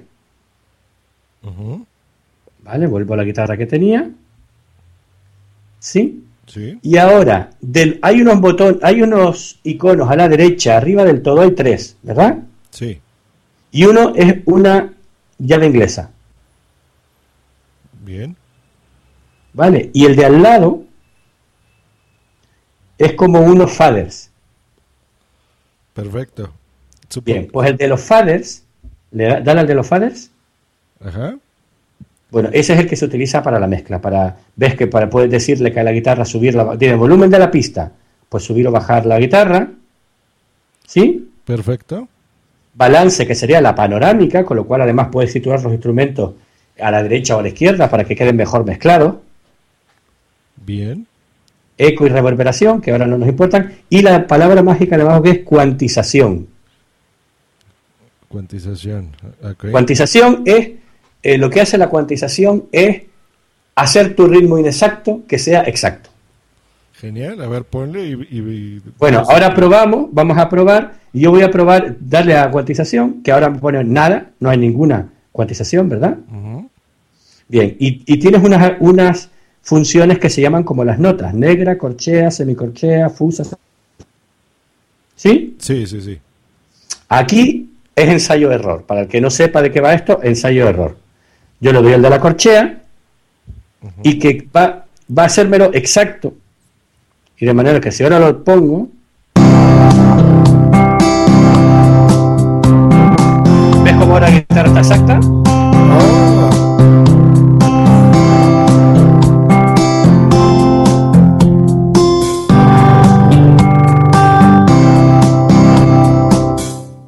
¿Vale? 2.63 2.87
Vuelvo 2.87 3.13
a 3.13 3.17
la 3.17 3.23
guitarra 3.23 3.55
que 3.57 3.65
tenía. 3.65 4.09
¿Sí? 5.79 6.23
Sí, 6.47 6.77
Y 6.81 6.97
ahora, 6.97 7.51
del, 7.61 7.97
hay 8.01 8.21
unos 8.21 8.41
botones, 8.41 8.77
hay 8.83 9.01
unos 9.01 9.59
iconos 9.63 10.09
a 10.11 10.15
la 10.17 10.27
derecha, 10.27 10.75
arriba 10.75 11.05
del 11.05 11.21
todo 11.21 11.41
hay 11.41 11.51
tres, 11.51 11.95
¿verdad? 12.03 12.39
sí. 12.71 12.99
Y 13.73 13.85
uno 13.85 14.11
es 14.17 14.35
una 14.45 14.91
llave 15.39 15.65
inglesa, 15.67 16.11
Bien. 18.01 18.35
¿vale? 19.53 19.89
Y 19.93 20.05
el 20.05 20.15
de 20.15 20.25
al 20.25 20.41
lado 20.41 20.83
es 22.97 23.13
como 23.13 23.41
unos 23.41 23.71
faders. 23.71 24.29
Perfecto. 25.93 26.51
Bien, 27.23 27.49
pues 27.51 27.69
el 27.69 27.77
de 27.77 27.87
los 27.87 28.01
faders, 28.01 28.63
¿le 29.11 29.41
da, 29.41 29.51
al 29.51 29.67
de 29.67 29.75
los 29.75 29.85
faders? 29.85 30.31
Ajá. 31.03 31.35
Bueno, 32.29 32.49
ese 32.53 32.73
es 32.73 32.79
el 32.79 32.87
que 32.87 32.95
se 32.95 33.03
utiliza 33.03 33.43
para 33.43 33.59
la 33.59 33.67
mezcla, 33.67 33.99
para, 33.99 34.37
ves 34.55 34.75
que 34.75 34.87
para 34.87 35.09
poder 35.09 35.29
decirle 35.29 35.73
que 35.73 35.81
a 35.81 35.83
la 35.83 35.91
guitarra 35.91 36.23
subir 36.23 36.55
la, 36.55 36.77
tiene 36.77 36.95
volumen 36.95 37.29
de 37.29 37.39
la 37.39 37.51
pista, 37.51 37.91
pues 38.29 38.43
subir 38.43 38.65
o 38.67 38.71
bajar 38.71 39.05
la 39.05 39.19
guitarra, 39.19 39.69
¿sí? 40.87 41.29
Perfecto. 41.43 42.07
balance 42.73 43.27
que 43.27 43.35
sería 43.35 43.59
la 43.59 43.75
panorámica, 43.75 44.45
con 44.45 44.55
lo 44.55 44.65
cual 44.65 44.81
además 44.81 45.09
puedes 45.11 45.33
situar 45.33 45.61
los 45.61 45.73
instrumentos 45.73 46.35
a 46.79 46.91
la 46.91 47.03
derecha 47.03 47.35
o 47.35 47.39
a 47.39 47.41
la 47.41 47.49
izquierda 47.49 47.89
para 47.89 48.03
que 48.03 48.15
queden 48.15 48.35
mejor 48.35 48.65
mezclados, 48.65 49.15
Bien. 50.65 51.05
eco 51.77 52.05
y 52.05 52.09
reverberación, 52.09 52.81
que 52.81 52.91
ahora 52.91 53.05
no 53.07 53.17
nos 53.17 53.27
importan, 53.29 53.73
y 53.89 54.01
la 54.01 54.27
palabra 54.27 54.61
mágica 54.63 54.95
de 54.97 55.03
abajo 55.03 55.23
que 55.23 55.29
es 55.31 55.39
cuantización. 55.39 56.47
Cuantización. 58.27 59.09
Cuantización 59.71 60.43
es, 60.45 60.71
eh, 61.23 61.37
lo 61.37 61.49
que 61.49 61.61
hace 61.61 61.77
la 61.77 61.89
cuantización 61.89 62.65
es 62.71 63.03
hacer 63.75 64.15
tu 64.15 64.27
ritmo 64.27 64.57
inexacto 64.57 65.21
que 65.27 65.37
sea 65.37 65.63
exacto. 65.63 66.09
Genial. 66.93 67.41
A 67.41 67.47
ver, 67.47 67.63
ponle 67.63 68.05
y... 68.07 68.13
y- 68.29 68.37
y- 68.39 68.81
Bueno, 68.99 69.23
ahora 69.27 69.53
probamos, 69.55 70.07
vamos 70.11 70.37
a 70.37 70.47
probar, 70.47 70.93
y 71.13 71.21
yo 71.21 71.31
voy 71.31 71.41
a 71.41 71.49
probar 71.51 71.95
darle 71.99 72.37
a 72.37 72.49
cuantización, 72.51 73.21
que 73.23 73.31
ahora 73.31 73.49
me 73.49 73.59
pone 73.59 73.83
nada, 73.83 74.27
no 74.39 74.49
hay 74.49 74.57
ninguna 74.57 75.09
cuantización, 75.31 75.89
¿verdad? 75.89 76.17
Bien, 77.51 77.75
y, 77.79 78.01
y 78.05 78.17
tienes 78.17 78.41
unas, 78.41 78.75
unas 78.79 79.29
funciones 79.61 80.19
que 80.19 80.29
se 80.29 80.41
llaman 80.41 80.63
como 80.63 80.85
las 80.85 80.99
notas, 80.99 81.33
negra, 81.33 81.77
corchea, 81.77 82.31
semicorchea, 82.31 83.09
fusa. 83.09 83.43
¿Sí? 85.17 85.57
Sí, 85.59 85.85
sí, 85.85 86.01
sí. 86.01 86.17
Aquí 87.09 87.69
es 87.93 88.07
ensayo-error. 88.07 88.83
Para 88.83 89.01
el 89.01 89.07
que 89.09 89.19
no 89.19 89.29
sepa 89.29 89.61
de 89.61 89.69
qué 89.69 89.81
va 89.81 89.93
esto, 89.93 90.21
ensayo-error. 90.23 90.95
Yo 91.59 91.73
le 91.73 91.81
doy 91.81 91.91
el 91.91 92.01
de 92.01 92.09
la 92.09 92.21
corchea 92.21 92.83
y 94.01 94.17
que 94.17 94.47
va, 94.55 94.85
va 95.17 95.23
a 95.23 95.25
hacérmelo 95.25 95.71
exacto. 95.73 96.33
Y 97.37 97.45
de 97.45 97.53
manera 97.53 97.81
que 97.81 97.91
si 97.91 98.03
ahora 98.03 98.19
lo 98.19 98.41
pongo... 98.45 98.87
¿Ves 103.83 103.95
cómo 103.99 104.13
ahora 104.13 104.29
la 104.29 104.39
guitarra 104.39 104.67
está 104.69 104.79
exacta? 104.79 105.40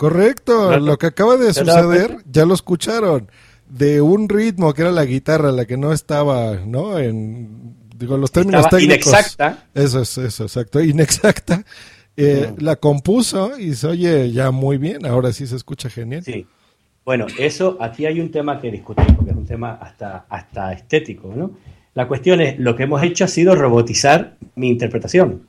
Correcto, 0.10 0.68
Claro. 0.68 0.82
lo 0.86 0.98
que 0.98 1.06
acaba 1.08 1.38
de 1.38 1.54
¿Te 1.54 1.64
das 1.64 1.82
suceder, 1.84 2.08
cuenta? 2.08 2.30
ya 2.30 2.46
lo 2.46 2.54
escucharon, 2.54 3.30
de 3.70 4.02
un 4.02 4.28
ritmo 4.28 4.74
que 4.74 4.82
era 4.82 4.92
la 4.92 5.06
guitarra, 5.06 5.52
la 5.54 5.64
que 5.64 5.78
no 5.78 5.94
estaba, 5.94 6.58
¿no? 6.66 7.00
En, 7.00 7.78
digo, 7.96 8.18
los 8.18 8.30
términos 8.30 8.66
Estaba 8.66 8.80
técnicos. 8.82 9.08
inexacta. 9.14 9.66
Eso 9.74 10.02
es, 10.02 10.18
eso, 10.18 10.44
exacto, 10.44 10.82
inexacta. 10.84 11.64
Eh. 12.18 12.54
La 12.60 12.76
compuso 12.76 13.58
y 13.58 13.76
se 13.76 13.88
oye 13.88 14.30
ya 14.34 14.52
muy 14.52 14.78
bien, 14.78 15.06
ahora 15.06 15.32
sí 15.32 15.48
se 15.48 15.56
escucha 15.56 15.90
genial. 15.90 16.22
Sí. 16.24 16.46
Bueno, 17.06 17.26
eso, 17.40 17.78
aquí 17.80 18.06
hay 18.06 18.20
un 18.20 18.30
tema 18.30 18.60
que 18.60 18.72
discutir, 18.72 19.06
porque 19.16 19.32
es 19.32 19.38
un 19.38 19.46
tema 19.46 19.80
hasta, 19.82 20.26
hasta 20.30 20.74
estético, 20.74 21.34
¿no? 21.34 21.52
La 21.94 22.10
cuestión 22.10 22.42
es, 22.42 22.60
lo 22.60 22.76
que 22.76 22.84
hemos 22.84 23.02
hecho 23.04 23.24
ha 23.24 23.30
sido 23.30 23.56
robotizar 23.56 24.36
mi 24.56 24.68
interpretación. 24.68 25.48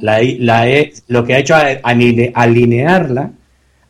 La, 0.00 0.22
he- 0.22 0.92
lo 1.08 1.24
que 1.24 1.34
ha 1.34 1.38
hecho 1.38 1.56
es 1.58 1.78
aline- 1.82 2.32
alinearla 2.34 3.30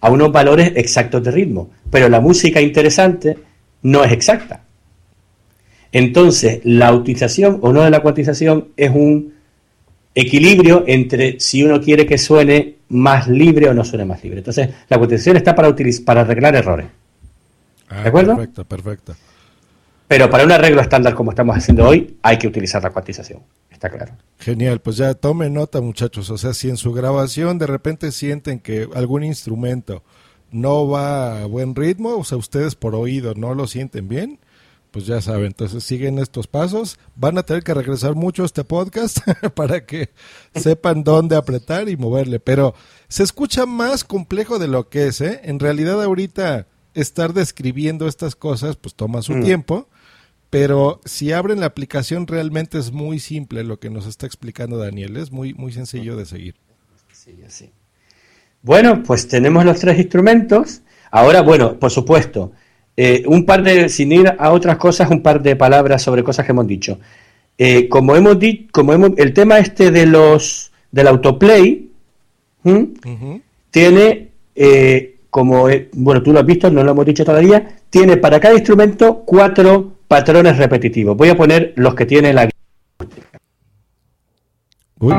a 0.00 0.10
unos 0.10 0.32
valores 0.32 0.72
exactos 0.76 1.22
de 1.24 1.30
ritmo, 1.30 1.70
pero 1.90 2.08
la 2.08 2.20
música 2.20 2.60
interesante 2.60 3.36
no 3.82 4.02
es 4.04 4.12
exacta. 4.12 4.62
Entonces, 5.92 6.60
la 6.64 6.92
utilización 6.92 7.58
o 7.62 7.72
no 7.72 7.82
de 7.82 7.90
la 7.90 8.00
cuantización 8.00 8.68
es 8.76 8.90
un 8.90 9.34
equilibrio 10.14 10.84
entre 10.86 11.38
si 11.40 11.62
uno 11.62 11.80
quiere 11.80 12.04
que 12.06 12.18
suene 12.18 12.76
más 12.90 13.28
libre 13.28 13.68
o 13.68 13.74
no 13.74 13.84
suene 13.84 14.04
más 14.04 14.22
libre. 14.22 14.38
Entonces, 14.38 14.68
la 14.88 14.98
cuantización 14.98 15.36
está 15.36 15.54
para, 15.54 15.68
utiliz- 15.68 16.04
para 16.04 16.22
arreglar 16.22 16.56
errores. 16.56 16.86
Ah, 17.88 18.02
¿De 18.02 18.08
acuerdo? 18.08 18.36
Perfecto, 18.36 18.64
perfecto. 18.64 19.14
Pero 20.06 20.28
para 20.28 20.44
un 20.44 20.52
arreglo 20.52 20.80
estándar 20.80 21.14
como 21.14 21.30
estamos 21.30 21.56
haciendo 21.56 21.86
hoy, 21.86 22.16
hay 22.22 22.36
que 22.38 22.46
utilizar 22.48 22.82
la 22.82 22.90
cuantización, 22.90 23.40
está 23.78 23.90
claro. 23.90 24.12
Genial, 24.40 24.80
pues 24.80 24.96
ya 24.96 25.14
tomen 25.14 25.54
nota 25.54 25.80
muchachos, 25.80 26.30
o 26.30 26.38
sea, 26.38 26.52
si 26.52 26.68
en 26.68 26.76
su 26.76 26.92
grabación 26.92 27.58
de 27.58 27.66
repente 27.66 28.12
sienten 28.12 28.58
que 28.60 28.88
algún 28.94 29.22
instrumento 29.24 30.02
no 30.50 30.88
va 30.88 31.42
a 31.42 31.46
buen 31.46 31.74
ritmo, 31.74 32.16
o 32.16 32.24
sea, 32.24 32.38
ustedes 32.38 32.74
por 32.74 32.94
oído 32.94 33.34
no 33.34 33.54
lo 33.54 33.66
sienten 33.66 34.08
bien, 34.08 34.38
pues 34.90 35.06
ya 35.06 35.20
saben, 35.20 35.46
entonces 35.48 35.84
siguen 35.84 36.18
estos 36.18 36.46
pasos, 36.46 36.98
van 37.14 37.36
a 37.38 37.42
tener 37.42 37.62
que 37.62 37.74
regresar 37.74 38.14
mucho 38.14 38.42
a 38.42 38.46
este 38.46 38.64
podcast 38.64 39.18
para 39.54 39.84
que 39.86 40.10
sepan 40.54 41.04
dónde 41.04 41.36
apretar 41.36 41.88
y 41.88 41.96
moverle, 41.96 42.40
pero 42.40 42.74
se 43.08 43.22
escucha 43.22 43.66
más 43.66 44.02
complejo 44.04 44.58
de 44.58 44.68
lo 44.68 44.88
que 44.88 45.06
es, 45.08 45.20
¿eh? 45.20 45.40
En 45.44 45.58
realidad 45.60 46.02
ahorita 46.02 46.66
estar 46.94 47.32
describiendo 47.34 48.08
estas 48.08 48.34
cosas 48.34 48.76
pues 48.76 48.94
toma 48.94 49.20
su 49.22 49.34
Mm. 49.34 49.44
tiempo, 49.44 49.88
pero 50.50 51.00
si 51.04 51.32
abren 51.32 51.60
la 51.60 51.66
aplicación 51.66 52.26
realmente 52.26 52.78
es 52.78 52.92
muy 52.92 53.18
simple 53.18 53.64
lo 53.64 53.78
que 53.78 53.90
nos 53.90 54.06
está 54.06 54.26
explicando 54.26 54.78
Daniel, 54.78 55.16
es 55.16 55.30
muy 55.30 55.54
muy 55.54 55.72
sencillo 55.72 56.16
de 56.16 56.24
seguir. 56.26 56.54
Sí, 57.12 57.38
así. 57.46 57.70
Bueno, 58.62 59.02
pues 59.02 59.28
tenemos 59.28 59.64
los 59.64 59.78
tres 59.78 59.98
instrumentos. 59.98 60.82
Ahora, 61.10 61.42
bueno, 61.42 61.78
por 61.78 61.90
supuesto, 61.90 62.52
eh, 62.96 63.22
un 63.26 63.44
par 63.44 63.62
de, 63.62 63.88
sin 63.88 64.10
ir 64.12 64.34
a 64.38 64.50
otras 64.50 64.76
cosas, 64.76 65.10
un 65.10 65.22
par 65.22 65.40
de 65.42 65.56
palabras 65.56 66.02
sobre 66.02 66.24
cosas 66.24 66.44
que 66.44 66.52
hemos 66.52 66.66
dicho. 66.66 66.98
Eh, 67.56 67.88
como 67.88 68.16
hemos 68.16 68.38
dicho, 68.38 68.68
como 68.72 68.92
hemos, 68.92 69.10
el 69.16 69.32
tema 69.32 69.58
este 69.58 69.90
de 69.90 70.06
los 70.06 70.72
del 70.90 71.06
autoplay 71.08 71.90
tiene, 73.70 74.30
eh, 74.54 75.16
como 75.30 75.68
bueno, 75.92 76.22
tú 76.22 76.32
lo 76.32 76.40
has 76.40 76.46
visto, 76.46 76.70
no 76.70 76.82
lo 76.82 76.90
hemos 76.90 77.06
dicho 77.06 77.24
todavía, 77.24 77.76
tiene 77.90 78.16
para 78.16 78.40
cada 78.40 78.54
instrumento 78.54 79.22
cuatro 79.24 79.97
patrones 80.08 80.56
repetitivos. 80.56 81.16
Voy 81.16 81.28
a 81.28 81.36
poner 81.36 81.74
los 81.76 81.94
que 81.94 82.06
tiene 82.06 82.32
la 82.32 82.48
Uy. 85.00 85.14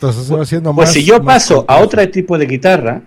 Correcto, 0.00 0.12
se 0.24 0.34
va 0.34 0.42
haciendo 0.42 0.74
Pues 0.74 0.88
más. 0.88 0.94
si 0.94 1.04
yo 1.04 1.22
paso 1.22 1.64
a 1.68 1.78
otro 1.78 2.08
tipo 2.10 2.36
de 2.38 2.46
guitarra, 2.46 3.00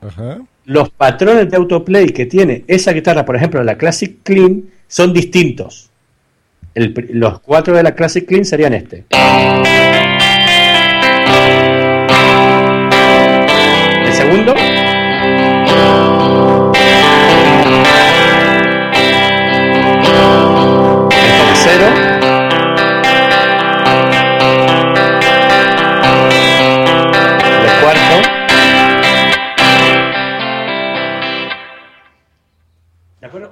Ajá. 0.00 0.38
los 0.64 0.90
patrones 0.90 1.50
de 1.50 1.56
autoplay 1.56 2.06
que 2.10 2.26
tiene 2.26 2.64
esa 2.66 2.92
guitarra, 2.92 3.24
por 3.24 3.36
ejemplo, 3.36 3.62
la 3.62 3.76
Classic 3.76 4.18
Clean, 4.22 4.62
son 4.88 5.12
distintos. 5.12 5.90
El 6.74 6.94
los 7.12 7.40
cuatro 7.40 7.74
de 7.76 7.82
la 7.82 7.94
Classic 7.94 8.24
Clean 8.26 8.44
serían 8.44 8.72
este. 8.74 9.04
El 14.06 14.12
segundo. 14.14 14.54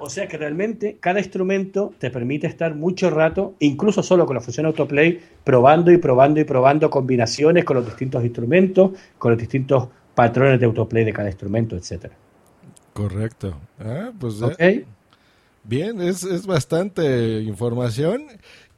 O 0.09 0.11
sea 0.11 0.27
que 0.27 0.37
realmente 0.39 0.97
cada 0.99 1.19
instrumento 1.19 1.93
te 1.99 2.09
permite 2.09 2.47
estar 2.47 2.73
mucho 2.73 3.11
rato, 3.11 3.53
incluso 3.59 4.01
solo 4.01 4.25
con 4.25 4.33
la 4.37 4.41
función 4.41 4.65
autoplay, 4.65 5.19
probando 5.43 5.91
y 5.91 5.97
probando 5.99 6.39
y 6.39 6.45
probando 6.45 6.89
combinaciones 6.89 7.63
con 7.63 7.75
los 7.77 7.85
distintos 7.85 8.23
instrumentos, 8.23 8.93
con 9.19 9.33
los 9.33 9.39
distintos 9.39 9.87
patrones 10.15 10.59
de 10.59 10.65
autoplay 10.65 11.03
de 11.05 11.13
cada 11.13 11.29
instrumento, 11.29 11.75
etcétera. 11.75 12.15
Correcto. 12.91 13.55
Ah, 13.79 14.09
pues 14.19 14.41
eh, 14.57 14.87
bien, 15.63 16.01
es, 16.01 16.23
es 16.23 16.47
bastante 16.47 17.41
información. 17.41 18.23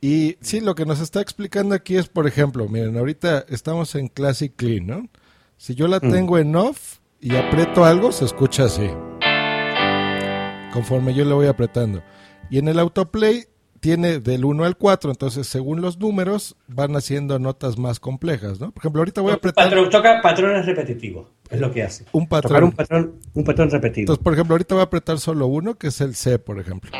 Y 0.01 0.35
sí, 0.41 0.59
lo 0.59 0.75
que 0.75 0.85
nos 0.85 0.99
está 0.99 1.21
explicando 1.21 1.75
aquí 1.75 1.95
es, 1.95 2.09
por 2.09 2.27
ejemplo, 2.27 2.67
miren, 2.67 2.97
ahorita 2.97 3.45
estamos 3.47 3.95
en 3.95 4.09
Classic 4.09 4.51
Clean, 4.53 4.85
¿no? 4.85 5.07
Si 5.55 5.75
yo 5.75 5.87
la 5.87 5.99
Mm. 5.99 6.11
tengo 6.11 6.37
en 6.37 6.57
off 6.57 6.97
y 7.21 7.37
aprieto 7.37 7.85
algo, 7.85 8.11
se 8.11 8.25
escucha 8.25 8.65
así. 8.65 8.89
Conforme 10.73 11.13
yo 11.13 11.25
le 11.25 11.33
voy 11.33 11.47
apretando. 11.47 12.01
Y 12.49 12.57
en 12.59 12.67
el 12.67 12.79
autoplay 12.79 13.45
tiene 13.79 14.19
del 14.19 14.45
1 14.45 14.63
al 14.63 14.77
4, 14.77 15.09
entonces 15.11 15.47
según 15.47 15.81
los 15.81 15.97
números 15.97 16.55
van 16.67 16.95
haciendo 16.95 17.39
notas 17.39 17.77
más 17.79 17.99
complejas, 17.99 18.59
¿no? 18.59 18.71
Por 18.71 18.81
ejemplo, 18.83 19.01
ahorita 19.01 19.21
voy 19.21 19.31
a 19.31 19.35
apretar 19.35 19.65
Patrón- 19.69 19.89
toca 19.89 20.21
patrones 20.21 20.65
repetitivos, 20.67 21.29
es 21.49 21.59
lo 21.59 21.71
que 21.71 21.81
hace. 21.83 22.05
un 22.11 22.25
Tocar 22.27 22.41
patrón. 22.43 22.63
un 22.65 22.71
patrón, 22.73 23.15
un 23.33 23.43
patrón 23.43 23.69
repetido. 23.71 24.01
Entonces, 24.03 24.23
por 24.23 24.33
ejemplo, 24.33 24.53
ahorita 24.53 24.75
voy 24.75 24.81
a 24.81 24.85
apretar 24.85 25.19
solo 25.19 25.47
uno, 25.47 25.75
que 25.75 25.87
es 25.87 25.99
el 25.99 26.13
C, 26.15 26.37
por 26.37 26.59
ejemplo. 26.59 26.91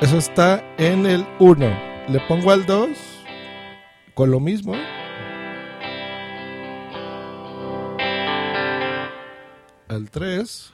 Eso 0.00 0.16
está 0.16 0.64
en 0.78 1.04
el 1.06 1.26
1. 1.40 1.66
Le 2.08 2.20
pongo 2.28 2.52
al 2.52 2.64
2 2.64 2.88
con 4.14 4.30
lo 4.30 4.38
mismo. 4.40 4.74
Al 9.88 10.08
3. 10.10 10.72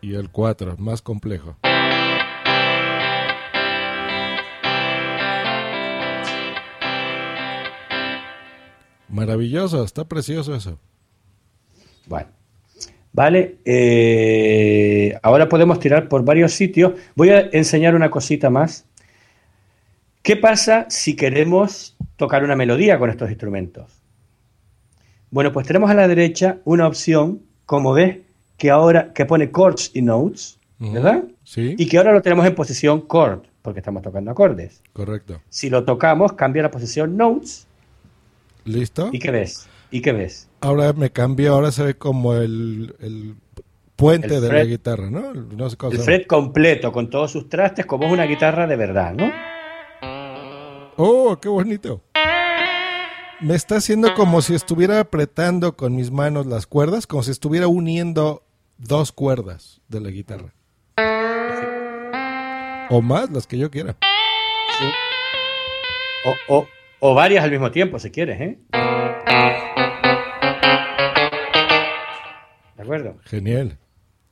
Y 0.00 0.14
el 0.14 0.30
4, 0.30 0.76
más 0.78 1.00
complejo. 1.00 1.56
Maravilloso, 9.08 9.84
está 9.84 10.04
precioso 10.04 10.54
eso. 10.54 10.78
Bueno. 12.06 12.28
Vale, 13.14 13.58
eh, 13.64 15.16
ahora 15.22 15.48
podemos 15.48 15.78
tirar 15.78 16.08
por 16.08 16.24
varios 16.24 16.52
sitios. 16.52 16.94
Voy 17.14 17.30
a 17.30 17.48
enseñar 17.52 17.94
una 17.94 18.10
cosita 18.10 18.50
más. 18.50 18.86
¿Qué 20.22 20.36
pasa 20.36 20.86
si 20.88 21.14
queremos 21.14 21.96
tocar 22.16 22.42
una 22.42 22.56
melodía 22.56 22.98
con 22.98 23.10
estos 23.10 23.30
instrumentos? 23.30 24.03
Bueno, 25.34 25.50
pues 25.50 25.66
tenemos 25.66 25.90
a 25.90 25.94
la 25.94 26.06
derecha 26.06 26.58
una 26.64 26.86
opción, 26.86 27.42
como 27.66 27.92
ves, 27.92 28.18
que 28.56 28.70
ahora 28.70 29.12
que 29.12 29.26
pone 29.26 29.50
chords 29.50 29.90
y 29.92 30.00
notes, 30.00 30.60
¿verdad? 30.78 31.24
Sí, 31.42 31.74
Y 31.76 31.88
que 31.88 31.98
ahora 31.98 32.12
lo 32.12 32.22
tenemos 32.22 32.46
en 32.46 32.54
posición 32.54 33.08
chord, 33.08 33.40
porque 33.60 33.80
estamos 33.80 34.00
tocando 34.04 34.30
acordes. 34.30 34.80
correcto. 34.92 35.40
Si 35.48 35.70
lo 35.70 35.82
tocamos, 35.84 36.34
cambia 36.34 36.62
la 36.62 36.70
posición 36.70 37.16
notes. 37.16 37.66
¿Listo? 38.64 39.08
¿Y 39.10 39.18
qué 39.18 39.32
ves? 39.32 39.66
¿Y 39.90 40.02
qué 40.02 40.12
ves? 40.12 40.48
Ahora 40.60 40.92
me 40.92 41.10
cambió, 41.10 41.54
ahora 41.54 41.72
se 41.72 41.82
ve 41.82 41.94
como 41.94 42.34
el, 42.34 42.94
el 43.00 43.34
puente 43.96 44.36
El 44.36 44.40
de 44.40 44.52
la 44.52 44.64
guitarra, 44.64 45.10
¿no? 45.10 45.34
No 45.34 45.68
sé 45.68 45.76
El 45.90 45.98
fret 45.98 46.28
completo, 46.28 46.92
con 46.92 47.10
todos 47.10 47.32
sus 47.32 47.48
trastes, 47.48 47.86
como 47.86 48.06
es 48.06 48.12
una 48.12 48.26
guitarra 48.26 48.68
de 48.68 48.76
verdad, 48.76 49.12
¿no? 49.14 49.32
¡Oh, 50.96 51.36
qué 51.40 51.48
bonito! 51.48 52.03
Me 53.44 53.54
está 53.54 53.76
haciendo 53.76 54.14
como 54.14 54.40
si 54.40 54.54
estuviera 54.54 55.00
apretando 55.00 55.76
con 55.76 55.94
mis 55.94 56.10
manos 56.10 56.46
las 56.46 56.66
cuerdas, 56.66 57.06
como 57.06 57.22
si 57.22 57.30
estuviera 57.30 57.68
uniendo 57.68 58.42
dos 58.78 59.12
cuerdas 59.12 59.80
de 59.88 60.00
la 60.00 60.10
guitarra. 60.10 60.54
O 62.90 63.02
más, 63.02 63.30
las 63.30 63.46
que 63.46 63.58
yo 63.58 63.70
quiera. 63.70 63.96
Sí. 64.78 64.84
O, 66.48 66.56
o- 66.58 66.68
o 67.00 67.14
varias 67.14 67.44
al 67.44 67.50
mismo 67.50 67.70
tiempo, 67.70 67.98
si 67.98 68.10
quieres, 68.10 68.40
¿eh? 68.40 68.58
¿De 72.76 72.82
acuerdo? 72.82 73.16
Genial. 73.24 73.76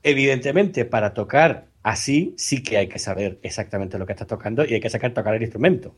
Evidentemente, 0.02 0.86
para 0.86 1.12
tocar 1.12 1.66
así, 1.82 2.34
sí 2.38 2.62
que 2.62 2.78
hay 2.78 2.88
que 2.88 2.98
saber 2.98 3.38
exactamente 3.42 3.98
lo 3.98 4.06
que 4.06 4.12
estás 4.12 4.26
tocando 4.26 4.64
y 4.64 4.72
hay 4.74 4.80
que 4.80 4.88
sacar 4.90 5.12
tocar 5.12 5.34
el 5.34 5.42
instrumento. 5.42 5.94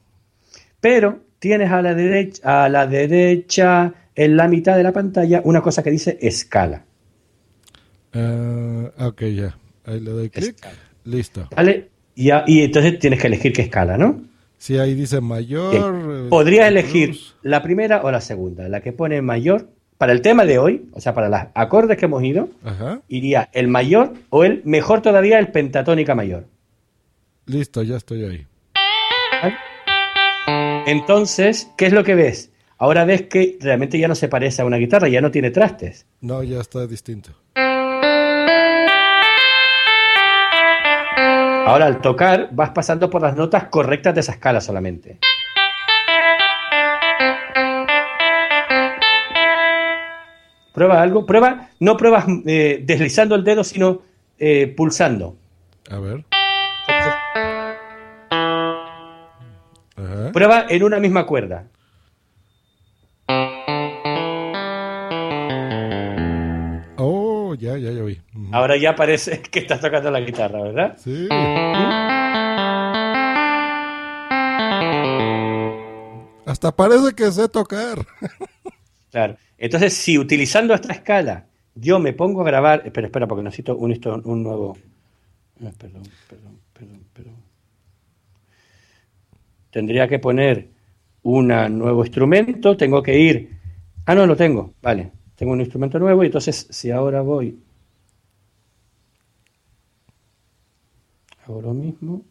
Pero 0.85 1.19
tienes 1.39 1.71
a 1.71 1.81
la 1.81 1.95
derecha, 1.95 2.65
a 2.65 2.69
la 2.69 2.87
derecha, 2.87 3.95
en 4.15 4.37
la 4.37 4.49
mitad 4.49 4.77
de 4.77 4.83
la 4.83 4.93
pantalla, 4.93 5.41
una 5.43 5.63
cosa 5.63 5.83
que 5.83 5.91
dice 5.91 6.19
escala. 6.21 6.85
Ah, 8.13 8.91
ok, 8.99 9.23
ya. 9.23 9.57
Ahí 9.87 10.01
le 10.01 10.11
doy 10.11 10.29
clic. 10.29 10.57
Listo. 11.05 11.49
¿Vale? 11.57 11.89
Y, 12.15 12.29
entonces 12.61 12.99
tienes 12.99 13.19
que 13.19 13.29
elegir 13.29 13.55
qué 13.55 13.63
escala, 13.63 13.97
¿no? 13.97 14.25
Sí, 14.59 14.77
ahí 14.77 14.93
dice 14.93 15.23
mayor. 15.23 15.75
eh, 15.75 16.27
Podrías 16.29 16.69
elegir 16.69 17.17
la 17.41 17.63
primera 17.63 18.03
o 18.03 18.11
la 18.11 18.21
segunda. 18.21 18.69
La 18.69 18.83
que 18.83 18.93
pone 18.93 19.23
mayor. 19.23 19.71
Para 19.97 20.13
el 20.13 20.21
tema 20.21 20.45
de 20.45 20.59
hoy, 20.59 20.91
o 20.93 21.01
sea, 21.01 21.15
para 21.15 21.31
los 21.31 21.41
acordes 21.55 21.97
que 21.97 22.05
hemos 22.05 22.23
ido, 22.23 22.51
Ajá. 22.63 23.01
iría 23.09 23.49
el 23.55 23.69
mayor 23.69 24.13
o 24.29 24.45
el, 24.45 24.61
mejor 24.67 25.01
todavía, 25.01 25.39
el 25.39 25.49
pentatónica 25.49 26.15
mayor. 26.15 26.45
Listo, 27.47 27.83
ya 27.83 27.97
estoy 27.97 28.25
ahí. 28.25 28.47
¿vale? 29.43 29.55
Entonces, 30.87 31.71
¿qué 31.79 31.87
es 31.87 31.93
lo 31.95 32.05
que 32.05 32.15
ves? 32.15 32.53
Ahora 32.77 33.07
ves 33.07 33.23
que 33.23 33.57
realmente 33.59 33.99
ya 33.99 34.07
no 34.07 34.15
se 34.15 34.29
parece 34.29 34.61
a 34.61 34.67
una 34.67 34.77
guitarra, 34.77 35.09
ya 35.09 35.23
no 35.23 35.31
tiene 35.31 35.51
trastes. 35.51 36.07
No, 36.21 36.43
ya 36.43 36.61
está 36.61 36.87
distinto. 36.87 37.31
Ahora 41.67 41.87
al 41.87 42.03
tocar 42.03 42.51
vas 42.53 42.71
pasando 42.71 43.09
por 43.09 43.23
las 43.23 43.35
notas 43.35 43.65
correctas 43.69 44.15
de 44.15 44.21
esa 44.21 44.33
escala 44.33 44.61
solamente. 44.61 45.19
Prueba 50.75 51.01
algo, 51.01 51.25
prueba, 51.25 51.71
no 51.81 51.97
pruebas 51.97 52.27
eh, 52.45 52.83
deslizando 52.85 53.37
el 53.37 53.45
dedo, 53.45 53.65
sino 53.65 54.03
eh, 54.39 54.67
pulsando. 54.67 55.37
A 55.91 55.99
ver. 55.99 56.25
Ajá. 59.97 60.33
Prueba 60.33 60.67
en 60.69 60.83
una 60.83 60.99
misma 60.99 61.27
cuerda. 61.27 61.67
Oh, 66.97 67.55
ya, 67.55 67.77
ya, 67.79 67.91
ya 67.91 68.03
vi. 68.03 68.21
Ahora 68.53 68.77
ya 68.77 68.95
parece 68.95 69.41
que 69.51 69.61
estás 69.61 69.81
tocando 69.81 70.11
la 70.11 70.21
guitarra, 70.21 70.63
¿verdad? 70.63 70.97
Sí. 70.99 71.29
Hasta 76.47 76.73
parece 76.75 77.15
que 77.15 77.31
sé 77.31 77.49
tocar. 77.49 77.99
Claro. 79.11 79.37
Entonces, 79.59 79.95
si 79.95 80.19
utilizando 80.19 80.75
esta 80.75 80.93
escala 80.93 81.47
yo 81.75 81.99
me 81.99 82.13
pongo 82.13 82.43
a 82.43 82.45
grabar. 82.45 82.83
Espera, 82.85 83.09
espera, 83.09 83.27
porque 83.27 83.43
necesito 83.43 83.77
un, 83.77 83.93
un 84.25 84.43
nuevo. 84.43 84.77
Ah, 85.63 85.71
perdón, 85.79 86.03
perdón. 86.29 86.59
Tendría 89.75 90.07
que 90.07 90.21
poner 90.21 90.69
un 91.25 91.49
nuevo 91.49 92.05
instrumento. 92.05 92.77
Tengo 92.77 93.03
que 93.03 93.19
ir. 93.19 93.59
Ah, 94.07 94.15
no, 94.15 94.25
lo 94.25 94.37
tengo. 94.37 94.73
Vale. 94.81 95.11
Tengo 95.35 95.53
un 95.53 95.59
instrumento 95.59 95.99
nuevo 95.99 96.23
y 96.23 96.27
entonces, 96.27 96.69
si 96.71 96.93
ahora 96.93 97.23
voy. 97.23 97.59
Hago 101.45 101.61
lo 101.61 101.75
mismo. 101.75 102.23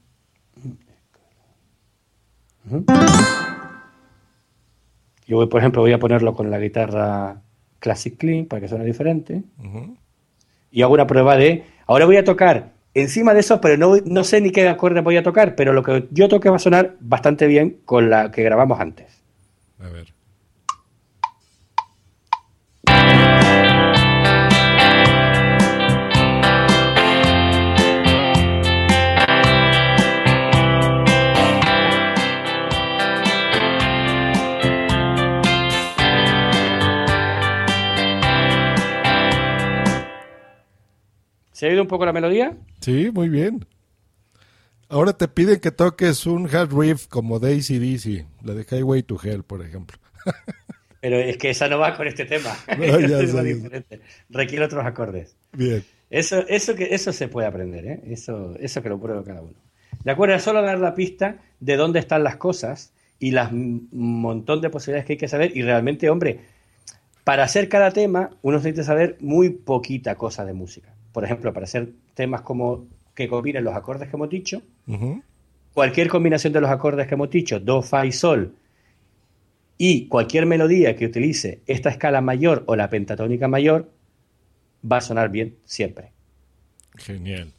Yo 5.27 5.35
voy, 5.35 5.47
por 5.47 5.59
ejemplo, 5.59 5.81
voy 5.81 5.91
a 5.91 5.99
ponerlo 5.99 6.33
con 6.33 6.49
la 6.49 6.59
guitarra 6.59 7.41
Classic 7.79 8.15
Clean 8.15 8.45
para 8.45 8.61
que 8.61 8.69
suene 8.69 8.85
diferente. 8.85 9.43
Y 10.71 10.81
hago 10.81 10.93
una 10.93 11.07
prueba 11.07 11.35
de. 11.35 11.65
Ahora 11.87 12.05
voy 12.05 12.15
a 12.15 12.23
tocar 12.23 12.71
encima 12.93 13.33
de 13.33 13.39
eso, 13.41 13.59
pero 13.61 13.77
no, 13.77 13.97
no 14.05 14.23
sé 14.23 14.41
ni 14.41 14.51
qué 14.51 14.67
acorde 14.67 15.01
voy 15.01 15.17
a 15.17 15.23
tocar, 15.23 15.55
pero 15.55 15.73
lo 15.73 15.83
que 15.83 16.07
yo 16.11 16.29
toque 16.29 16.49
va 16.49 16.57
a 16.57 16.59
sonar 16.59 16.95
bastante 16.99 17.47
bien 17.47 17.77
con 17.85 18.09
la 18.09 18.31
que 18.31 18.43
grabamos 18.43 18.79
antes. 18.79 19.23
A 19.79 19.89
ver. 19.89 20.13
¿Se 41.51 41.67
ha 41.67 41.69
oído 41.69 41.83
un 41.83 41.87
poco 41.87 42.05
la 42.05 42.11
melodía? 42.11 42.57
Sí, 42.83 43.11
muy 43.13 43.29
bien. 43.29 43.65
Ahora 44.89 45.13
te 45.13 45.29
piden 45.29 45.61
que 45.61 45.71
toques 45.71 46.25
un 46.25 46.53
hard 46.53 46.77
riff 46.77 47.07
como 47.07 47.39
Daisy 47.39 47.79
DC, 47.79 48.25
la 48.43 48.53
de 48.53 48.65
Highway 48.69 49.03
to 49.03 49.17
Hell, 49.23 49.43
por 49.43 49.65
ejemplo. 49.65 49.97
Pero 50.99 51.17
es 51.17 51.37
que 51.37 51.51
esa 51.51 51.69
no 51.69 51.79
va 51.79 51.95
con 51.95 52.07
este 52.07 52.25
tema. 52.25 52.53
No, 52.77 52.99
ya. 52.99 53.19
Requiere 54.29 54.65
otros 54.65 54.85
acordes. 54.85 55.37
Bien. 55.53 55.81
Eso, 56.09 56.45
eso, 56.49 56.75
que, 56.75 56.93
eso 56.93 57.13
se 57.13 57.29
puede 57.29 57.47
aprender, 57.47 57.85
¿eh? 57.85 58.01
Eso, 58.07 58.53
eso 58.59 58.83
que 58.83 58.89
lo 58.89 58.99
pruebe 58.99 59.23
cada 59.23 59.43
uno. 59.43 59.55
De 60.03 60.11
acuerdo, 60.11 60.35
es 60.35 60.43
solo 60.43 60.61
dar 60.61 60.79
la 60.79 60.93
pista 60.93 61.37
de 61.61 61.77
dónde 61.77 61.99
están 61.99 62.25
las 62.25 62.35
cosas 62.35 62.91
y 63.17 63.31
las 63.31 63.49
montón 63.53 64.59
de 64.59 64.69
posibilidades 64.69 65.05
que 65.05 65.13
hay 65.13 65.19
que 65.19 65.29
saber. 65.29 65.55
Y 65.55 65.61
realmente, 65.61 66.09
hombre, 66.09 66.41
para 67.23 67.45
hacer 67.45 67.69
cada 67.69 67.91
tema, 67.91 68.31
uno 68.41 68.57
necesita 68.57 68.83
saber 68.83 69.15
muy 69.21 69.51
poquita 69.51 70.15
cosa 70.15 70.43
de 70.43 70.51
música. 70.51 70.92
Por 71.13 71.23
ejemplo, 71.23 71.53
para 71.53 71.65
hacer 71.65 71.89
temas 72.15 72.41
como 72.41 72.85
que 73.15 73.27
combinen 73.29 73.63
los 73.63 73.75
acordes 73.75 74.09
que 74.09 74.15
hemos 74.17 74.29
dicho, 74.29 74.61
cualquier 75.73 76.07
combinación 76.09 76.53
de 76.53 76.61
los 76.61 76.69
acordes 76.69 77.07
que 77.07 77.13
hemos 77.15 77.29
dicho, 77.29 77.59
do, 77.59 77.81
fa 77.81 78.05
y 78.05 78.11
sol, 78.11 78.53
y 79.77 80.07
cualquier 80.07 80.45
melodía 80.45 80.95
que 80.95 81.05
utilice 81.05 81.61
esta 81.67 81.89
escala 81.89 82.21
mayor 82.21 82.63
o 82.67 82.75
la 82.75 82.89
pentatónica 82.89 83.47
mayor, 83.47 83.89
va 84.89 84.97
a 84.97 85.01
sonar 85.01 85.29
bien 85.29 85.55
siempre. 85.65 86.11
Genial. 86.97 87.51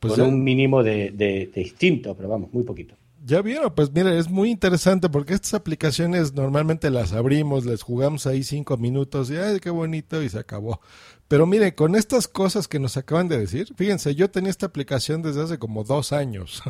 Pues 0.00 0.14
con 0.14 0.20
ya, 0.20 0.28
un 0.28 0.44
mínimo 0.44 0.82
de, 0.82 1.10
de- 1.10 1.50
de 1.54 1.60
instinto, 1.62 2.14
pero 2.16 2.28
vamos, 2.28 2.52
muy 2.52 2.62
poquito. 2.64 2.94
ya 3.24 3.42
vieron, 3.42 3.74
pues 3.74 3.90
mira, 3.92 4.16
es 4.16 4.28
muy 4.30 4.50
interesante 4.50 5.08
porque 5.08 5.34
estas 5.34 5.54
aplicaciones 5.54 6.32
normalmente 6.34 6.90
las 6.90 7.12
abrimos, 7.12 7.66
les 7.66 7.82
jugamos 7.82 8.26
ahí 8.26 8.42
cinco 8.44 8.76
minutos 8.76 9.30
y 9.30 9.36
ay, 9.36 9.58
qué 9.60 9.70
bonito 9.70 10.22
y 10.22 10.28
se 10.28 10.38
acabó. 10.38 10.80
Pero 11.28 11.46
mire, 11.46 11.74
con 11.74 11.94
estas 11.94 12.26
cosas 12.26 12.68
que 12.68 12.78
nos 12.78 12.96
acaban 12.96 13.28
de 13.28 13.38
decir, 13.38 13.72
fíjense, 13.76 14.14
yo 14.14 14.30
tenía 14.30 14.50
esta 14.50 14.66
aplicación 14.66 15.20
desde 15.20 15.42
hace 15.42 15.58
como 15.58 15.84
dos 15.84 16.12
años. 16.12 16.62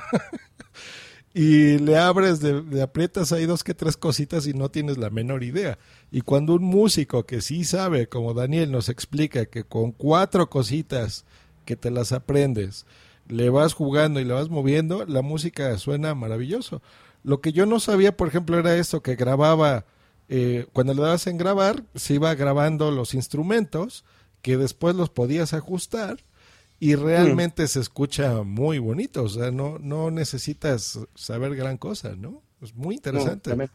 y 1.32 1.78
le 1.78 1.96
abres, 1.96 2.42
le 2.42 2.82
aprietas 2.82 3.30
ahí 3.30 3.46
dos 3.46 3.62
que 3.62 3.74
tres 3.74 3.96
cositas 3.96 4.48
y 4.48 4.54
no 4.54 4.68
tienes 4.68 4.98
la 4.98 5.10
menor 5.10 5.44
idea. 5.44 5.78
Y 6.10 6.22
cuando 6.22 6.54
un 6.54 6.64
músico 6.64 7.24
que 7.24 7.40
sí 7.40 7.62
sabe, 7.62 8.08
como 8.08 8.34
Daniel 8.34 8.72
nos 8.72 8.88
explica, 8.88 9.46
que 9.46 9.62
con 9.62 9.92
cuatro 9.92 10.50
cositas 10.50 11.24
que 11.64 11.76
te 11.76 11.92
las 11.92 12.10
aprendes, 12.10 12.84
le 13.28 13.50
vas 13.50 13.74
jugando 13.74 14.18
y 14.18 14.24
le 14.24 14.34
vas 14.34 14.48
moviendo, 14.48 15.04
la 15.06 15.22
música 15.22 15.76
suena 15.78 16.16
maravilloso. 16.16 16.82
Lo 17.22 17.40
que 17.40 17.52
yo 17.52 17.64
no 17.66 17.78
sabía, 17.78 18.16
por 18.16 18.26
ejemplo, 18.26 18.58
era 18.58 18.76
eso, 18.76 19.02
que 19.02 19.14
grababa, 19.14 19.84
eh, 20.28 20.66
cuando 20.72 20.94
le 20.94 21.02
dabas 21.02 21.26
en 21.28 21.38
grabar, 21.38 21.84
se 21.94 22.14
iba 22.14 22.34
grabando 22.34 22.90
los 22.90 23.14
instrumentos, 23.14 24.04
que 24.48 24.56
después 24.56 24.94
los 24.96 25.10
podías 25.10 25.52
ajustar 25.52 26.16
y 26.80 26.94
realmente 26.94 27.68
se 27.68 27.80
escucha 27.80 28.42
muy 28.44 28.78
bonito, 28.78 29.24
o 29.24 29.28
sea, 29.28 29.50
no, 29.50 29.78
no 29.78 30.10
necesitas 30.10 30.98
saber 31.14 31.54
gran 31.54 31.76
cosa, 31.76 32.16
¿no? 32.16 32.40
Es 32.62 32.74
muy 32.74 32.94
interesante. 32.94 33.54
no. 33.54 33.66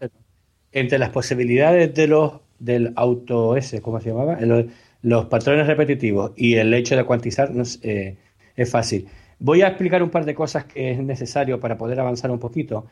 Entre 0.71 0.97
las 0.97 1.11
posibilidades 1.11 1.93
de 1.93 2.07
los 2.07 2.41
del 2.57 2.91
auto 2.95 3.55
S, 3.55 3.79
¿cómo 3.83 4.01
se 4.01 4.09
llamaba? 4.09 4.41
Los, 4.41 4.65
los 5.03 5.25
patrones 5.25 5.67
repetitivos 5.67 6.31
y 6.35 6.55
el 6.55 6.73
hecho 6.73 6.95
de 6.95 7.03
cuantizar 7.03 7.51
no 7.53 7.61
es, 7.61 7.79
eh, 7.83 8.17
es 8.55 8.71
fácil. 8.71 9.07
Voy 9.37 9.61
a 9.61 9.67
explicar 9.67 10.01
un 10.01 10.09
par 10.09 10.25
de 10.25 10.33
cosas 10.33 10.65
que 10.65 10.89
es 10.91 10.97
necesario 10.97 11.59
para 11.59 11.77
poder 11.77 11.99
avanzar 11.99 12.31
un 12.31 12.39
poquito. 12.39 12.87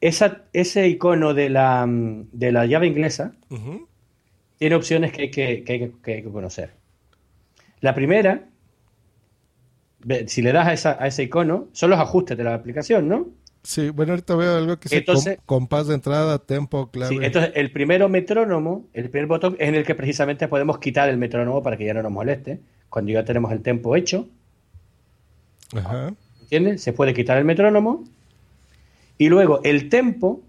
Esa, 0.00 0.44
ese 0.54 0.88
icono 0.88 1.34
de 1.34 1.50
la, 1.50 1.84
mm, 1.84 2.28
de 2.32 2.52
la 2.52 2.64
llave 2.64 2.86
inglesa 2.86 3.32
Ujú. 3.50 3.86
tiene 4.56 4.74
opciones 4.76 5.12
que 5.12 5.22
hay 5.22 5.30
que, 5.30 5.64
que 5.64 5.72
hay 5.74 5.78
que- 5.80 5.92
que 6.02 6.12
hay 6.14 6.22
que 6.22 6.30
conocer. 6.30 6.79
La 7.80 7.94
primera, 7.94 8.44
si 10.26 10.42
le 10.42 10.52
das 10.52 10.66
a, 10.66 10.72
esa- 10.72 10.96
a 11.02 11.06
ese 11.06 11.22
icono, 11.24 11.68
son 11.72 11.90
los 11.90 11.98
ajustes 11.98 12.36
de 12.36 12.44
la 12.44 12.54
aplicación, 12.54 13.08
¿no? 13.08 13.28
Sí, 13.62 13.90
bueno, 13.90 14.12
ahorita 14.12 14.34
veo 14.36 14.56
algo 14.56 14.78
que 14.78 14.94
Entonces- 14.96 15.36
com- 15.38 15.44
compás 15.60 15.86
de 15.86 15.94
entrada, 15.94 16.38
tempo, 16.38 16.90
clave. 16.90 17.14
Sí, 17.14 17.18
entonces 17.22 17.52
el 17.54 17.70
primero 17.72 18.08
metrónomo, 18.08 18.86
el 18.94 19.10
primer 19.10 19.26
botón 19.26 19.56
es 19.58 19.68
en 19.68 19.74
el 19.74 19.84
que 19.84 19.94
precisamente 19.94 20.48
podemos 20.48 20.78
quitar 20.78 21.10
el 21.10 21.18
metrónomo 21.18 21.62
para 21.62 21.76
que 21.76 21.84
ya 21.84 21.92
no 21.94 22.02
nos 22.02 22.12
moleste. 22.12 22.60
Cuando 22.88 23.12
ya 23.12 23.24
tenemos 23.24 23.52
el 23.52 23.60
tempo 23.62 23.94
hecho, 23.96 24.28
Ajá. 25.74 26.12
¿entiendes? 26.40 26.82
Se 26.82 26.92
puede 26.92 27.12
quitar 27.14 27.36
el 27.38 27.44
metrónomo. 27.44 28.04
Y 29.18 29.28
luego 29.28 29.60
el 29.62 29.88
tempo, 29.90 30.40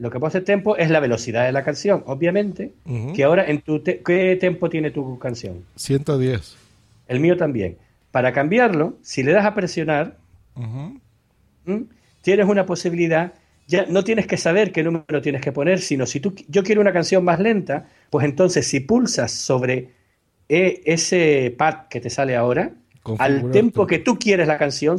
lo 0.00 0.10
que 0.10 0.18
puede 0.18 0.28
hacer 0.30 0.44
tempo 0.44 0.76
es 0.76 0.90
la 0.90 0.98
velocidad 0.98 1.44
de 1.46 1.52
la 1.52 1.62
canción, 1.62 2.02
obviamente. 2.06 2.72
Que 3.14 3.22
ahora, 3.24 3.44
en 3.48 3.60
tu 3.60 3.80
te- 3.80 4.00
¿qué 4.00 4.36
tempo 4.36 4.68
tiene 4.70 4.90
tu 4.90 5.18
canción? 5.18 5.64
110. 5.76 6.56
El 7.06 7.20
mío 7.20 7.36
también. 7.36 7.76
Para 8.10 8.32
cambiarlo, 8.32 8.96
si 9.02 9.22
le 9.22 9.32
das 9.32 9.44
a 9.44 9.54
presionar, 9.54 10.16
tienes 12.22 12.46
una 12.46 12.66
posibilidad. 12.66 13.32
Ya 13.66 13.86
no 13.88 14.02
tienes 14.02 14.26
que 14.26 14.36
saber 14.36 14.72
qué 14.72 14.82
número 14.82 15.22
tienes 15.22 15.40
que 15.42 15.52
poner, 15.52 15.78
sino 15.80 16.04
si 16.06 16.18
tú 16.18 16.34
yo 16.48 16.64
quiero 16.64 16.80
una 16.80 16.92
canción 16.92 17.22
más 17.24 17.38
lenta, 17.38 17.86
pues 18.10 18.24
entonces 18.24 18.66
si 18.66 18.80
pulsas 18.80 19.30
sobre 19.30 19.90
e- 20.48 20.82
ese 20.86 21.54
pad 21.56 21.86
que 21.88 22.00
te 22.00 22.10
sale 22.10 22.34
ahora, 22.36 22.72
al 23.22 23.42
tempo 23.52 23.86
que 23.86 23.98
tú 24.00 24.18
quieres 24.18 24.48
la 24.48 24.58
canción, 24.58 24.98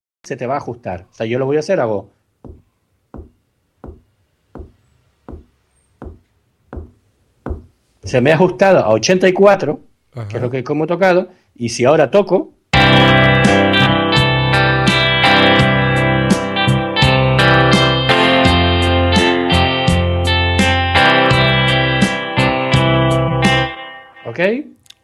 Se 0.23 0.35
te 0.37 0.45
va 0.47 0.55
a 0.55 0.57
ajustar. 0.57 1.07
O 1.11 1.13
sea, 1.13 1.25
yo 1.25 1.39
lo 1.39 1.45
voy 1.45 1.57
a 1.57 1.61
hacer, 1.61 1.79
hago. 1.79 2.09
Se 8.03 8.21
me 8.21 8.31
ha 8.31 8.35
ajustado 8.35 8.79
a 8.79 8.89
84, 8.89 9.79
Ajá. 10.13 10.27
que 10.27 10.37
es 10.37 10.41
lo 10.41 10.49
que 10.49 10.63
como 10.63 10.87
tocado, 10.87 11.29
y 11.55 11.69
si 11.69 11.85
ahora 11.85 12.11
toco, 12.11 12.53
¿ok? 24.25 24.39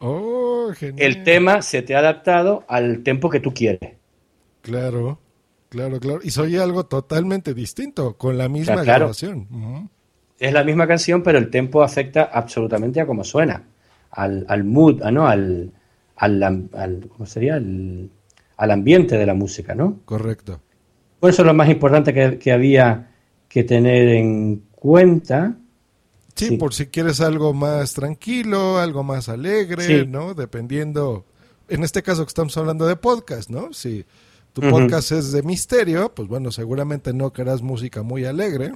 Oh, 0.00 0.72
genial. 0.76 0.96
El 0.98 1.24
tema 1.24 1.62
se 1.62 1.82
te 1.82 1.94
ha 1.94 1.98
adaptado 2.00 2.64
al 2.68 3.02
tempo 3.02 3.30
que 3.30 3.40
tú 3.40 3.52
quieres. 3.54 3.97
Claro, 4.68 5.18
claro, 5.70 5.98
claro. 5.98 6.20
Y 6.22 6.30
soy 6.30 6.56
algo 6.56 6.84
totalmente 6.86 7.54
distinto, 7.54 8.16
con 8.18 8.36
la 8.36 8.48
misma 8.48 8.82
claro. 8.82 8.98
grabación. 9.06 9.90
Es 10.38 10.52
la 10.52 10.62
misma 10.64 10.86
canción, 10.86 11.22
pero 11.22 11.38
el 11.38 11.50
tempo 11.50 11.82
afecta 11.82 12.24
absolutamente 12.24 13.00
a 13.00 13.06
cómo 13.06 13.24
suena, 13.24 13.64
al, 14.10 14.44
al 14.48 14.64
mood, 14.64 15.00
ah, 15.02 15.10
¿no? 15.10 15.26
Al, 15.26 15.72
al, 16.16 16.42
al- 16.42 17.08
¿cómo 17.08 17.26
sería? 17.26 17.54
Al, 17.54 18.10
al 18.56 18.70
ambiente 18.70 19.16
de 19.16 19.26
la 19.26 19.34
música, 19.34 19.74
¿no? 19.74 20.00
Correcto. 20.04 20.60
Por 21.18 21.30
eso 21.30 21.42
es 21.42 21.46
lo 21.46 21.54
más 21.54 21.68
importante 21.68 22.12
que, 22.14 22.38
que 22.38 22.52
había 22.52 23.10
que 23.48 23.64
tener 23.64 24.08
en 24.08 24.62
cuenta. 24.72 25.56
Sí, 26.36 26.46
Sí. 26.50 26.56
por 26.56 26.72
si 26.72 26.86
quieres 26.86 27.20
algo 27.20 27.52
más 27.52 27.94
tranquilo, 27.94 28.78
algo 28.78 29.02
más 29.02 29.28
alegre, 29.28 29.82
Sí. 29.82 30.06
¿no? 30.06 30.34
Dependiendo, 30.34 31.24
en 31.68 31.82
este 31.82 32.04
caso 32.04 32.22
que 32.24 32.28
estamos 32.28 32.56
hablando 32.56 32.86
de 32.86 32.94
podcast, 32.94 33.50
¿no? 33.50 33.72
Si 33.72 34.04
tu 34.52 34.62
podcast 34.62 35.12
es 35.12 35.32
de 35.32 35.42
misterio, 35.42 36.12
pues 36.14 36.28
bueno, 36.28 36.50
seguramente 36.50 37.12
no 37.12 37.32
querrás 37.32 37.62
música 37.62 38.02
muy 38.02 38.24
alegre, 38.24 38.72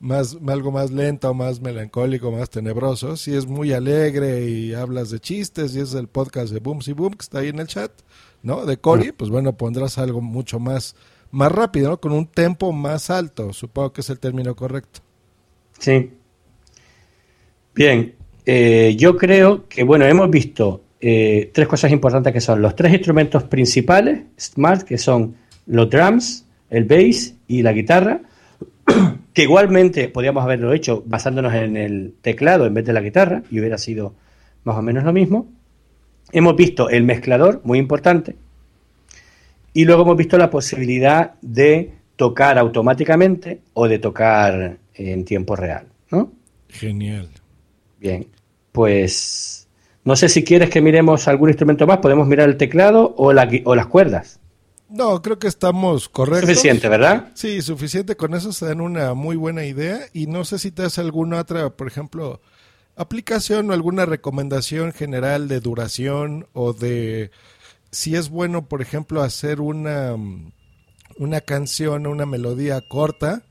más 0.00 0.36
algo 0.46 0.72
más 0.72 0.90
lento, 0.90 1.34
más 1.34 1.60
melancólico, 1.60 2.32
más 2.32 2.48
tenebroso. 2.50 3.16
Si 3.16 3.34
es 3.34 3.46
muy 3.46 3.72
alegre 3.72 4.48
y 4.48 4.74
hablas 4.74 5.10
de 5.10 5.20
chistes 5.20 5.76
y 5.76 5.80
es 5.80 5.94
el 5.94 6.08
podcast 6.08 6.52
de 6.52 6.60
Booms 6.60 6.88
y 6.88 6.92
Boom 6.92 7.14
que 7.14 7.22
está 7.22 7.40
ahí 7.40 7.48
en 7.48 7.58
el 7.58 7.66
chat, 7.66 7.92
¿no? 8.42 8.64
De 8.64 8.78
Cory, 8.78 9.12
pues 9.12 9.30
bueno, 9.30 9.56
pondrás 9.56 9.98
algo 9.98 10.20
mucho 10.20 10.58
más 10.58 10.96
más 11.30 11.52
rápido, 11.52 11.90
¿no? 11.90 12.00
Con 12.00 12.12
un 12.12 12.26
tempo 12.26 12.72
más 12.72 13.10
alto, 13.10 13.52
supongo 13.52 13.92
que 13.92 14.00
es 14.00 14.10
el 14.10 14.18
término 14.18 14.54
correcto. 14.54 15.00
Sí. 15.78 16.12
Bien, 17.74 18.14
eh, 18.46 18.94
yo 18.96 19.16
creo 19.16 19.68
que, 19.68 19.84
bueno, 19.84 20.06
hemos 20.06 20.30
visto 20.30 20.82
eh, 21.00 21.50
tres 21.52 21.68
cosas 21.68 21.92
importantes 21.92 22.32
que 22.32 22.40
son 22.40 22.62
los 22.62 22.74
tres 22.74 22.92
instrumentos 22.92 23.44
principales, 23.44 24.22
Smart, 24.38 24.82
que 24.82 24.98
son 24.98 25.36
los 25.66 25.90
drums, 25.90 26.46
el 26.70 26.84
bass 26.84 27.34
y 27.46 27.62
la 27.62 27.72
guitarra, 27.72 28.20
que 29.32 29.42
igualmente 29.42 30.08
podríamos 30.08 30.42
haberlo 30.42 30.72
hecho 30.72 31.02
basándonos 31.06 31.54
en 31.54 31.76
el 31.76 32.14
teclado 32.22 32.66
en 32.66 32.74
vez 32.74 32.84
de 32.84 32.92
la 32.92 33.00
guitarra 33.00 33.42
y 33.50 33.60
hubiera 33.60 33.78
sido 33.78 34.14
más 34.64 34.76
o 34.76 34.82
menos 34.82 35.04
lo 35.04 35.12
mismo. 35.12 35.48
Hemos 36.32 36.56
visto 36.56 36.88
el 36.88 37.04
mezclador, 37.04 37.60
muy 37.64 37.78
importante, 37.78 38.36
y 39.72 39.84
luego 39.84 40.02
hemos 40.02 40.16
visto 40.16 40.38
la 40.38 40.50
posibilidad 40.50 41.34
de 41.42 41.92
tocar 42.16 42.58
automáticamente 42.58 43.60
o 43.74 43.86
de 43.86 43.98
tocar 43.98 44.78
en 44.94 45.24
tiempo 45.24 45.54
real, 45.54 45.86
¿no? 46.10 46.32
Genial. 46.68 47.28
Bien, 48.00 48.26
pues 48.72 49.65
no 50.06 50.14
sé 50.14 50.28
si 50.28 50.44
quieres 50.44 50.70
que 50.70 50.80
miremos 50.80 51.26
algún 51.26 51.48
instrumento 51.48 51.84
más, 51.84 51.98
podemos 51.98 52.28
mirar 52.28 52.48
el 52.48 52.56
teclado 52.56 53.12
o, 53.18 53.32
la 53.32 53.50
o 53.64 53.74
las 53.74 53.86
cuerdas. 53.86 54.38
No, 54.88 55.20
creo 55.20 55.40
que 55.40 55.48
estamos 55.48 56.08
correctos. 56.08 56.48
Suficiente, 56.48 56.88
¿verdad? 56.88 57.32
Sí, 57.34 57.60
suficiente. 57.60 58.16
Con 58.16 58.32
eso 58.34 58.52
se 58.52 58.66
dan 58.66 58.80
una 58.80 59.14
muy 59.14 59.34
buena 59.34 59.64
idea. 59.64 59.98
Y 60.12 60.28
no 60.28 60.44
sé 60.44 60.60
si 60.60 60.70
te 60.70 60.82
das 60.82 61.00
alguna 61.00 61.40
otra, 61.40 61.70
por 61.70 61.88
ejemplo, 61.88 62.40
aplicación 62.94 63.68
o 63.68 63.72
alguna 63.72 64.06
recomendación 64.06 64.92
general 64.92 65.48
de 65.48 65.58
duración 65.58 66.46
o 66.52 66.72
de 66.72 67.32
si 67.90 68.14
es 68.14 68.28
bueno, 68.28 68.68
por 68.68 68.82
ejemplo, 68.82 69.22
hacer 69.22 69.60
una, 69.60 70.14
una 71.18 71.40
canción 71.40 72.06
o 72.06 72.10
una 72.10 72.26
melodía 72.26 72.80
corta 72.80 73.42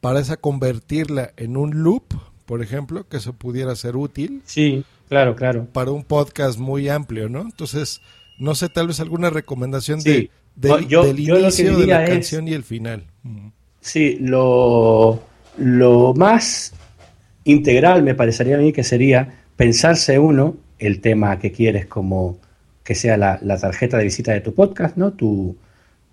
para 0.00 0.20
esa 0.20 0.36
convertirla 0.36 1.32
en 1.36 1.56
un 1.56 1.82
loop, 1.82 2.04
por 2.46 2.62
ejemplo, 2.62 3.08
que 3.08 3.16
eso 3.16 3.32
pudiera 3.32 3.74
ser 3.74 3.96
útil 3.96 4.42
Sí, 4.44 4.84
claro, 5.14 5.36
claro. 5.36 5.66
para 5.72 5.90
un 5.92 6.02
podcast 6.04 6.58
muy 6.58 6.88
amplio, 6.88 7.28
¿no? 7.28 7.42
Entonces, 7.42 8.00
no 8.38 8.54
sé, 8.54 8.68
tal 8.68 8.88
vez 8.88 9.00
alguna 9.00 9.30
recomendación 9.30 10.00
Sí. 10.00 10.30
de, 10.56 10.68
No, 10.68 10.76
del, 10.76 10.88
yo- 10.88 11.04
del 11.04 11.16
yo 11.18 11.34
lo 11.34 11.40
que 11.40 11.62
inicio 11.62 11.76
de 11.78 11.86
la 11.86 12.04
es- 12.04 12.10
canción 12.10 12.48
y 12.48 12.52
el 12.52 12.64
final. 12.64 13.04
Sí, 13.80 14.16
lo, 14.20 15.22
lo 15.58 16.14
más 16.14 16.72
integral 17.44 18.02
me 18.02 18.14
parecería 18.14 18.56
a 18.56 18.58
mí 18.58 18.72
que 18.72 18.82
sería 18.84 19.40
pensarse 19.56 20.18
uno 20.18 20.56
el 20.78 21.00
tema 21.00 21.38
que 21.38 21.52
quieres 21.52 21.86
como 21.86 22.38
que 22.82 22.94
sea 22.94 23.16
la, 23.16 23.38
la 23.42 23.58
tarjeta 23.58 23.96
de 23.98 24.04
visita 24.04 24.32
de 24.32 24.40
tu 24.40 24.54
podcast, 24.54 24.96
¿no? 24.96 25.12
Tu, 25.12 25.56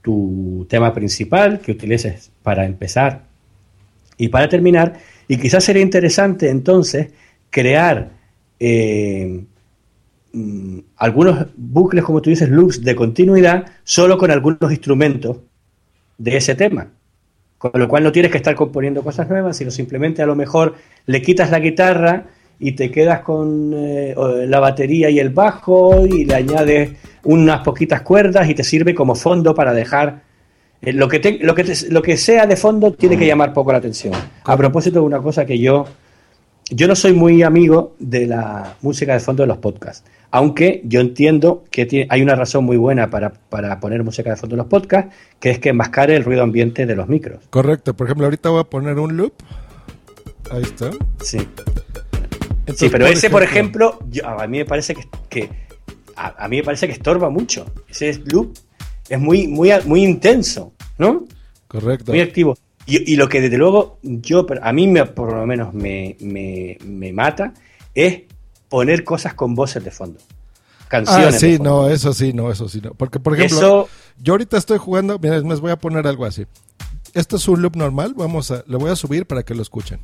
tu 0.02 0.66
tema 0.70 0.94
principal 0.94 1.60
que 1.60 1.72
utilices 1.72 2.32
para 2.44 2.66
empezar 2.66 3.24
y 4.18 4.28
para 4.30 4.48
terminar. 4.50 4.94
Y 5.28 5.38
quizás 5.38 5.64
sería 5.64 5.82
interesante 5.82 6.50
entonces 6.50 7.08
crear 7.50 8.10
eh, 8.64 9.44
mm, 10.34 10.80
algunos 10.98 11.48
bucles, 11.58 12.04
como 12.04 12.22
tú 12.22 12.30
dices, 12.30 12.48
loops 12.48 12.84
de 12.84 12.96
continuidad, 12.96 13.66
solo 13.84 14.20
con 14.20 14.30
algunos 14.30 14.72
instrumentos 14.72 15.38
de 16.20 16.38
ese 16.38 16.54
tema. 16.54 16.90
Con 17.58 17.72
lo 17.74 17.88
cual 17.88 18.04
no 18.04 18.12
tienes 18.12 18.32
que 18.32 18.38
estar 18.38 18.54
componiendo 18.54 19.02
cosas 19.02 19.28
nuevas, 19.28 19.58
sino 19.58 19.72
simplemente 19.72 20.22
a 20.22 20.28
lo 20.28 20.36
mejor 20.36 20.76
le 21.08 21.24
quitas 21.24 21.50
la 21.50 21.60
guitarra 21.60 22.28
y 22.60 22.74
te 22.74 22.92
quedas 22.92 23.22
con 23.22 23.74
eh, 23.74 24.14
la 24.48 24.60
batería 24.60 25.10
y 25.10 25.18
el 25.18 25.30
bajo 25.30 26.06
y 26.06 26.26
le 26.26 26.36
añades 26.36 26.92
unas 27.24 27.64
poquitas 27.64 28.02
cuerdas 28.02 28.48
y 28.48 28.54
te 28.54 28.64
sirve 28.64 28.94
como 28.94 29.16
fondo 29.16 29.56
para 29.56 29.74
dejar 29.74 30.22
eh, 30.84 30.94
lo, 30.94 31.08
que 31.08 31.40
lo, 31.42 31.56
que 31.56 31.74
lo 31.90 32.02
que 32.04 32.18
sea 32.18 32.46
de 32.46 32.56
fondo 32.56 32.94
tiene 32.94 33.18
que 33.18 33.26
llamar 33.26 33.54
poco 33.54 33.72
la 33.72 33.80
atención. 33.80 34.14
A 34.44 34.56
propósito 34.56 35.00
de 35.00 35.06
una 35.06 35.20
cosa 35.20 35.46
que 35.46 35.58
yo 35.58 35.86
yo 36.72 36.88
no 36.88 36.96
soy 36.96 37.14
muy 37.14 37.44
amigo 37.44 37.96
de 38.00 38.26
la 38.26 38.78
música 38.82 39.14
de 39.14 39.20
fondo 39.20 39.44
de 39.44 39.48
los 39.48 39.58
podcasts, 39.58 40.10
aunque 40.32 40.82
yo 40.86 41.02
entiendo 41.02 41.66
que 41.70 42.08
hay 42.10 42.22
una 42.22 42.36
razón 42.36 42.64
muy 42.64 42.78
buena 42.78 43.10
para, 43.10 43.34
poner 43.80 44.04
música 44.04 44.30
de 44.30 44.38
fondo 44.38 44.56
en 44.56 44.60
los 44.60 44.68
podcasts, 44.68 45.14
que 45.40 45.50
es 45.50 45.60
que 45.60 45.70
enmascare 45.70 46.16
el 46.16 46.24
ruido 46.24 46.44
ambiente 46.44 46.86
de 46.86 46.96
los 46.96 47.10
micros. 47.10 47.40
Correcto, 47.50 47.94
por 47.94 48.08
ejemplo, 48.08 48.26
ahorita 48.26 48.50
voy 48.50 48.62
a 48.62 48.64
poner 48.64 48.98
un 49.00 49.18
loop. 49.18 49.34
Ahí 50.50 50.64
está. 50.64 50.92
Sí. 51.22 51.40
sí, 52.76 52.90
pero 52.90 53.06
ese, 53.06 53.30
por 53.30 53.44
ejemplo, 53.44 54.00
a 54.24 54.48
mí 54.48 54.60
me 54.60 54.66
parece 54.66 54.96
que, 55.30 55.50
a, 56.16 56.48
mí 56.48 56.58
me 56.58 56.64
parece 56.64 56.88
que 56.88 56.94
estorba 56.94 57.30
mucho. 57.30 57.66
Ese 57.90 58.22
loop 58.26 58.58
es 59.10 59.20
muy, 59.20 59.48
muy, 59.48 59.72
muy 59.86 60.04
intenso, 60.04 60.72
¿no? 60.98 61.26
Correcto. 61.68 62.14
Muy 62.14 62.22
activo. 62.22 62.56
Y, 62.94 63.16
lo 63.16 63.30
que 63.30 63.40
desde 63.40 63.58
luego 63.58 64.00
yo, 64.04 64.46
a 64.62 64.74
mí 64.74 64.86
me, 64.86 65.06
por 65.06 65.34
lo 65.34 65.46
menos 65.46 65.74
me, 65.74 66.78
mata, 67.14 67.54
es 67.96 68.24
poner 68.68 69.06
cosas 69.06 69.34
con 69.34 69.56
voces 69.56 69.82
de 69.82 69.92
fondo. 69.92 70.20
Canciones. 70.90 71.36
Ah, 71.36 71.40
sí, 71.40 71.58
no, 71.58 71.88
eso 71.88 72.12
sí, 72.14 72.34
no, 72.34 72.52
eso 72.52 72.68
sí, 72.68 72.82
no. 72.82 72.94
Porque, 72.94 73.18
por 73.18 73.34
ejemplo, 73.34 73.88
yo 74.22 74.34
ahorita 74.34 74.58
estoy 74.58 74.78
jugando, 74.78 75.18
mira, 75.20 75.40
les 75.40 75.62
voy 75.62 75.72
a 75.72 75.78
poner 75.78 76.06
algo 76.06 76.26
así. 76.26 76.46
Esto 77.14 77.38
es 77.38 77.48
un 77.48 77.62
loop 77.62 77.78
normal, 77.78 78.14
vamos 78.14 78.52
a, 78.52 78.66
lo 78.68 78.78
voy 78.78 78.92
a 78.92 78.98
subir 78.98 79.26
para 79.26 79.44
que 79.44 79.56
lo 79.56 79.62
escuchen. 79.62 80.02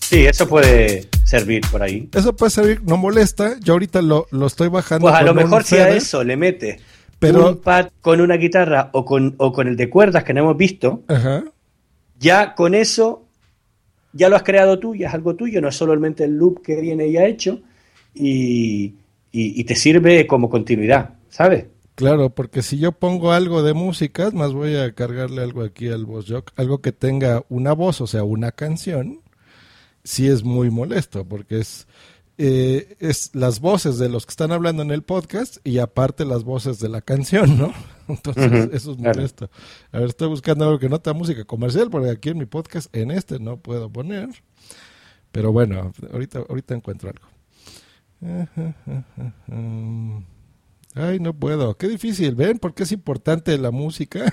Sí, 0.00 0.26
eso 0.26 0.48
puede 0.48 1.08
servir 1.24 1.62
por 1.70 1.84
ahí. 1.84 2.08
Eso 2.12 2.34
puede 2.34 2.50
servir, 2.50 2.82
no 2.82 2.96
molesta. 2.96 3.58
Yo 3.60 3.74
ahorita 3.74 4.02
lo, 4.02 4.26
lo 4.32 4.46
estoy 4.46 4.68
bajando. 4.68 5.06
Pues 5.06 5.14
a 5.14 5.22
lo 5.22 5.34
mejor 5.34 5.62
si 5.62 5.76
a 5.76 5.88
eso 5.90 6.24
le 6.24 6.36
mete 6.36 6.80
pero, 7.32 7.48
un 7.50 7.58
pad 7.58 7.88
con 8.00 8.20
una 8.20 8.36
guitarra 8.36 8.90
o 8.92 9.04
con, 9.04 9.34
o 9.38 9.52
con 9.52 9.68
el 9.68 9.76
de 9.76 9.90
cuerdas 9.90 10.24
que 10.24 10.34
no 10.34 10.40
hemos 10.40 10.56
visto, 10.56 11.02
ya 12.18 12.54
con 12.54 12.74
eso 12.74 13.24
ya 14.12 14.28
lo 14.28 14.36
has 14.36 14.42
creado 14.42 14.78
tú, 14.78 14.94
ya 14.94 15.08
es 15.08 15.14
algo 15.14 15.34
tuyo, 15.34 15.60
no 15.60 15.68
es 15.68 15.76
solamente 15.76 16.24
el 16.24 16.36
loop 16.36 16.62
que 16.62 16.80
viene 16.80 17.10
ya 17.10 17.26
hecho 17.26 17.60
y, 18.14 18.94
y, 19.32 19.64
te 19.64 19.74
sirve 19.74 20.26
como 20.26 20.48
continuidad, 20.48 21.14
¿sabes? 21.28 21.66
Claro, 21.96 22.30
porque 22.30 22.62
si 22.62 22.78
yo 22.78 22.92
pongo 22.92 23.32
algo 23.32 23.62
de 23.62 23.74
música, 23.74 24.30
más 24.30 24.52
voy 24.52 24.76
a 24.76 24.92
cargarle 24.92 25.42
algo 25.42 25.62
aquí 25.62 25.88
al 25.88 26.06
voz 26.06 26.26
jock, 26.28 26.52
algo 26.56 26.80
que 26.80 26.92
tenga 26.92 27.44
una 27.48 27.72
voz, 27.72 28.00
o 28.00 28.06
sea, 28.06 28.22
una 28.22 28.52
canción, 28.52 29.20
sí 30.04 30.28
es 30.28 30.44
muy 30.44 30.70
molesto, 30.70 31.24
porque 31.24 31.58
es 31.58 31.88
eh, 32.36 32.96
es 32.98 33.30
las 33.34 33.60
voces 33.60 33.98
de 33.98 34.08
los 34.08 34.26
que 34.26 34.30
están 34.30 34.50
hablando 34.50 34.82
en 34.82 34.90
el 34.90 35.02
podcast 35.02 35.58
y 35.64 35.78
aparte 35.78 36.24
las 36.24 36.42
voces 36.42 36.80
de 36.80 36.88
la 36.88 37.00
canción, 37.00 37.58
¿no? 37.58 37.72
Entonces, 38.08 38.70
eso 38.72 38.92
es 38.92 38.98
molesto. 38.98 39.50
A 39.92 39.98
ver, 39.98 40.08
estoy 40.08 40.28
buscando 40.28 40.64
algo 40.64 40.78
que 40.78 40.88
no 40.88 41.00
tenga 41.00 41.18
música 41.18 41.44
comercial, 41.44 41.90
porque 41.90 42.10
aquí 42.10 42.30
en 42.30 42.38
mi 42.38 42.46
podcast, 42.46 42.94
en 42.94 43.10
este 43.10 43.38
no 43.38 43.58
puedo 43.58 43.90
poner. 43.90 44.28
Pero 45.32 45.52
bueno, 45.52 45.92
ahorita, 46.12 46.44
ahorita 46.48 46.74
encuentro 46.74 47.10
algo. 47.10 47.28
Ay, 50.94 51.18
no 51.18 51.34
puedo. 51.34 51.76
Qué 51.76 51.88
difícil, 51.88 52.36
¿ven? 52.36 52.58
Porque 52.58 52.84
es 52.84 52.92
importante 52.92 53.58
la 53.58 53.72
música. 53.72 54.32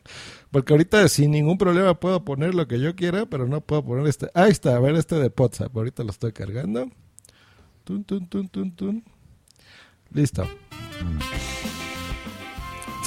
Porque 0.50 0.72
ahorita 0.72 1.06
sin 1.08 1.30
ningún 1.30 1.58
problema 1.58 2.00
puedo 2.00 2.24
poner 2.24 2.54
lo 2.54 2.66
que 2.66 2.80
yo 2.80 2.96
quiera, 2.96 3.26
pero 3.26 3.46
no 3.46 3.60
puedo 3.60 3.84
poner 3.84 4.06
este. 4.06 4.30
Ahí 4.34 4.50
está, 4.50 4.76
a 4.76 4.80
ver 4.80 4.94
este 4.94 5.16
de 5.16 5.30
WhatsApp. 5.36 5.76
Ahorita 5.76 6.02
lo 6.02 6.10
estoy 6.10 6.32
cargando. 6.32 6.90
Listo. 10.12 10.48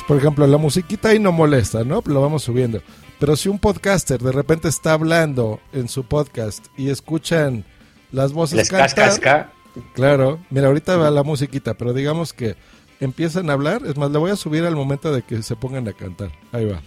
Por 0.07 0.17
ejemplo, 0.17 0.45
la 0.45 0.57
musiquita 0.57 1.09
ahí 1.09 1.19
no 1.19 1.31
molesta, 1.31 1.83
¿no? 1.83 2.03
Lo 2.05 2.21
vamos 2.21 2.43
subiendo. 2.43 2.81
Pero 3.19 3.35
si 3.37 3.47
un 3.47 3.57
podcaster 3.57 4.21
de 4.21 4.31
repente 4.33 4.67
está 4.67 4.93
hablando 4.93 5.61
en 5.71 5.87
su 5.87 6.03
podcast 6.03 6.65
y 6.77 6.89
escuchan 6.89 7.63
las 8.11 8.33
voces 8.33 8.57
Les 8.57 8.69
cantar, 8.69 9.51
Claro, 9.93 10.39
mira, 10.49 10.67
ahorita 10.67 10.97
va 10.97 11.09
la 11.09 11.23
musiquita, 11.23 11.73
pero 11.75 11.93
digamos 11.93 12.33
que 12.33 12.55
empiezan 12.99 13.49
a 13.49 13.53
hablar, 13.53 13.81
es 13.85 13.97
más, 13.97 14.11
le 14.11 14.19
voy 14.19 14.31
a 14.31 14.35
subir 14.35 14.65
al 14.65 14.75
momento 14.75 15.11
de 15.13 15.23
que 15.23 15.41
se 15.41 15.55
pongan 15.55 15.87
a 15.87 15.93
cantar. 15.93 16.31
Ahí 16.51 16.65
va. 16.65 16.81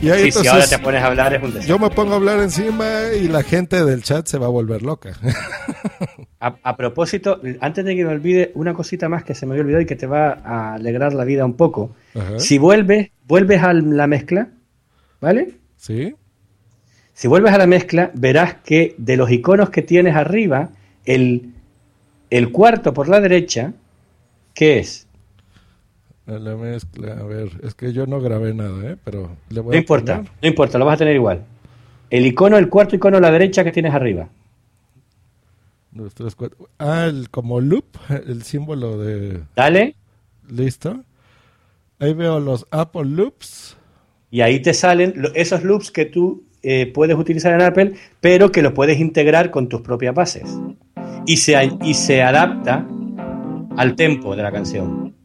Y 0.00 0.10
ahí, 0.10 0.30
si 0.30 0.46
ahora 0.46 0.66
te 0.66 0.78
pones 0.78 1.02
a 1.02 1.06
hablar 1.06 1.34
es 1.34 1.42
un 1.42 1.60
Yo 1.60 1.78
me 1.78 1.90
pongo 1.90 2.12
a 2.12 2.16
hablar 2.16 2.40
encima 2.40 3.12
y 3.18 3.28
la 3.28 3.42
gente 3.42 3.84
del 3.84 4.02
chat 4.02 4.26
se 4.26 4.38
va 4.38 4.46
a 4.46 4.50
volver 4.50 4.82
loca. 4.82 5.18
a, 6.40 6.76
propósito, 6.76 7.40
antes 7.60 7.84
de 7.84 7.96
que 7.96 8.04
me 8.04 8.10
olvide, 8.10 8.52
una 8.54 8.74
cosita 8.74 9.08
más 9.08 9.24
que 9.24 9.34
se 9.34 9.46
me 9.46 9.52
había 9.52 9.62
olvidado 9.62 9.82
y 9.82 9.86
que 9.86 9.96
te 9.96 10.06
va 10.06 10.32
a 10.44 10.74
alegrar 10.74 11.14
la 11.14 11.24
vida 11.24 11.44
un 11.44 11.54
poco. 11.54 11.94
Si 12.38 12.58
vuelves, 12.58 13.10
vuelves 13.26 13.62
a 13.62 13.72
la 13.72 14.06
mezcla, 14.06 14.48
¿vale? 15.20 15.52
Sí. 15.76 16.14
Si 17.12 17.28
vuelves 17.28 17.52
a 17.52 17.58
la 17.58 17.66
mezcla, 17.66 18.10
verás 18.14 18.56
que 18.64 18.94
de 18.98 19.16
los 19.16 19.30
iconos 19.30 19.70
que 19.70 19.82
tienes 19.82 20.14
arriba, 20.14 20.70
el, 21.04 21.52
el 22.30 22.52
cuarto 22.52 22.92
por 22.92 23.08
la 23.08 23.20
derecha, 23.20 23.72
¿qué 24.54 24.78
es? 24.78 25.05
La 26.26 26.56
mezcla, 26.56 27.12
a 27.12 27.22
ver, 27.22 27.50
es 27.62 27.74
que 27.74 27.92
yo 27.92 28.06
no 28.06 28.20
grabé 28.20 28.52
nada, 28.52 28.90
¿eh? 28.90 28.96
Pero 29.04 29.36
le 29.48 29.60
voy 29.60 29.72
no 29.74 29.78
importa, 29.78 30.24
no 30.42 30.48
importa, 30.48 30.78
lo 30.78 30.84
vas 30.84 30.94
a 30.94 30.98
tener 30.98 31.14
igual. 31.14 31.44
El 32.10 32.26
icono, 32.26 32.58
el 32.58 32.68
cuarto 32.68 32.96
icono 32.96 33.16
a 33.16 33.20
la 33.20 33.30
derecha 33.30 33.64
que 33.64 33.72
tienes 33.72 33.94
arriba. 33.94 34.28
Dos, 35.92 36.14
tres, 36.14 36.34
cuatro. 36.34 36.68
Ah, 36.78 37.06
el, 37.08 37.30
como 37.30 37.60
loop, 37.60 37.84
el 38.26 38.42
símbolo 38.42 38.98
de... 38.98 39.40
Dale. 39.54 39.94
Listo. 40.48 41.04
Ahí 41.98 42.12
veo 42.12 42.38
los 42.40 42.66
Apple 42.70 43.06
Loops. 43.06 43.76
Y 44.30 44.42
ahí 44.42 44.60
te 44.60 44.74
salen 44.74 45.14
esos 45.34 45.62
loops 45.62 45.90
que 45.90 46.04
tú 46.04 46.44
eh, 46.62 46.90
puedes 46.92 47.16
utilizar 47.16 47.54
en 47.54 47.62
Apple, 47.62 47.94
pero 48.20 48.52
que 48.52 48.60
lo 48.60 48.74
puedes 48.74 49.00
integrar 49.00 49.50
con 49.50 49.68
tus 49.68 49.80
propias 49.80 50.14
bases. 50.14 50.44
Y 51.26 51.38
se, 51.38 51.70
y 51.82 51.94
se 51.94 52.22
adapta 52.22 52.86
al 53.76 53.96
tempo 53.96 54.36
de 54.36 54.42
la 54.42 54.52
canción. 54.52 55.15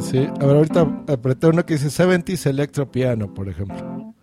Sí, 0.00 0.18
a 0.18 0.46
ver, 0.46 0.56
ahorita 0.56 1.04
apreté 1.08 1.46
uno 1.48 1.64
que 1.64 1.74
dice 1.74 1.88
70s 1.88 2.46
Electro 2.46 2.90
Piano, 2.90 3.32
por 3.32 3.48
ejemplo. 3.48 4.14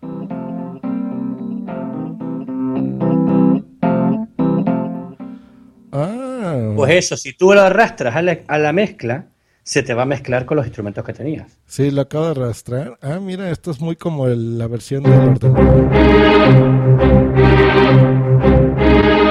Ah. 5.92 6.74
Pues 6.76 6.92
eso, 6.94 7.18
si 7.18 7.34
tú 7.34 7.54
lo 7.54 7.62
arrastras 7.62 8.16
a 8.16 8.58
la, 8.58 8.74
mezcla, 8.74 9.28
se 9.64 9.84
te 9.84 9.94
va 9.94 10.04
a 10.04 10.06
mezclar 10.06 10.46
con 10.46 10.58
los 10.58 10.66
instrumentos 10.66 11.04
que 11.04 11.14
tenías. 11.14 11.60
Sí, 11.66 11.92
lo 11.92 12.02
acabo 12.02 12.26
de 12.26 12.32
arrastrar. 12.32 12.98
Ah, 13.02 13.20
mira, 13.22 13.50
esto 13.50 13.72
es 13.72 13.80
muy 13.80 13.96
como 13.96 14.28
la 14.28 14.68
versión 14.68 15.04
del 15.04 15.14
ordenador. 15.14 15.90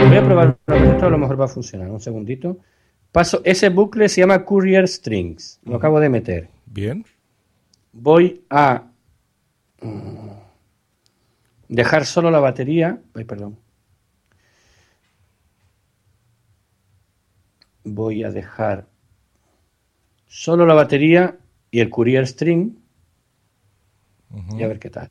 Voy 0.09 0.17
a 0.17 0.25
probar 0.25 0.57
una 0.67 0.93
esto 0.93 1.07
a 1.07 1.11
lo 1.11 1.19
mejor 1.19 1.41
va 1.41 1.45
a 1.47 1.49
funcionar. 1.49 1.91
Un 1.91 2.01
segundito. 2.01 2.59
Paso, 3.13 3.43
ese 3.45 3.69
bucle 3.69 4.09
se 4.09 4.23
llama 4.23 4.43
Courier 4.43 4.89
Strings. 4.89 5.61
Lo 5.65 5.77
acabo 5.77 6.01
de 6.01 6.09
meter. 6.09 6.49
Bien. 6.65 7.05
Voy 7.93 8.43
a 8.49 8.85
mm, 9.83 10.31
dejar 11.69 12.07
solo 12.07 12.31
la 12.31 12.41
batería. 12.41 13.03
Ay, 13.15 13.25
perdón. 13.25 13.59
Voy 17.85 18.25
a 18.25 18.31
dejar 18.31 18.87
solo 20.27 20.65
la 20.65 20.73
batería 20.73 21.37
y 21.71 21.81
el 21.81 21.91
Courier 21.91 22.27
String. 22.27 22.79
Y 24.57 24.63
a 24.63 24.69
ver 24.69 24.79
qué 24.79 24.89
tal. 24.89 25.11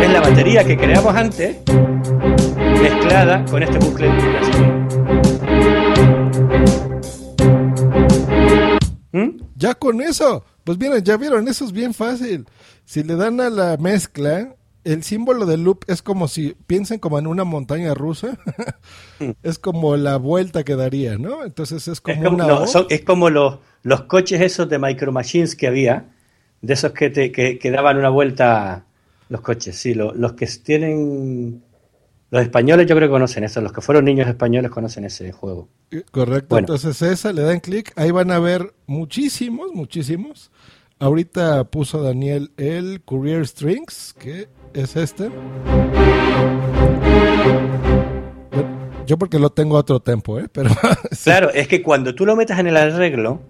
Es 0.00 0.12
la 0.12 0.20
batería 0.20 0.62
que 0.64 0.76
creamos 0.76 1.16
antes 1.16 1.56
mezclada 2.82 3.44
con 3.50 3.62
este 3.62 3.78
bucle 3.78 4.08
¿Mm? 9.12 9.28
Ya 9.56 9.74
con 9.74 10.00
eso, 10.00 10.44
pues 10.64 10.78
miren, 10.78 11.02
ya 11.02 11.16
vieron, 11.16 11.48
eso 11.48 11.64
es 11.64 11.72
bien 11.72 11.94
fácil. 11.94 12.46
Si 12.84 13.02
le 13.02 13.16
dan 13.16 13.40
a 13.40 13.50
la 13.50 13.76
mezcla, 13.76 14.54
el 14.84 15.02
símbolo 15.02 15.46
de 15.46 15.56
loop 15.56 15.84
es 15.88 16.00
como 16.02 16.28
si 16.28 16.56
piensen 16.66 16.98
como 16.98 17.18
en 17.18 17.26
una 17.26 17.44
montaña 17.44 17.92
rusa, 17.94 18.38
es 19.42 19.58
como 19.58 19.96
la 19.96 20.16
vuelta 20.16 20.64
que 20.64 20.76
daría, 20.76 21.18
¿no? 21.18 21.44
Entonces 21.44 21.86
es 21.88 22.00
como, 22.00 22.30
una 22.30 22.64
es 22.88 23.04
como 23.04 23.30
los, 23.30 23.58
los 23.82 24.02
coches 24.02 24.40
esos 24.40 24.68
de 24.68 24.78
Micro 24.78 25.12
Machines 25.12 25.56
que 25.56 25.66
había, 25.66 26.06
de 26.62 26.72
esos 26.72 26.92
que, 26.92 27.10
te, 27.10 27.32
que, 27.32 27.58
que 27.58 27.70
daban 27.70 27.98
una 27.98 28.10
vuelta 28.10 28.84
Los 29.28 29.40
coches, 29.40 29.76
sí, 29.76 29.94
lo- 29.94 30.14
los 30.14 30.32
que 30.34 30.46
tienen... 30.46 31.62
Los 32.30 32.42
españoles 32.42 32.86
yo 32.86 32.94
creo 32.94 33.08
que 33.08 33.12
conocen 33.12 33.42
eso, 33.44 33.60
los 33.60 33.72
que 33.72 33.80
fueron 33.80 34.04
niños 34.04 34.28
españoles 34.28 34.70
conocen 34.70 35.04
ese 35.04 35.32
juego. 35.32 35.68
Eh, 35.90 36.04
Correcto, 36.12 36.46
Bueno. 36.54 36.66
entonces 36.68 37.02
esa, 37.02 37.32
le 37.32 37.42
dan 37.42 37.58
clic, 37.58 37.92
ahí 37.96 38.12
van 38.12 38.30
a 38.30 38.38
ver 38.38 38.72
muchísimos, 38.86 39.72
muchísimos. 39.74 40.52
Ahorita 41.00 41.64
puso 41.64 42.02
Daniel 42.02 42.52
el 42.56 43.00
Courier 43.04 43.46
Strings, 43.46 44.14
que 44.18 44.48
es 44.74 44.94
este. 44.96 45.30
Yo 49.06 49.18
porque 49.18 49.38
lo 49.40 49.50
tengo 49.50 49.76
a 49.76 49.80
otro 49.80 49.98
tempo, 50.00 50.38
¿eh? 50.38 50.46
Pero 50.52 50.70
sí, 51.10 51.24
Claro, 51.24 51.50
es 51.50 51.66
que 51.66 51.82
cuando 51.82 52.14
tú 52.14 52.24
lo 52.26 52.36
metas 52.36 52.58
en 52.60 52.68
el 52.68 52.76
arreglo, 52.76 53.40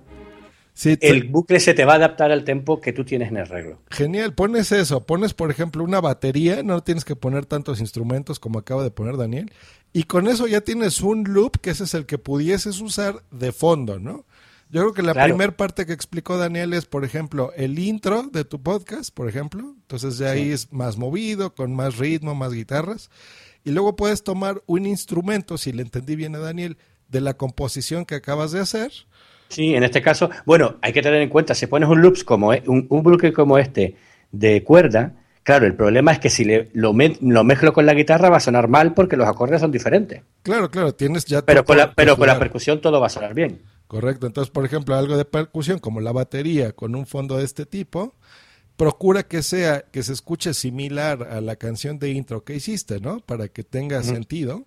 sí, 0.80 0.96
el 1.00 1.24
bucle 1.24 1.60
se 1.60 1.74
te 1.74 1.84
va 1.84 1.92
a 1.94 1.96
adaptar 1.96 2.30
al 2.32 2.44
tempo 2.44 2.80
que 2.80 2.92
tú 2.92 3.04
tienes 3.04 3.28
en 3.30 3.36
el 3.36 3.42
arreglo. 3.42 3.80
genial, 3.90 4.34
pones 4.34 4.72
eso, 4.72 5.04
pones 5.06 5.34
por 5.34 5.50
ejemplo 5.50 5.84
una 5.84 6.00
batería, 6.00 6.62
no 6.62 6.82
tienes 6.82 7.04
que 7.04 7.16
poner 7.16 7.46
tantos 7.46 7.80
instrumentos 7.80 8.40
como 8.40 8.58
acaba 8.58 8.82
de 8.82 8.90
poner 8.90 9.16
Daniel, 9.16 9.52
y 9.92 10.04
con 10.04 10.26
eso 10.28 10.46
ya 10.46 10.60
tienes 10.60 11.00
un 11.00 11.24
loop, 11.24 11.58
que 11.60 11.70
ese 11.70 11.84
es 11.84 11.94
el 11.94 12.06
que 12.06 12.18
pudieses 12.18 12.80
usar 12.80 13.22
de 13.30 13.52
fondo, 13.52 13.98
¿no? 13.98 14.24
Yo 14.72 14.82
creo 14.82 14.92
que 14.94 15.02
la 15.02 15.14
Claro. 15.14 15.34
primera 15.34 15.56
parte 15.56 15.84
que 15.84 15.92
explicó 15.92 16.38
Daniel 16.38 16.72
es, 16.74 16.86
por 16.86 17.04
ejemplo, 17.04 17.52
el 17.56 17.76
intro 17.80 18.22
de 18.32 18.44
tu 18.44 18.62
podcast, 18.62 19.12
por 19.12 19.28
ejemplo. 19.28 19.74
Entonces 19.80 20.16
de 20.18 20.28
ahí 20.28 20.50
es 20.52 20.72
más 20.72 20.96
movido, 20.96 21.56
con 21.56 21.74
más 21.74 21.98
ritmo, 21.98 22.36
más 22.36 22.52
guitarras. 22.52 23.10
Y 23.64 23.72
luego 23.72 23.96
puedes 23.96 24.22
tomar 24.22 24.62
un 24.66 24.86
instrumento, 24.86 25.58
si 25.58 25.72
le 25.72 25.82
entendí 25.82 26.14
bien 26.14 26.36
a 26.36 26.38
Daniel, 26.38 26.78
de 27.08 27.20
la 27.20 27.34
composición 27.34 28.04
que 28.04 28.14
acabas 28.14 28.52
de 28.52 28.60
hacer. 28.60 28.92
Sí, 29.50 29.74
en 29.74 29.82
este 29.84 30.00
caso, 30.00 30.30
bueno, 30.46 30.76
hay 30.80 30.92
que 30.92 31.02
tener 31.02 31.20
en 31.20 31.28
cuenta, 31.28 31.54
si 31.54 31.66
pones 31.66 31.88
un 31.88 32.00
loops 32.00 32.24
como 32.24 32.54
e- 32.54 32.62
un, 32.66 32.86
un 32.88 33.02
bucle 33.02 33.32
como 33.32 33.58
este 33.58 33.96
de 34.32 34.62
cuerda, 34.64 35.12
claro, 35.42 35.66
el 35.66 35.74
problema 35.74 36.12
es 36.12 36.18
que 36.20 36.30
si 36.30 36.44
le, 36.44 36.70
lo, 36.72 36.92
me- 36.92 37.18
lo 37.20 37.42
mezclo 37.44 37.72
con 37.72 37.84
la 37.84 37.92
guitarra 37.94 38.30
va 38.30 38.36
a 38.38 38.40
sonar 38.40 38.68
mal 38.68 38.94
porque 38.94 39.16
los 39.16 39.28
acordes 39.28 39.60
son 39.60 39.70
diferentes. 39.72 40.22
Claro, 40.42 40.70
claro, 40.70 40.94
tienes 40.94 41.24
ya... 41.26 41.42
Pero 41.42 41.64
con 41.64 41.76
la, 41.76 41.92
pero 41.94 42.16
con 42.16 42.26
la 42.28 42.38
percusión 42.38 42.80
todo 42.80 43.00
va 43.00 43.08
a 43.08 43.10
sonar 43.10 43.34
bien. 43.34 43.60
Correcto. 43.88 44.28
Entonces, 44.28 44.52
por 44.52 44.64
ejemplo, 44.64 44.94
algo 44.94 45.16
de 45.16 45.24
percusión 45.24 45.80
como 45.80 46.00
la 46.00 46.12
batería 46.12 46.70
con 46.72 46.94
un 46.94 47.06
fondo 47.06 47.36
de 47.38 47.44
este 47.44 47.66
tipo, 47.66 48.14
procura 48.76 49.24
que 49.24 49.42
sea, 49.42 49.82
que 49.90 50.02
se 50.04 50.12
escuche 50.12 50.54
similar 50.54 51.24
a 51.30 51.40
la 51.40 51.56
canción 51.56 51.98
de 51.98 52.10
intro 52.10 52.44
que 52.44 52.54
hiciste, 52.54 53.00
¿no? 53.00 53.18
Para 53.20 53.48
que 53.48 53.64
tenga 53.64 54.02
sentido. 54.04 54.64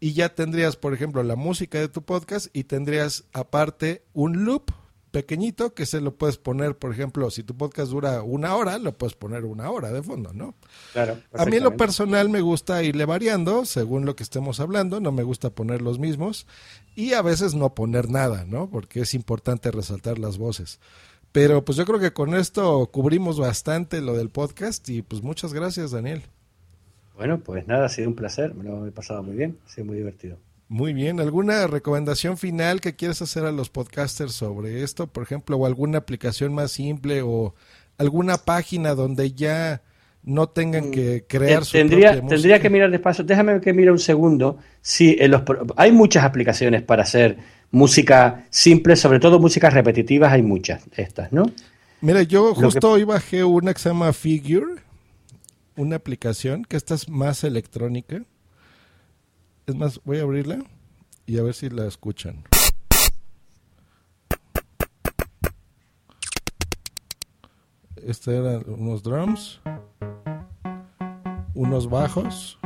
Y 0.00 0.12
ya 0.12 0.34
tendrías, 0.34 0.76
por 0.76 0.94
ejemplo, 0.94 1.22
la 1.22 1.36
música 1.36 1.78
de 1.78 1.88
tu 1.88 2.02
podcast 2.02 2.48
y 2.52 2.64
tendrías 2.64 3.24
aparte 3.32 4.04
un 4.12 4.44
loop 4.44 4.70
pequeñito 5.10 5.74
que 5.74 5.86
se 5.86 6.00
lo 6.00 6.14
puedes 6.16 6.36
poner, 6.36 6.76
por 6.76 6.92
ejemplo, 6.92 7.30
si 7.30 7.42
tu 7.42 7.56
podcast 7.56 7.90
dura 7.90 8.22
una 8.22 8.54
hora, 8.54 8.78
lo 8.78 8.96
puedes 8.96 9.16
poner 9.16 9.44
una 9.44 9.70
hora 9.70 9.90
de 9.90 10.02
fondo, 10.02 10.32
¿no? 10.32 10.54
Claro. 10.92 11.18
A 11.32 11.44
mí 11.46 11.56
en 11.56 11.64
lo 11.64 11.76
personal 11.76 12.28
me 12.28 12.40
gusta 12.40 12.82
irle 12.82 13.04
variando 13.04 13.64
según 13.64 14.04
lo 14.04 14.14
que 14.14 14.22
estemos 14.22 14.60
hablando, 14.60 15.00
no 15.00 15.12
me 15.12 15.22
gusta 15.22 15.50
poner 15.50 15.82
los 15.82 15.98
mismos 15.98 16.46
y 16.94 17.14
a 17.14 17.22
veces 17.22 17.54
no 17.54 17.74
poner 17.74 18.10
nada, 18.10 18.44
¿no? 18.44 18.68
Porque 18.70 19.00
es 19.00 19.14
importante 19.14 19.70
resaltar 19.70 20.18
las 20.18 20.38
voces. 20.38 20.78
Pero 21.32 21.64
pues 21.64 21.76
yo 21.76 21.84
creo 21.84 21.98
que 22.00 22.12
con 22.12 22.34
esto 22.34 22.88
cubrimos 22.90 23.38
bastante 23.38 24.00
lo 24.00 24.14
del 24.14 24.30
podcast 24.30 24.88
y 24.88 25.02
pues 25.02 25.22
muchas 25.22 25.52
gracias 25.52 25.90
Daniel. 25.90 26.22
Bueno, 27.18 27.40
pues 27.40 27.66
nada, 27.66 27.86
ha 27.86 27.88
sido 27.88 28.08
un 28.08 28.14
placer, 28.14 28.54
me 28.54 28.62
lo 28.62 28.86
he 28.86 28.92
pasado 28.92 29.24
muy 29.24 29.34
bien, 29.34 29.58
ha 29.66 29.70
sido 29.70 29.86
muy 29.86 29.96
divertido. 29.96 30.38
Muy 30.68 30.92
bien, 30.92 31.18
¿alguna 31.18 31.66
recomendación 31.66 32.38
final 32.38 32.80
que 32.80 32.94
quieras 32.94 33.20
hacer 33.22 33.44
a 33.44 33.50
los 33.50 33.70
podcasters 33.70 34.32
sobre 34.32 34.84
esto, 34.84 35.08
por 35.08 35.24
ejemplo, 35.24 35.56
o 35.56 35.66
alguna 35.66 35.98
aplicación 35.98 36.54
más 36.54 36.70
simple 36.70 37.22
o 37.22 37.54
alguna 37.96 38.38
página 38.38 38.94
donde 38.94 39.32
ya 39.32 39.82
no 40.22 40.48
tengan 40.48 40.92
que 40.92 41.24
crear 41.26 41.64
su 41.64 41.72
tendría, 41.72 42.12
propia 42.12 42.28
tendría 42.28 42.60
que 42.60 42.70
mirar 42.70 42.90
despacio, 42.90 43.24
déjame 43.24 43.60
que 43.60 43.72
mire 43.72 43.90
un 43.90 43.98
segundo. 43.98 44.58
Sí, 44.80 45.16
en 45.18 45.32
los, 45.32 45.42
hay 45.76 45.90
muchas 45.90 46.22
aplicaciones 46.22 46.82
para 46.82 47.02
hacer 47.02 47.38
música 47.72 48.46
simple, 48.50 48.94
sobre 48.94 49.18
todo 49.18 49.40
músicas 49.40 49.74
repetitivas, 49.74 50.32
hay 50.32 50.42
muchas 50.42 50.82
estas, 50.96 51.32
¿no? 51.32 51.50
Mira, 52.00 52.22
yo 52.22 52.54
justo 52.54 52.92
hoy 52.92 53.02
bajé 53.02 53.42
una 53.42 53.74
que 53.74 53.80
se 53.80 53.88
llama 53.88 54.12
Figure, 54.12 54.82
una 55.78 55.94
aplicación 55.94 56.64
que 56.64 56.76
esta 56.76 56.94
es 56.94 57.08
más 57.08 57.44
electrónica. 57.44 58.24
Es 59.66 59.76
más, 59.76 60.00
voy 60.04 60.18
a 60.18 60.22
abrirla 60.22 60.58
y 61.24 61.38
a 61.38 61.42
ver 61.42 61.54
si 61.54 61.70
la 61.70 61.86
escuchan. 61.86 62.42
Este 67.94 68.36
eran 68.36 68.64
unos 68.66 69.04
drums, 69.04 69.60
unos 71.54 71.88
bajos. 71.88 72.58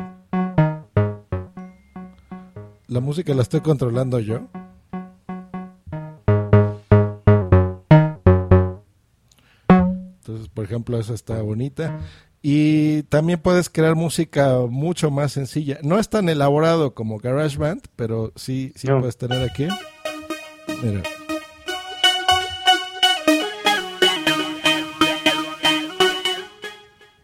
La 2.87 3.01
música 3.01 3.35
la 3.35 3.43
estoy 3.43 3.61
controlando 3.61 4.21
yo. 4.21 4.49
Entonces, 9.69 10.49
por 10.49 10.65
ejemplo, 10.65 10.99
esa 10.99 11.13
está 11.13 11.43
bonita. 11.43 11.99
Y 12.43 13.05
también 13.05 13.39
puedes 13.40 13.70
crear 13.70 13.94
música 13.94 14.59
mucho 14.69 15.10
más 15.12 15.32
sencilla. 15.32 15.78
No 15.82 15.98
es 16.01 16.09
tan 16.09 16.28
elaborado 16.28 16.93
como 16.93 17.19
GarageBand, 17.19 17.82
pero 17.94 18.32
sí, 18.35 18.73
sí 18.74 18.89
No. 18.89 18.98
puedes 18.98 19.16
tener 19.16 19.48
aquí. 19.48 19.69
Mira. 20.82 21.02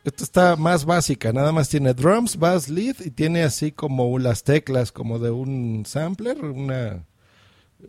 Esta 0.05 0.25
está 0.25 0.57
más 0.57 0.85
básica, 0.87 1.33
nada 1.33 1.53
más 1.53 1.69
tiene 1.69 1.93
drums, 1.93 2.39
bass, 2.39 2.69
lead 2.71 2.97
y 3.05 3.11
tiene 3.11 3.43
así 3.43 3.73
como 3.73 4.19
las 4.19 4.43
teclas 4.43 4.91
como 4.91 5.19
de 5.19 5.31
un 5.31 5.85
sampler, 5.87 6.43
una 6.45 7.05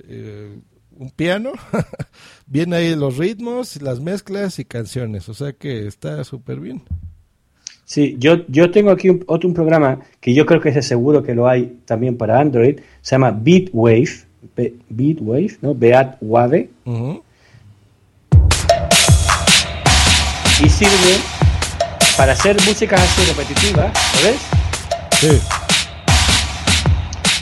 eh, 0.03 0.59
un 0.97 1.11
piano. 1.11 1.53
Viene 2.45 2.75
ahí 2.75 2.95
los 2.95 3.17
ritmos, 3.17 3.81
las 3.81 4.01
mezclas 4.01 4.59
y 4.59 4.65
canciones, 4.65 5.29
o 5.29 5.33
sea 5.33 5.53
que 5.53 5.87
está 5.87 6.23
súper 6.25 6.59
bien. 6.59 6.83
Sí, 7.91 8.17
yo, 8.19 8.45
yo 8.47 8.69
tengo 8.69 8.91
aquí 8.91 9.09
un- 9.09 9.23
otro 9.25 9.49
un 9.49 9.55
programa 9.55 9.97
que 10.21 10.35
yo 10.35 10.45
creo 10.45 10.61
que 10.61 10.69
ese 10.69 10.83
seguro 10.83 11.23
que 11.23 11.33
lo 11.33 11.47
hay 11.47 11.79
también 11.85 12.17
para 12.17 12.39
Android, 12.39 12.79
se 13.01 13.15
llama 13.15 13.31
Beatwave, 13.31 14.09
Be- 14.55 14.75
Beatwave, 14.89 15.57
¿no? 15.63 15.73
Beatwave, 15.73 16.69
Ujú. 16.85 17.23
y 20.63 20.69
sirve 20.69 21.17
para 22.15 22.33
hacer 22.33 22.57
músicas 22.67 23.01
así 23.01 23.23
repetitivas, 23.31 23.91
¿lo 24.21 24.29
ves? 24.29 24.39
Sí. 25.19 25.41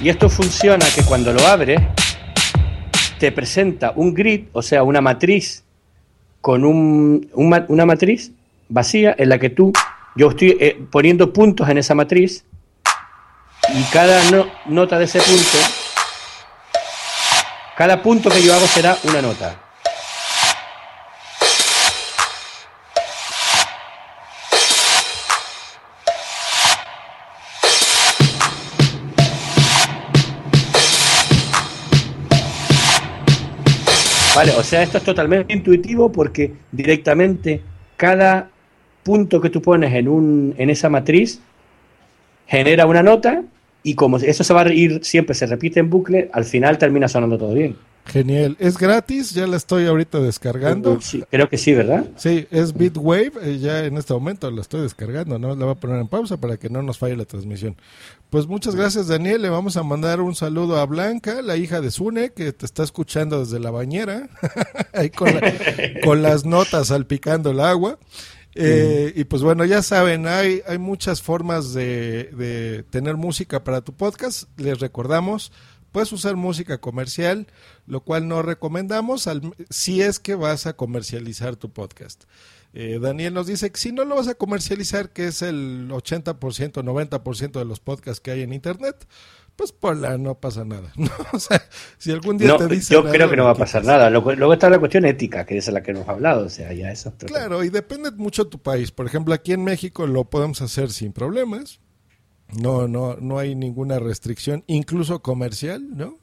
Y 0.05 0.07
esto 0.07 0.29
funciona 0.29 0.85
que 0.95 1.03
cuando 1.03 1.33
lo 1.33 1.45
abres, 1.45 1.81
te 3.19 3.33
presenta 3.33 3.91
un 3.97 4.13
grid, 4.13 4.45
o 4.53 4.61
sea, 4.61 4.83
una 4.83 5.01
matriz 5.01 5.65
con 6.39 6.63
un, 6.63 7.27
una 7.33 7.85
matriz 7.85 8.31
vacía 8.69 9.13
en 9.17 9.27
la 9.27 9.39
que 9.39 9.49
tú, 9.49 9.73
yo 10.17 10.29
estoy 10.29 10.57
eh, 10.59 10.83
poniendo 10.91 11.31
puntos 11.31 11.69
en 11.69 11.77
esa 11.77 11.93
matriz 11.93 12.43
y 13.69 13.83
cada 13.93 14.31
no- 14.31 14.47
nota 14.65 14.97
de 14.97 15.05
ese 15.05 15.19
punto, 15.21 15.57
cada 17.77 18.01
punto 18.01 18.31
que 18.31 18.41
yo 18.41 18.53
hago 18.55 18.65
será 18.65 18.97
una 19.03 19.21
nota. 19.21 19.59
Vale, 34.35 34.51
o 34.51 34.63
sea, 34.63 34.83
esto 34.83 34.99
es 34.99 35.03
totalmente 35.03 35.51
intuitivo 35.53 36.11
porque 36.11 36.53
directamente 36.71 37.61
cada 37.95 38.49
punto 39.07 39.39
que 39.41 39.49
tú 39.49 39.61
pones 39.61 39.93
en, 39.93 40.07
un, 40.07 40.53
en 40.57 40.69
esa 40.69 40.89
matriz 40.89 41.39
genera 42.47 42.85
una 42.85 43.03
nota 43.03 43.43
y 43.83 43.95
como 43.95 44.17
eso 44.17 44.43
se 44.43 44.53
va 44.53 44.61
a 44.63 44.73
ir, 44.73 44.99
siempre 45.03 45.33
se 45.35 45.45
repite 45.45 45.79
en 45.79 45.89
bucle, 45.89 46.29
al 46.33 46.43
final 46.45 46.77
termina 46.77 47.07
sonando 47.07 47.37
todo 47.37 47.53
bien. 47.53 47.75
Genial. 48.05 48.55
Es 48.59 48.77
gratis, 48.77 49.31
ya 49.31 49.45
la 49.47 49.57
estoy 49.57 49.85
ahorita 49.85 50.19
descargando. 50.21 50.99
Sí, 51.01 51.23
creo 51.29 51.49
que 51.49 51.57
sí, 51.57 51.73
¿verdad? 51.73 52.05
Sí, 52.15 52.47
es 52.51 52.73
Bitwave, 52.73 53.33
eh, 53.43 53.59
ya 53.59 53.83
en 53.83 53.97
este 53.97 54.13
momento 54.13 54.49
la 54.49 54.61
estoy 54.61 54.81
descargando, 54.81 55.37
¿no? 55.37 55.49
La 55.55 55.65
voy 55.65 55.73
a 55.73 55.75
poner 55.75 55.97
en 55.99 56.07
pausa 56.07 56.37
para 56.37 56.55
que 56.55 56.69
no 56.69 56.81
nos 56.81 56.97
falle 56.97 57.17
la 57.17 57.25
transmisión. 57.25 57.75
Pues 58.29 58.47
muchas 58.47 58.75
gracias 58.75 59.07
Daniel, 59.07 59.41
le 59.41 59.49
vamos 59.49 59.75
a 59.75 59.83
mandar 59.83 60.21
un 60.21 60.35
saludo 60.35 60.77
a 60.77 60.85
Blanca, 60.85 61.41
la 61.41 61.57
hija 61.57 61.81
de 61.81 61.91
Sune, 61.91 62.31
que 62.31 62.53
te 62.53 62.65
está 62.65 62.83
escuchando 62.83 63.39
desde 63.41 63.59
la 63.59 63.71
bañera, 63.71 64.29
ahí 64.93 65.09
con, 65.09 65.33
la- 65.35 65.53
con 66.03 66.21
las 66.21 66.45
notas 66.45 66.87
salpicando 66.87 67.51
el 67.51 67.59
agua. 67.59 67.97
Eh, 68.59 69.13
Y 69.15 69.23
pues 69.25 69.41
bueno, 69.41 69.65
ya 69.65 69.81
saben, 69.81 70.27
hay, 70.27 70.61
hay 70.67 70.77
muchas 70.77 71.21
formas 71.21 71.73
de, 71.73 72.31
de 72.33 72.83
tener 72.83 73.15
música 73.17 73.63
para 73.63 73.81
tu 73.81 73.93
podcast. 73.93 74.49
Les 74.57 74.79
recordamos 74.79 75.51
puedes 75.91 76.11
usar 76.11 76.35
música 76.35 76.79
comercial, 76.79 77.47
lo 77.87 78.01
cual 78.01 78.27
no 78.27 78.43
recomendamos 78.43 79.27
si 79.71 80.01
es 80.03 80.19
que 80.19 80.35
vas 80.35 80.67
a 80.67 80.73
comercializar 80.73 81.55
tu 81.55 81.71
podcast. 81.71 82.25
Eh, 82.73 82.99
Daniel 83.01 83.33
nos 83.33 83.47
dice 83.47 83.71
que 83.71 83.79
si 83.79 83.91
no 83.91 84.05
lo 84.05 84.15
vas 84.15 84.27
a 84.27 84.35
comercializar, 84.35 85.09
que 85.09 85.25
es 85.25 85.41
el 85.41 85.87
80%, 85.89 86.37
90% 86.37 87.51
de 87.57 87.65
los 87.65 87.79
podcasts 87.79 88.19
que 88.19 88.29
hay 88.31 88.41
en 88.41 88.53
Internet, 88.53 89.07
pues 89.57 89.73
por 89.73 89.97
la 89.97 90.17
no 90.17 90.35
pasa 90.35 90.63
nada. 90.63 90.93
O 91.33 91.39
sea, 91.39 91.61
si 91.97 92.11
algún 92.11 92.37
día 92.37 92.55
te 92.55 92.67
dicen. 92.67 92.95
Yo 92.95 93.09
creo 93.09 93.29
que 93.29 93.35
no 93.35 93.43
va 93.43 93.51
a 93.51 93.55
pasar 93.55 93.83
nada. 93.83 94.09
Luego, 94.09 94.53
está 94.53 94.69
la 94.69 94.79
cuestión 94.79 95.05
ética, 95.05 95.45
que 95.45 95.57
es 95.57 95.67
la 95.67 95.83
que 95.83 95.91
hemos 95.91 96.07
hablado. 96.07 96.45
O 96.45 96.49
sea, 96.49 96.71
ya 96.71 96.91
eso. 96.91 97.13
Claro, 97.17 97.63
y 97.63 97.69
depende 97.69 98.11
mucho 98.11 98.45
de 98.45 98.51
tu 98.51 98.59
país. 98.59 98.91
Por 98.91 99.07
ejemplo, 99.07 99.33
aquí 99.33 99.51
en 99.51 99.63
México 99.63 100.07
lo 100.07 100.25
podemos 100.25 100.61
hacer 100.61 100.91
sin 100.91 101.11
problemas. 101.11 101.81
No, 102.55 102.87
no, 102.87 103.17
no 103.19 103.39
hay 103.39 103.55
ninguna 103.55 103.99
restricción, 103.99 104.63
incluso 104.67 105.21
comercial, 105.21 105.97
¿no? 105.97 106.19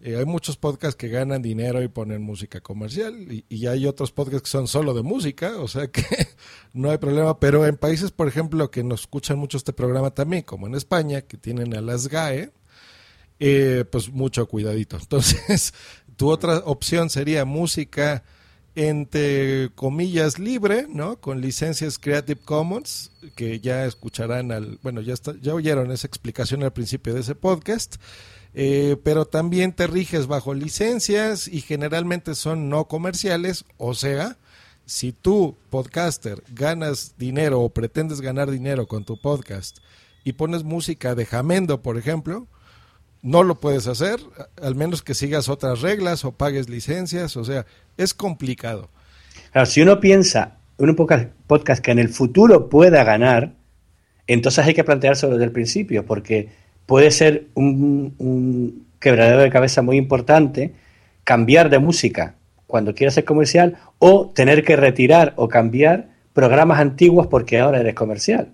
Eh, 0.00 0.16
hay 0.16 0.24
muchos 0.24 0.56
podcasts 0.56 0.96
que 0.96 1.08
ganan 1.08 1.42
dinero 1.42 1.82
y 1.82 1.88
ponen 1.88 2.22
música 2.22 2.60
comercial 2.60 3.30
y, 3.30 3.44
y, 3.50 3.66
hay 3.66 3.86
otros 3.86 4.12
podcasts 4.12 4.44
que 4.44 4.50
son 4.50 4.66
solo 4.66 4.94
de 4.94 5.02
música, 5.02 5.58
o 5.58 5.68
sea 5.68 5.88
que 5.88 6.02
no 6.72 6.90
hay 6.90 6.96
problema, 6.96 7.38
pero 7.38 7.66
en 7.66 7.76
países, 7.76 8.10
por 8.10 8.26
ejemplo, 8.26 8.70
que 8.70 8.82
nos 8.82 9.02
escuchan 9.02 9.38
mucho 9.38 9.58
este 9.58 9.74
programa 9.74 10.10
también, 10.12 10.42
como 10.42 10.66
en 10.66 10.74
España, 10.74 11.20
que 11.20 11.36
tienen 11.36 11.76
a 11.76 11.82
las 11.82 12.08
GAE, 12.08 12.50
eh, 13.40 13.84
pues 13.90 14.10
mucho 14.10 14.46
cuidadito. 14.46 14.96
Entonces, 14.96 15.74
tu 16.16 16.30
otra 16.30 16.58
opción 16.58 17.10
sería 17.10 17.44
música 17.44 18.22
entre 18.76 19.70
comillas 19.74 20.38
libre, 20.38 20.86
¿no? 20.88 21.20
Con 21.20 21.40
licencias 21.40 21.98
Creative 21.98 22.40
Commons, 22.40 23.10
que 23.34 23.58
ya 23.58 23.84
escucharán 23.84 24.52
al, 24.52 24.78
bueno, 24.82 25.00
ya 25.00 25.12
está, 25.12 25.34
ya 25.40 25.54
oyeron 25.54 25.90
esa 25.90 26.06
explicación 26.06 26.62
al 26.62 26.72
principio 26.72 27.12
de 27.12 27.20
ese 27.20 27.34
podcast. 27.34 27.96
Eh, 28.52 28.96
pero 29.04 29.26
también 29.26 29.72
te 29.72 29.86
riges 29.86 30.26
bajo 30.26 30.54
licencias 30.54 31.46
y 31.46 31.60
generalmente 31.60 32.34
son 32.34 32.68
no 32.68 32.86
comerciales, 32.88 33.64
o 33.76 33.94
sea, 33.94 34.38
si 34.86 35.12
tú, 35.12 35.56
podcaster, 35.70 36.42
ganas 36.52 37.14
dinero 37.16 37.60
o 37.60 37.68
pretendes 37.68 38.20
ganar 38.20 38.50
dinero 38.50 38.88
con 38.88 39.04
tu 39.04 39.20
podcast 39.20 39.78
y 40.24 40.32
pones 40.32 40.64
música 40.64 41.14
de 41.14 41.26
Jamendo, 41.26 41.80
por 41.80 41.96
ejemplo, 41.96 42.48
no 43.22 43.42
lo 43.42 43.60
puedes 43.60 43.86
hacer, 43.86 44.18
al 44.62 44.74
menos 44.74 45.02
que 45.02 45.14
sigas 45.14 45.48
otras 45.48 45.80
reglas 45.80 46.24
o 46.24 46.32
pagues 46.32 46.68
licencias, 46.68 47.36
o 47.36 47.44
sea, 47.44 47.66
es 47.96 48.14
complicado. 48.14 48.88
si 49.66 49.82
uno 49.82 50.00
piensa 50.00 50.58
un 50.78 50.96
podcast 50.96 51.84
que 51.84 51.90
en 51.90 51.98
el 51.98 52.08
futuro 52.08 52.68
pueda 52.68 53.04
ganar, 53.04 53.54
entonces 54.26 54.64
hay 54.64 54.74
que 54.74 54.84
planteárselo 54.84 55.32
desde 55.32 55.44
el 55.44 55.52
principio, 55.52 56.06
porque 56.06 56.48
puede 56.86 57.10
ser 57.10 57.48
un, 57.54 58.14
un 58.18 58.86
quebradero 58.98 59.42
de 59.42 59.50
cabeza 59.50 59.82
muy 59.82 59.96
importante 59.96 60.74
cambiar 61.24 61.68
de 61.70 61.78
música 61.78 62.36
cuando 62.66 62.94
quieras 62.94 63.14
ser 63.14 63.24
comercial 63.24 63.76
o 63.98 64.30
tener 64.34 64.64
que 64.64 64.76
retirar 64.76 65.34
o 65.36 65.48
cambiar 65.48 66.08
programas 66.32 66.78
antiguos 66.78 67.26
porque 67.26 67.58
ahora 67.58 67.80
eres 67.80 67.94
comercial. 67.94 68.52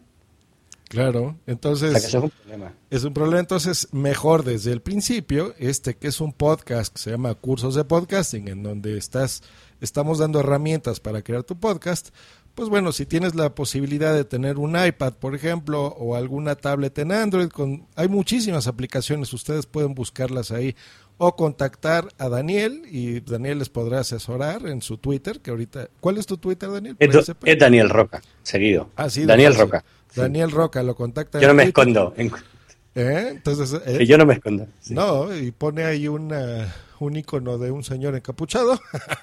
Claro, 0.88 1.36
entonces 1.46 2.04
es 2.04 2.14
un 2.14 2.30
problema. 2.30 2.72
Es 2.90 3.04
un 3.04 3.12
problema, 3.12 3.40
entonces 3.40 3.88
mejor 3.92 4.44
desde 4.44 4.72
el 4.72 4.80
principio, 4.80 5.54
este 5.58 5.96
que 5.96 6.08
es 6.08 6.20
un 6.20 6.32
podcast 6.32 6.94
que 6.94 7.00
se 7.00 7.10
llama 7.10 7.34
Cursos 7.34 7.74
de 7.74 7.84
Podcasting, 7.84 8.48
en 8.48 8.62
donde 8.62 8.96
estás, 8.96 9.42
estamos 9.80 10.18
dando 10.18 10.38
herramientas 10.38 11.00
para 11.00 11.22
crear 11.22 11.42
tu 11.42 11.58
podcast, 11.58 12.10
pues 12.56 12.70
bueno, 12.70 12.92
si 12.92 13.04
tienes 13.04 13.34
la 13.34 13.54
posibilidad 13.54 14.14
de 14.14 14.24
tener 14.24 14.56
un 14.58 14.82
iPad, 14.82 15.12
por 15.14 15.34
ejemplo, 15.34 15.88
o 15.88 16.16
alguna 16.16 16.54
tablet 16.54 16.98
en 16.98 17.12
Android, 17.12 17.48
con, 17.48 17.86
hay 17.96 18.08
muchísimas 18.08 18.66
aplicaciones, 18.66 19.32
ustedes 19.34 19.66
pueden 19.66 19.94
buscarlas 19.94 20.52
ahí 20.52 20.74
o 21.18 21.36
contactar 21.36 22.08
a 22.18 22.28
Daniel 22.28 22.82
y 22.90 23.20
Daniel 23.20 23.58
les 23.60 23.68
podrá 23.68 24.00
asesorar 24.00 24.66
en 24.66 24.82
su 24.82 24.98
Twitter, 24.98 25.40
que 25.40 25.50
ahorita, 25.50 25.88
¿cuál 26.00 26.18
es 26.18 26.26
tu 26.26 26.36
Twitter, 26.36 26.70
Daniel? 26.70 26.96
Es, 26.98 27.58
Daniel 27.58 27.88
Roca, 27.88 28.20
seguido. 28.42 28.90
Ah, 28.96 29.08
sí, 29.08 29.24
Daniel 29.24 29.54
Roca. 29.54 29.84
Daniel 30.14 30.50
Roca 30.50 30.82
lo 30.82 30.94
contacta. 30.94 31.40
Yo 31.40 31.48
no 31.48 31.54
me 31.54 31.64
escondo. 31.64 32.14
¿Eh? 32.16 33.28
Entonces, 33.30 33.80
eh, 33.86 34.06
yo 34.06 34.16
no 34.16 34.24
me 34.24 34.34
escondo. 34.34 34.66
No, 34.88 35.34
y 35.36 35.50
pone 35.50 35.84
ahí 35.84 36.08
una, 36.08 36.74
un 36.98 37.16
icono 37.16 37.58
de 37.58 37.70
un 37.70 37.84
señor 37.84 38.14
encapuchado. 38.14 38.80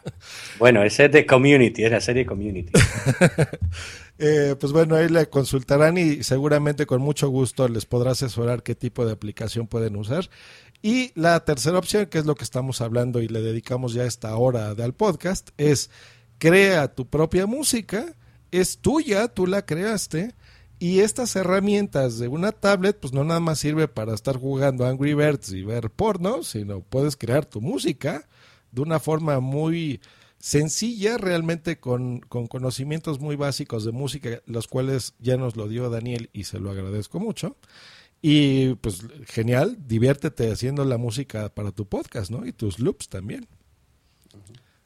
bueno, 0.60 0.84
ese 0.84 1.06
es 1.06 1.11
de 1.11 1.26
Community, 1.26 1.84
es 1.84 1.91
la 1.91 2.02
serie 2.02 2.26
Community. 2.26 2.72
Eh, 4.20 4.56
pues 4.60 4.72
bueno, 4.72 4.95
ahí 4.95 5.10
le 5.10 5.26
consultarán 5.28 5.98
y 5.98 6.22
seguramente 6.22 6.86
con 6.86 7.02
mucho 7.02 7.30
gusto 7.30 7.68
les 7.68 7.86
podrá 7.86 8.11
asesorar 8.11 8.61
qué 8.61 8.76
tipo 8.76 9.07
de 9.07 9.11
aplicación 9.11 9.65
pueden 9.65 9.95
usar. 9.95 10.30
Y 10.85 11.14
la 11.15 11.45
tercera 11.45 11.80
opción, 11.80 12.07
que 12.07 12.19
es 12.19 12.26
lo 12.26 12.35
que 12.35 12.43
estamos 12.43 12.81
hablando 12.81 13.22
y 13.22 13.30
le 13.30 13.41
dedicamos 13.41 13.93
ya 13.93 14.03
esta 14.03 14.35
hora 14.35 14.72
al 14.72 14.93
podcast, 14.93 15.51
es 15.57 15.89
crea 16.39 16.93
tu 16.93 17.07
propia 17.07 17.45
música, 17.45 18.18
es 18.51 18.80
tuya, 18.80 19.30
tú 19.30 19.47
la 19.47 19.65
creaste 19.65 20.35
y 20.80 20.99
estas 20.99 21.38
herramientas 21.38 22.19
de 22.19 22.27
una 22.27 22.51
tablet, 22.51 22.99
pues 22.99 23.14
no 23.14 23.23
nada 23.23 23.39
más 23.39 23.60
sirve 23.60 23.88
para 23.88 24.14
estar 24.14 24.35
jugando 24.35 24.85
Angry 24.85 25.14
Birds 25.14 25.53
y 25.53 25.64
ver 25.64 25.89
porno, 25.89 26.43
sino 26.43 26.81
puedes 26.81 27.15
crear 27.15 27.45
tu 27.45 27.61
música 27.61 28.27
de 28.73 28.81
una 28.81 28.99
forma 28.99 29.39
muy 29.39 30.01
sencilla, 30.38 31.18
realmente 31.18 31.80
con, 31.80 32.19
con 32.19 32.47
conocimientos 32.47 33.22
muy 33.22 33.38
básicos 33.38 33.85
de 33.85 33.93
música, 33.93 34.41
los 34.45 34.68
cuales 34.68 35.14
ya 35.19 35.38
nos 35.38 35.55
lo 35.55 35.69
dio 35.69 35.89
Daniel 35.89 36.30
y 36.34 36.43
se 36.43 36.60
lo 36.60 36.72
agradezco 36.72 37.22
mucho. 37.22 37.55
Y 38.26 38.76
pues 38.76 39.02
genial, 39.26 39.78
diviértete 39.86 40.50
haciendo 40.50 40.86
la 40.86 40.98
música 40.98 41.54
para 41.54 41.74
tu 41.74 41.90
podcast, 41.90 42.32
¿no? 42.32 42.45
Y 42.45 42.54
tus 42.54 42.80
loops 42.80 43.10
también. 43.10 43.50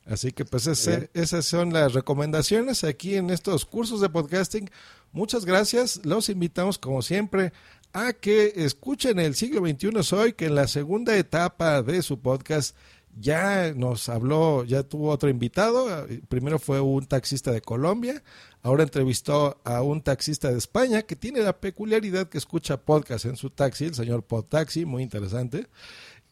Así 0.07 0.31
que 0.31 0.43
pues 0.43 0.65
ese, 0.65 1.11
esas 1.13 1.45
son 1.45 1.71
las 1.71 1.93
recomendaciones 1.93 2.83
aquí 2.83 3.15
en 3.15 3.29
estos 3.29 3.65
cursos 3.65 4.01
de 4.01 4.09
podcasting. 4.09 4.71
Muchas 5.11 5.45
gracias. 5.45 6.03
Los 6.03 6.29
invitamos 6.29 6.79
como 6.79 7.03
siempre 7.03 7.53
a 7.93 8.13
que 8.13 8.53
escuchen 8.55 9.19
el 9.19 9.35
siglo 9.35 9.61
XXI 9.61 10.01
Soy, 10.01 10.33
que 10.33 10.45
en 10.45 10.55
la 10.55 10.67
segunda 10.67 11.15
etapa 11.15 11.83
de 11.83 12.01
su 12.01 12.19
podcast 12.19 12.75
ya 13.19 13.71
nos 13.75 14.09
habló, 14.09 14.63
ya 14.63 14.81
tuvo 14.81 15.11
otro 15.11 15.29
invitado. 15.29 16.07
Primero 16.27 16.57
fue 16.57 16.81
un 16.81 17.05
taxista 17.05 17.51
de 17.51 17.61
Colombia, 17.61 18.23
ahora 18.67 18.83
entrevistó 18.83 19.61
a 19.63 19.81
un 19.81 20.01
taxista 20.01 20.51
de 20.51 20.57
España 20.57 21.03
que 21.03 21.15
tiene 21.15 21.39
la 21.39 21.59
peculiaridad 21.59 22.27
que 22.27 22.37
escucha 22.37 22.81
podcast 22.81 23.25
en 23.25 23.37
su 23.37 23.49
taxi, 23.49 23.85
el 23.85 23.95
señor 23.95 24.23
Podtaxi, 24.23 24.85
muy 24.85 25.03
interesante 25.03 25.67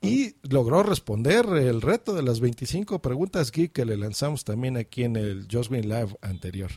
y 0.02 0.36
logró 0.44 0.84
responder 0.84 1.46
el 1.46 1.82
reto 1.82 2.14
de 2.14 2.24
las 2.24 2.42
25 2.42 3.00
preguntas 3.00 3.52
geek 3.52 3.72
que 3.72 3.86
le 3.86 3.96
lanzamos 3.96 4.44
también 4.44 4.76
aquí 4.76 5.04
en 5.04 5.16
el 5.16 5.48
Just 5.50 5.72
Green 5.72 5.88
Live 5.88 6.18
anterior. 6.22 6.72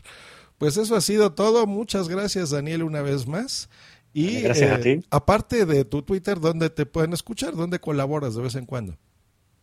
Pues 0.57 0.77
eso 0.77 0.95
ha 0.95 1.01
sido 1.01 1.33
todo. 1.33 1.67
Muchas 1.67 2.07
gracias, 2.07 2.51
Daniel, 2.51 2.83
una 2.83 3.01
vez 3.01 3.27
más. 3.27 3.69
Y 4.13 4.41
gracias 4.41 4.71
a 4.71 4.79
eh, 4.79 4.97
ti. 4.97 5.05
aparte 5.11 5.65
de 5.65 5.83
tu 5.83 6.01
Twitter, 6.01 6.39
¿dónde 6.39 6.69
te 6.69 6.85
pueden 6.85 7.13
escuchar? 7.13 7.53
¿Dónde 7.53 7.79
colaboras 7.79 8.33
de 8.33 8.41
vez 8.41 8.55
en 8.55 8.65
cuando? 8.65 8.97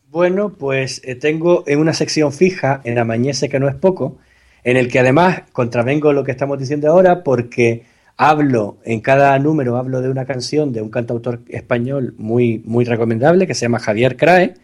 Bueno, 0.08 0.52
pues 0.52 1.00
eh, 1.04 1.16
tengo 1.16 1.64
en 1.66 1.80
una 1.80 1.94
sección 1.94 2.32
fija 2.32 2.80
en 2.84 2.98
Amañece, 2.98 3.48
que 3.48 3.58
no 3.58 3.68
es 3.68 3.74
poco, 3.74 4.18
en 4.66 4.76
el 4.76 4.88
que 4.88 4.98
además 4.98 5.42
contravengo 5.52 6.12
lo 6.12 6.24
que 6.24 6.32
estamos 6.32 6.58
diciendo 6.58 6.90
ahora 6.90 7.22
porque 7.22 7.84
hablo, 8.16 8.78
en 8.84 9.00
cada 9.00 9.38
número 9.38 9.76
hablo 9.76 10.00
de 10.00 10.10
una 10.10 10.24
canción 10.24 10.72
de 10.72 10.82
un 10.82 10.90
cantautor 10.90 11.40
español 11.48 12.14
muy, 12.18 12.62
muy 12.64 12.84
recomendable 12.84 13.46
que 13.46 13.54
se 13.54 13.60
llama 13.60 13.78
Javier 13.78 14.16
Crae, 14.16 14.54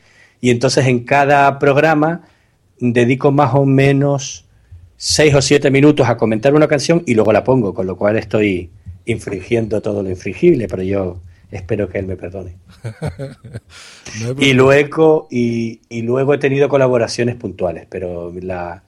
y 0.41 0.51
entonces 0.51 0.89
en 0.89 1.05
cada 1.05 1.57
programa 1.61 2.23
dedico 2.81 3.31
más 3.31 3.55
o 3.55 3.65
menos 3.65 4.45
seis 4.97 5.37
o 5.37 5.41
siete 5.41 5.71
minutos 5.71 6.09
a 6.09 6.17
comentar 6.17 6.53
una 6.53 6.67
canción 6.67 7.05
y 7.07 7.15
luego 7.15 7.33
la 7.33 7.45
pongo, 7.45 7.73
con 7.73 7.87
lo 7.87 7.97
cual 7.97 8.17
estoy 8.17 8.71
infringiendo 9.05 9.81
todo 9.83 10.03
lo 10.03 10.11
infringible, 10.11 10.67
pero 10.67 10.83
yo 10.83 11.21
espero 11.53 11.89
que 11.89 12.01
él 12.01 12.07
me 12.09 12.17
perdone. 12.17 12.57
y, 14.41 14.53
luego, 14.55 15.29
y, 15.31 15.81
y, 15.89 16.03
luego 16.03 16.35
he 16.35 16.39
tenido 16.39 16.69
colaboraciones 16.69 17.37
puntuales, 17.37 17.87
pero 17.89 18.33
la, 18.41 18.83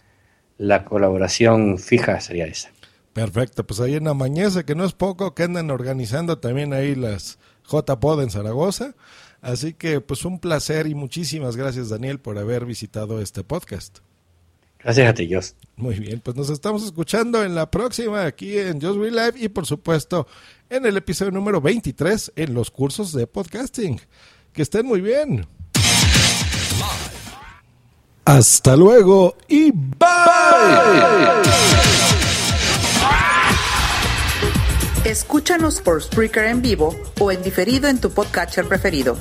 la 0.58 0.84
colaboración 0.84 1.78
fija 1.78 2.20
sería 2.20 2.46
esa. 2.46 2.70
Perfecto, 3.12 3.64
pues 3.64 3.80
ahí 3.80 3.94
en 3.94 4.08
Amañece, 4.08 4.64
que 4.64 4.74
no 4.74 4.84
es 4.84 4.92
poco, 4.92 5.34
que 5.34 5.44
andan 5.44 5.70
organizando 5.70 6.38
también 6.38 6.72
ahí 6.72 6.94
las 6.94 7.38
JPod 7.70 8.22
en 8.22 8.30
Zaragoza. 8.30 8.94
Así 9.40 9.74
que 9.74 10.00
pues 10.00 10.24
un 10.24 10.38
placer 10.38 10.86
y 10.86 10.94
muchísimas 10.94 11.56
gracias 11.56 11.90
Daniel 11.90 12.18
por 12.18 12.38
haber 12.38 12.64
visitado 12.64 13.20
este 13.20 13.44
podcast. 13.44 13.98
Gracias 14.82 15.08
a 15.08 15.14
ti, 15.14 15.32
Jos. 15.32 15.54
Muy 15.76 15.98
bien, 15.98 16.20
pues 16.20 16.36
nos 16.36 16.50
estamos 16.50 16.84
escuchando 16.84 17.42
en 17.42 17.54
la 17.54 17.70
próxima 17.70 18.24
aquí 18.24 18.58
en 18.58 18.80
Just 18.80 18.98
We 18.98 19.10
Live 19.10 19.34
y 19.36 19.48
por 19.48 19.64
supuesto 19.64 20.26
en 20.68 20.84
el 20.84 20.96
episodio 20.96 21.30
número 21.30 21.60
23 21.60 22.32
en 22.36 22.52
los 22.52 22.70
cursos 22.70 23.12
de 23.12 23.26
podcasting. 23.26 24.00
Que 24.52 24.62
estén 24.62 24.86
muy 24.86 25.00
bien. 25.00 25.46
Hasta 28.24 28.74
luego 28.74 29.36
y 29.48 29.70
bye. 29.70 30.08
Escúchanos 35.04 35.82
por 35.82 36.02
Spreaker 36.02 36.46
en 36.46 36.62
vivo 36.62 36.96
o 37.20 37.30
en 37.30 37.42
diferido 37.42 37.88
en 37.88 38.00
tu 38.00 38.10
podcatcher 38.10 38.66
preferido. 38.66 39.18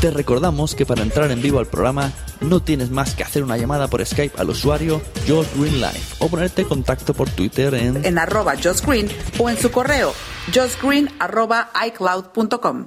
Te 0.00 0.10
recordamos 0.10 0.74
que 0.74 0.86
para 0.86 1.02
entrar 1.02 1.30
en 1.30 1.42
vivo 1.42 1.58
al 1.58 1.66
programa 1.66 2.10
no 2.40 2.60
tienes 2.60 2.90
más 2.90 3.14
que 3.14 3.22
hacer 3.22 3.44
una 3.44 3.58
llamada 3.58 3.88
por 3.88 4.04
Skype 4.04 4.40
al 4.40 4.48
usuario 4.48 5.02
Josh 5.28 5.48
Green 5.54 5.80
Life 5.80 6.16
o 6.20 6.28
ponerte 6.28 6.62
en 6.62 6.68
contacto 6.68 7.12
por 7.12 7.28
Twitter 7.28 7.74
en, 7.74 8.02
En 8.04 8.18
arroba 8.18 8.54
Josh 8.54 8.80
Green 8.80 9.08
o 9.38 9.50
en 9.50 9.58
su 9.58 9.70
correo 9.70 10.14
joshgreen 10.52 11.10
arroba 11.18 11.70
iCloud.com. 11.86 12.86